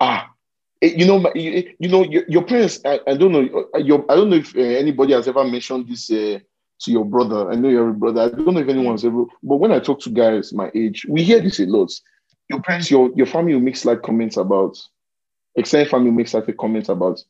Ah, 0.00 0.30
you 0.80 1.06
know, 1.06 1.32
you, 1.34 1.74
you 1.78 1.88
know, 1.88 2.04
your, 2.04 2.24
your 2.28 2.44
parents. 2.44 2.80
I, 2.84 3.00
I, 3.06 3.16
don't 3.16 3.32
know. 3.32 3.66
Uh, 3.74 3.78
your, 3.78 4.04
I 4.08 4.14
don't 4.14 4.30
know 4.30 4.36
if 4.36 4.56
uh, 4.56 4.60
anybody 4.60 5.12
has 5.12 5.26
ever 5.26 5.44
mentioned 5.44 5.88
this 5.88 6.10
uh, 6.10 6.38
to 6.80 6.90
your 6.90 7.04
brother. 7.04 7.50
I 7.50 7.56
know 7.56 7.68
you're 7.68 7.90
a 7.90 7.94
brother. 7.94 8.22
I 8.22 8.28
don't 8.28 8.54
know 8.54 8.60
if 8.60 8.68
anyone's 8.68 9.04
ever. 9.04 9.24
But 9.42 9.56
when 9.56 9.72
I 9.72 9.80
talk 9.80 10.00
to 10.00 10.10
guys 10.10 10.52
my 10.52 10.70
age, 10.74 11.04
we 11.08 11.22
hear 11.22 11.40
this 11.40 11.60
a 11.60 11.66
lot. 11.66 11.90
Your 12.48 12.62
parents, 12.62 12.90
your 12.90 13.10
your 13.14 13.26
family 13.26 13.54
will 13.54 13.60
make 13.60 13.76
slight 13.76 14.02
comments 14.02 14.36
about. 14.36 14.78
Extended 15.56 15.90
family 15.90 16.10
makes 16.10 16.34
like 16.34 16.48
a 16.48 16.52
comment 16.52 16.88
about. 16.88 17.22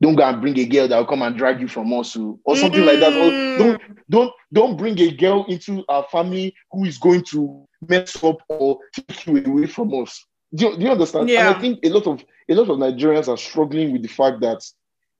Don't 0.00 0.16
go 0.16 0.24
and 0.24 0.40
bring 0.40 0.58
a 0.58 0.66
girl 0.66 0.88
that 0.88 0.98
will 0.98 1.06
come 1.06 1.22
and 1.22 1.36
drag 1.36 1.60
you 1.60 1.68
from 1.68 1.92
us, 1.94 2.16
or, 2.16 2.38
or 2.44 2.56
something 2.56 2.82
mm. 2.82 2.86
like 2.86 3.00
that. 3.00 3.12
Or 3.12 3.30
mm. 3.30 3.58
don't 3.58 3.82
don't 4.10 4.32
don't 4.52 4.76
bring 4.76 4.98
a 5.00 5.10
girl 5.10 5.46
into 5.48 5.84
our 5.88 6.04
family 6.12 6.54
who 6.70 6.84
is 6.84 6.98
going 6.98 7.24
to 7.30 7.66
mess 7.88 8.22
up 8.22 8.38
or 8.48 8.78
take 8.92 9.26
you 9.26 9.42
away 9.44 9.66
from 9.66 9.94
us. 9.94 10.24
Do 10.54 10.66
you, 10.66 10.76
do 10.76 10.84
you 10.84 10.90
understand? 10.90 11.28
Yeah. 11.28 11.48
And 11.48 11.56
I 11.56 11.60
think 11.60 11.80
a 11.84 11.88
lot 11.88 12.06
of 12.06 12.24
a 12.48 12.54
lot 12.54 12.68
of 12.68 12.78
Nigerians 12.78 13.28
are 13.28 13.36
struggling 13.36 13.92
with 13.92 14.02
the 14.02 14.08
fact 14.08 14.40
that 14.40 14.62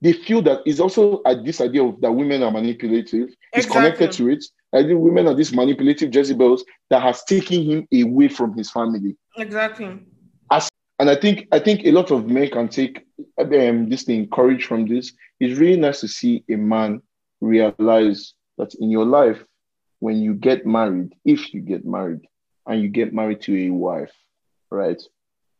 they 0.01 0.13
feel 0.13 0.41
that 0.43 0.59
it's 0.65 0.79
also 0.79 1.21
at 1.25 1.45
this 1.45 1.61
idea 1.61 1.83
of 1.83 1.99
that 2.01 2.11
women 2.11 2.43
are 2.43 2.51
manipulative. 2.51 3.29
Exactly. 3.29 3.37
It's 3.53 3.67
connected 3.67 4.11
to 4.13 4.29
it. 4.29 4.43
I 4.73 4.83
think 4.83 4.99
women 4.99 5.27
are 5.27 5.33
these 5.33 5.53
manipulative 5.53 6.13
Jezebels 6.13 6.63
that 6.89 7.01
has 7.01 7.23
taken 7.23 7.63
him 7.63 7.87
away 7.93 8.27
from 8.27 8.55
his 8.55 8.69
family. 8.69 9.15
Exactly. 9.37 9.99
As, 10.51 10.67
and 10.99 11.09
I 11.09 11.15
think 11.15 11.47
I 11.51 11.59
think 11.59 11.85
a 11.85 11.91
lot 11.91 12.11
of 12.11 12.27
men 12.27 12.49
can 12.49 12.67
take 12.67 13.05
um, 13.37 13.89
this 13.89 14.03
thing 14.03 14.29
courage 14.29 14.65
from 14.65 14.87
this. 14.87 15.13
It's 15.39 15.59
really 15.59 15.79
nice 15.79 16.01
to 16.01 16.07
see 16.07 16.43
a 16.49 16.55
man 16.55 17.01
realize 17.39 18.33
that 18.57 18.73
in 18.75 18.89
your 18.91 19.05
life, 19.05 19.43
when 19.99 20.17
you 20.17 20.33
get 20.33 20.65
married, 20.65 21.13
if 21.23 21.53
you 21.53 21.61
get 21.61 21.85
married, 21.85 22.21
and 22.67 22.81
you 22.81 22.89
get 22.89 23.13
married 23.13 23.41
to 23.41 23.67
a 23.67 23.69
wife, 23.69 24.11
right? 24.69 25.01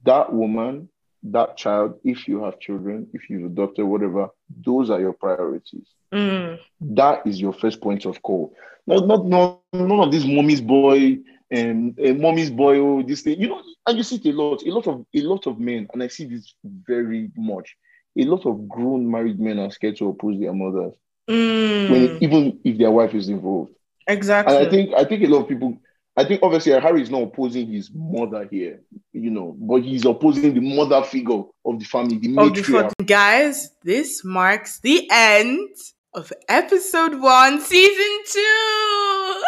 That 0.04 0.34
woman 0.34 0.90
that 1.24 1.56
child, 1.56 2.00
if 2.04 2.28
you 2.28 2.44
have 2.44 2.60
children, 2.60 3.08
if 3.14 3.30
you've 3.30 3.46
adopted, 3.46 3.86
whatever, 3.86 4.30
those 4.66 4.90
are 4.90 5.00
your 5.00 5.14
priorities. 5.14 5.88
Mm. 6.14 6.60
That 6.82 7.26
is 7.26 7.40
your 7.40 7.54
first 7.54 7.82
point 7.82 8.06
of 8.06 8.22
call. 8.22 8.54
Not, 8.86 9.08
not, 9.08 9.26
not 9.26 9.62
none 9.72 10.00
of 10.00 10.12
this 10.12 10.26
mommy's 10.26 10.62
boy 10.62 11.20
and 11.50 11.98
uh, 12.00 12.14
mommy's 12.14 12.50
boy, 12.50 12.78
oh, 12.80 13.04
this 13.04 13.22
thing. 13.22 13.40
You 13.40 13.50
know, 13.50 13.62
and 13.88 13.98
you 13.98 14.04
see 14.04 14.18
it 14.18 14.26
a 14.26 14.32
lot, 14.32 14.64
a 14.66 14.72
lot 14.72 14.88
of 14.88 15.06
a 15.16 15.22
lot 15.22 15.48
of 15.48 15.60
men, 15.60 15.88
and 15.94 16.04
I 16.04 16.08
see 16.08 16.26
this 16.26 16.54
very 16.64 17.32
much. 17.38 17.76
A 18.18 18.24
lot 18.26 18.46
of 18.46 18.68
grown 18.68 19.10
married 19.10 19.40
men 19.40 19.60
are 19.60 19.72
scared 19.72 19.98
to 19.98 20.10
oppose 20.10 20.40
their 20.40 20.54
mothers, 20.54 20.94
mm. 21.30 21.90
when 21.90 22.24
even 22.24 22.60
if 22.64 22.78
their 22.78 22.92
wife 22.92 23.14
is 23.14 23.30
involved. 23.30 23.72
Exactly. 24.08 24.56
And 24.56 24.68
I 24.68 24.70
think 24.70 24.94
I 24.96 25.04
think 25.06 25.24
a 25.24 25.28
lot 25.28 25.44
of 25.44 25.48
people 25.48 25.78
I 26.16 26.24
think 26.26 26.42
obviously 26.44 26.74
Harry 26.74 27.02
is 27.02 27.10
not 27.10 27.24
opposing 27.24 27.72
his 27.72 27.90
mother 27.94 28.48
here, 28.50 28.82
you 29.14 29.32
know, 29.32 29.56
but 29.58 29.82
he's 29.82 30.06
opposing 30.06 30.54
the 30.54 30.60
mother 30.60 31.04
figure 31.04 31.42
of 31.66 31.80
the 31.80 31.86
family, 31.86 32.18
the 32.20 32.28
matriarch. 32.28 32.92
The, 32.98 33.04
guys, 33.04 33.72
this 33.84 34.24
marks 34.24 34.80
the 34.80 35.10
end 35.12 35.70
of 36.14 36.32
episode 36.48 37.20
one, 37.20 37.60
season 37.60 38.20
two. 38.32 39.44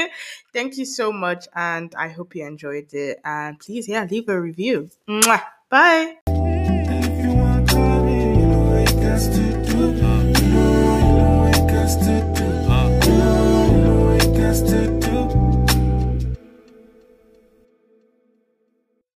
Thank 0.52 0.78
you 0.78 0.84
so 0.84 1.12
much, 1.12 1.46
and 1.54 1.94
I 1.94 2.08
hope 2.08 2.34
you 2.34 2.44
enjoyed 2.44 2.92
it. 2.92 3.20
And 3.24 3.60
please, 3.60 3.86
yeah, 3.88 4.04
leave 4.10 4.28
a 4.28 4.40
review. 4.40 4.90
Mwah. 5.08 5.42
Bye. 5.70 6.16